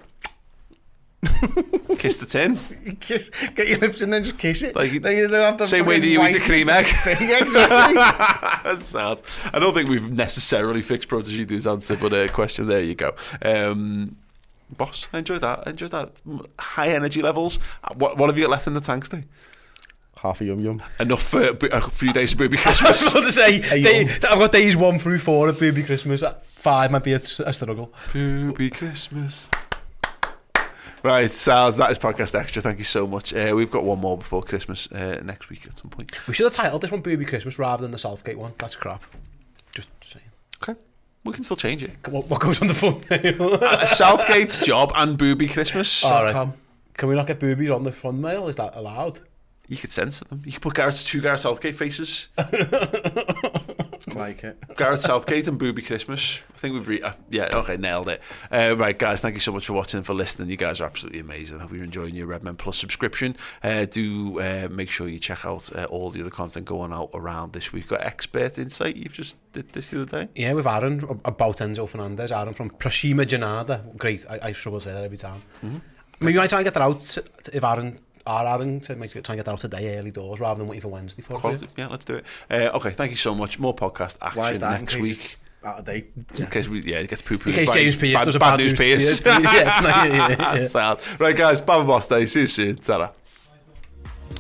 Kiss 1.98 2.18
the 2.18 2.26
tin. 2.26 2.58
Kiss, 3.00 3.30
get 3.56 3.68
your 3.68 3.78
lips 3.78 4.02
in 4.02 4.12
and 4.14 4.26
just 4.26 4.38
kiss 4.38 4.64
it. 4.64 4.76
Like, 4.76 5.02
Then 5.02 5.18
you 5.18 5.28
don't 5.28 5.46
have 5.46 5.58
to 5.58 5.68
Same 5.68 5.86
way 5.86 6.00
that 6.00 6.08
you 6.08 6.24
eat 6.24 6.36
a 6.36 6.40
cream 6.40 6.68
egg. 6.70 6.86
exactly. 7.06 7.94
That's 8.64 8.88
sad. 8.88 9.22
I 9.54 9.60
don't 9.60 9.74
think 9.74 9.88
we've 9.90 10.12
necessarily 10.12 10.82
fixed 10.82 11.10
Protege 11.10 11.46
Dude's 11.46 11.68
answer, 11.68 11.96
but 11.96 12.12
a 12.14 12.26
uh, 12.26 12.28
question 12.30 12.68
there 12.68 12.82
you 12.82 12.96
go. 12.96 13.14
Um, 13.44 14.16
boss, 14.76 15.08
I 15.14 15.20
enjoyed 15.20 15.42
that. 15.42 15.64
I 15.68 15.72
enjoyed 15.72 15.92
that. 15.92 16.14
High 16.58 16.90
energy 16.90 17.22
levels. 17.22 17.60
What, 17.94 18.18
what 18.18 18.30
have 18.30 18.38
you 18.38 18.46
got 18.46 18.52
left 18.52 18.66
in 18.68 18.74
the 18.74 18.82
tank 18.82 19.08
today? 19.08 19.26
Half 20.18 20.42
a 20.42 20.46
yum 20.46 20.60
yum. 20.60 20.82
Enough 21.00 21.22
for 21.22 21.50
a, 21.50 21.90
few 21.90 22.14
days 22.14 22.32
of 22.34 22.40
booby 22.40 22.58
I 22.66 22.70
was 22.70 22.80
Christmas. 22.80 23.12
about 23.12 23.24
to 23.26 23.32
say, 23.32 23.62
Hey, 23.62 23.84
day. 23.84 24.18
I've 24.28 24.40
got 24.40 24.52
days 24.52 24.76
one 24.76 24.98
through 24.98 25.20
four 25.20 25.50
of 25.50 25.60
Booby 25.60 25.84
Christmas. 25.84 26.24
Five 26.54 26.92
might 26.92 27.04
be 27.04 27.14
a, 27.14 27.18
a 27.18 27.54
struggle. 27.54 27.94
booby 28.14 28.70
Christmas. 28.70 29.50
Right, 31.04 31.26
Sals, 31.26 31.78
that 31.78 31.90
is 31.90 31.98
Podcast 31.98 32.36
Extra. 32.40 32.62
Thank 32.62 32.78
you 32.78 32.84
so 32.84 33.08
much. 33.08 33.34
Uh, 33.34 33.54
we've 33.56 33.72
got 33.72 33.84
one 33.84 34.00
more 34.00 34.18
before 34.18 34.44
Christmas 34.44 34.88
uh, 34.92 35.20
next 35.24 35.50
week 35.50 35.66
at 35.66 35.78
some 35.78 35.90
point. 35.90 36.12
We 36.28 36.36
should 36.36 36.44
have 36.44 36.54
titled 36.54 36.82
this 36.84 36.92
one 36.92 37.02
Booby 37.02 37.26
Christmas 37.26 37.58
rather 37.58 37.82
than 37.82 37.90
the 37.90 37.98
Southgate 37.98 38.38
one. 38.38 38.54
That's 38.60 38.76
crap. 38.76 39.04
Just 39.74 39.90
saying. 40.04 40.26
Okay. 40.62 40.80
We 41.24 41.34
can 41.34 41.44
still 41.44 41.58
change 41.58 41.84
it. 41.84 41.92
What, 42.08 42.28
what 42.28 42.40
goes 42.40 42.62
on 42.62 42.68
the 42.68 42.74
thumbnail? 42.76 43.56
Uh, 43.64 43.86
Southgate's 43.88 44.60
job 44.64 44.92
and 44.96 45.18
booby 45.18 45.48
Christmas. 45.48 46.04
All 46.04 46.24
right. 46.24 46.34
com. 46.34 46.54
Can 46.94 47.10
we 47.10 47.16
not 47.16 47.26
get 47.26 47.40
boobies 47.40 47.72
on 47.72 47.84
the 47.84 47.92
thumbnail? 47.92 48.48
Is 48.48 48.58
that 48.58 48.76
allowed? 48.76 49.22
You 49.68 49.78
could 49.78 49.92
censor 49.92 50.26
them. 50.26 50.44
You 50.46 50.52
could 50.52 50.62
put 50.62 50.74
Gareth's 50.76 51.04
two 51.04 51.22
Gareth 51.22 51.42
Southgate 51.42 51.76
faces. 51.76 52.28
like 54.22 54.44
it. 54.44 54.58
Gareth 54.78 55.02
Southgate 55.02 55.48
and 55.48 55.58
Booby 55.58 55.82
Christmas. 55.82 56.40
I 56.56 56.58
think 56.58 56.74
we've 56.76 56.88
re- 56.88 57.02
uh, 57.02 57.14
yeah 57.30 57.50
okay 57.58 57.78
nailed 57.78 58.08
it. 58.08 58.22
Uh, 58.52 58.76
right 58.78 58.98
guys, 58.98 59.22
thank 59.22 59.34
you 59.34 59.40
so 59.40 59.52
much 59.52 59.66
for 59.66 59.74
watching 59.74 59.98
and 59.98 60.06
for 60.06 60.14
listening. 60.14 60.50
You 60.50 60.58
guys 60.58 60.80
are 60.80 60.86
absolutely 60.86 61.20
amazing. 61.20 61.58
I 61.58 61.62
hope 61.64 61.72
you're 61.74 61.84
enjoying 61.84 62.16
your 62.16 62.28
Redmen 62.28 62.56
Plus 62.56 62.78
subscription. 62.78 63.36
Uh, 63.64 63.86
do 63.86 64.40
uh, 64.40 64.68
make 64.70 64.90
sure 64.90 65.08
you 65.08 65.20
check 65.20 65.46
out 65.46 65.76
uh, 65.76 65.86
all 65.86 66.12
the 66.12 66.22
other 66.22 66.30
content 66.30 66.66
going 66.66 66.94
out 66.94 67.10
around 67.14 67.54
this 67.54 67.74
week. 67.74 67.84
We've 67.84 67.90
got 67.90 68.06
expert 68.06 68.60
insight. 68.60 68.96
You've 68.96 69.14
just 69.14 69.36
did 69.54 69.70
this 69.70 69.90
the 69.90 70.04
other 70.04 70.26
day. 70.26 70.30
Yeah, 70.36 70.54
with 70.54 70.68
Aaron 70.68 71.04
about 71.26 71.58
Enzo 71.58 71.90
Fernandez. 71.90 72.32
Aaron 72.32 72.54
from 72.54 72.70
Prashima 72.70 73.26
Janada. 73.26 73.98
Great. 73.98 74.26
I, 74.30 74.40
I 74.50 74.52
struggle 74.52 74.80
to 74.80 74.84
say 74.86 74.94
that 74.94 75.04
every 75.04 75.18
time. 75.18 75.42
Mm 75.64 75.70
-hmm. 75.70 75.82
Maybe 76.20 76.40
I 76.40 76.48
try 76.48 76.58
and 76.58 76.66
get 76.66 76.74
that 76.74 76.84
out 76.84 77.18
if 77.52 77.64
Aaron 77.64 77.98
Our 78.26 78.46
Aaron 78.48 78.82
said, 78.82 79.00
make 79.00 79.12
try 79.12 79.18
and 79.18 79.26
get 79.38 79.46
that 79.46 79.52
out 79.52 79.60
today, 79.60 79.98
early 79.98 80.12
doors, 80.12 80.40
rather 80.40 80.60
than 80.60 80.68
waiting 80.68 80.82
for 80.82 80.90
Wednesday 80.90 81.22
for 81.22 81.38
Quality. 81.40 81.66
it. 81.66 81.72
Yeah, 81.78 81.88
let's 81.88 82.06
do 82.06 82.16
it. 82.16 82.26
Uh, 82.50 82.70
okay, 82.76 82.92
thank 82.92 83.12
you 83.12 83.18
so 83.18 83.34
much. 83.34 83.60
More 83.60 83.76
podcast 83.76 84.18
action 84.22 84.40
Why 84.40 84.52
is 84.52 84.60
that? 84.60 84.80
next 84.80 84.96
in 84.96 85.02
week. 85.02 85.38
Out 85.64 85.80
of 85.80 85.86
date. 85.86 86.12
In 86.40 86.48
case 86.48 86.68
we, 86.68 86.82
yeah, 86.82 86.98
it 86.98 87.08
gets 87.08 87.22
poo 87.22 87.38
poo. 87.38 87.50
In 87.50 87.56
case 87.56 87.70
James 87.70 87.96
Pearce 87.96 88.22
does 88.24 88.36
a 88.36 88.40
bad 88.40 88.58
news 88.58 88.74
Pearce. 88.74 89.04
Yeah, 89.04 89.10
it's 89.12 89.26
not- 89.26 89.44
yeah, 89.44 90.06
yeah, 90.06 90.56
yeah. 90.56 90.68
Sad. 90.68 91.00
Right, 91.20 91.36
guys, 91.36 91.62
Baba 91.62 91.86
Boss 91.86 92.08
Day. 92.08 92.26
See 92.26 92.42
you 92.42 92.48
soon. 92.48 92.76
ta 92.78 93.12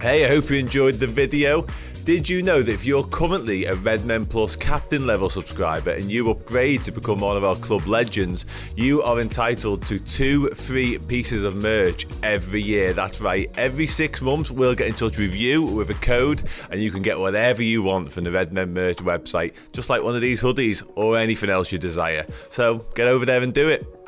Hey, 0.01 0.25
I 0.25 0.29
hope 0.29 0.49
you 0.49 0.57
enjoyed 0.57 0.95
the 0.95 1.05
video. 1.05 1.67
Did 2.03 2.27
you 2.27 2.41
know 2.41 2.63
that 2.63 2.71
if 2.71 2.83
you're 2.83 3.03
currently 3.03 3.65
a 3.65 3.75
Redmen 3.75 4.25
Plus 4.25 4.55
captain 4.55 5.05
level 5.05 5.29
subscriber 5.29 5.91
and 5.91 6.11
you 6.11 6.31
upgrade 6.31 6.83
to 6.85 6.91
become 6.91 7.19
one 7.19 7.37
of 7.37 7.43
our 7.43 7.55
club 7.55 7.85
legends, 7.85 8.47
you 8.75 9.03
are 9.03 9.19
entitled 9.19 9.85
to 9.85 9.99
two 9.99 10.49
free 10.49 10.97
pieces 10.97 11.43
of 11.43 11.61
merch 11.61 12.07
every 12.23 12.59
year. 12.61 12.93
That's 12.93 13.21
right. 13.21 13.51
Every 13.55 13.85
six 13.85 14.19
months, 14.19 14.49
we'll 14.49 14.73
get 14.73 14.87
in 14.87 14.95
touch 14.95 15.19
with 15.19 15.35
you 15.35 15.61
with 15.61 15.91
a 15.91 15.95
code 15.95 16.41
and 16.71 16.81
you 16.81 16.89
can 16.89 17.03
get 17.03 17.19
whatever 17.19 17.61
you 17.61 17.83
want 17.83 18.11
from 18.11 18.23
the 18.23 18.31
Redmen 18.31 18.73
merch 18.73 18.97
website, 18.97 19.53
just 19.71 19.91
like 19.91 20.01
one 20.01 20.15
of 20.15 20.21
these 20.21 20.41
hoodies 20.41 20.81
or 20.95 21.17
anything 21.17 21.51
else 21.51 21.71
you 21.71 21.77
desire. 21.77 22.25
So 22.49 22.79
get 22.95 23.07
over 23.07 23.27
there 23.27 23.43
and 23.43 23.53
do 23.53 23.69
it. 23.69 24.00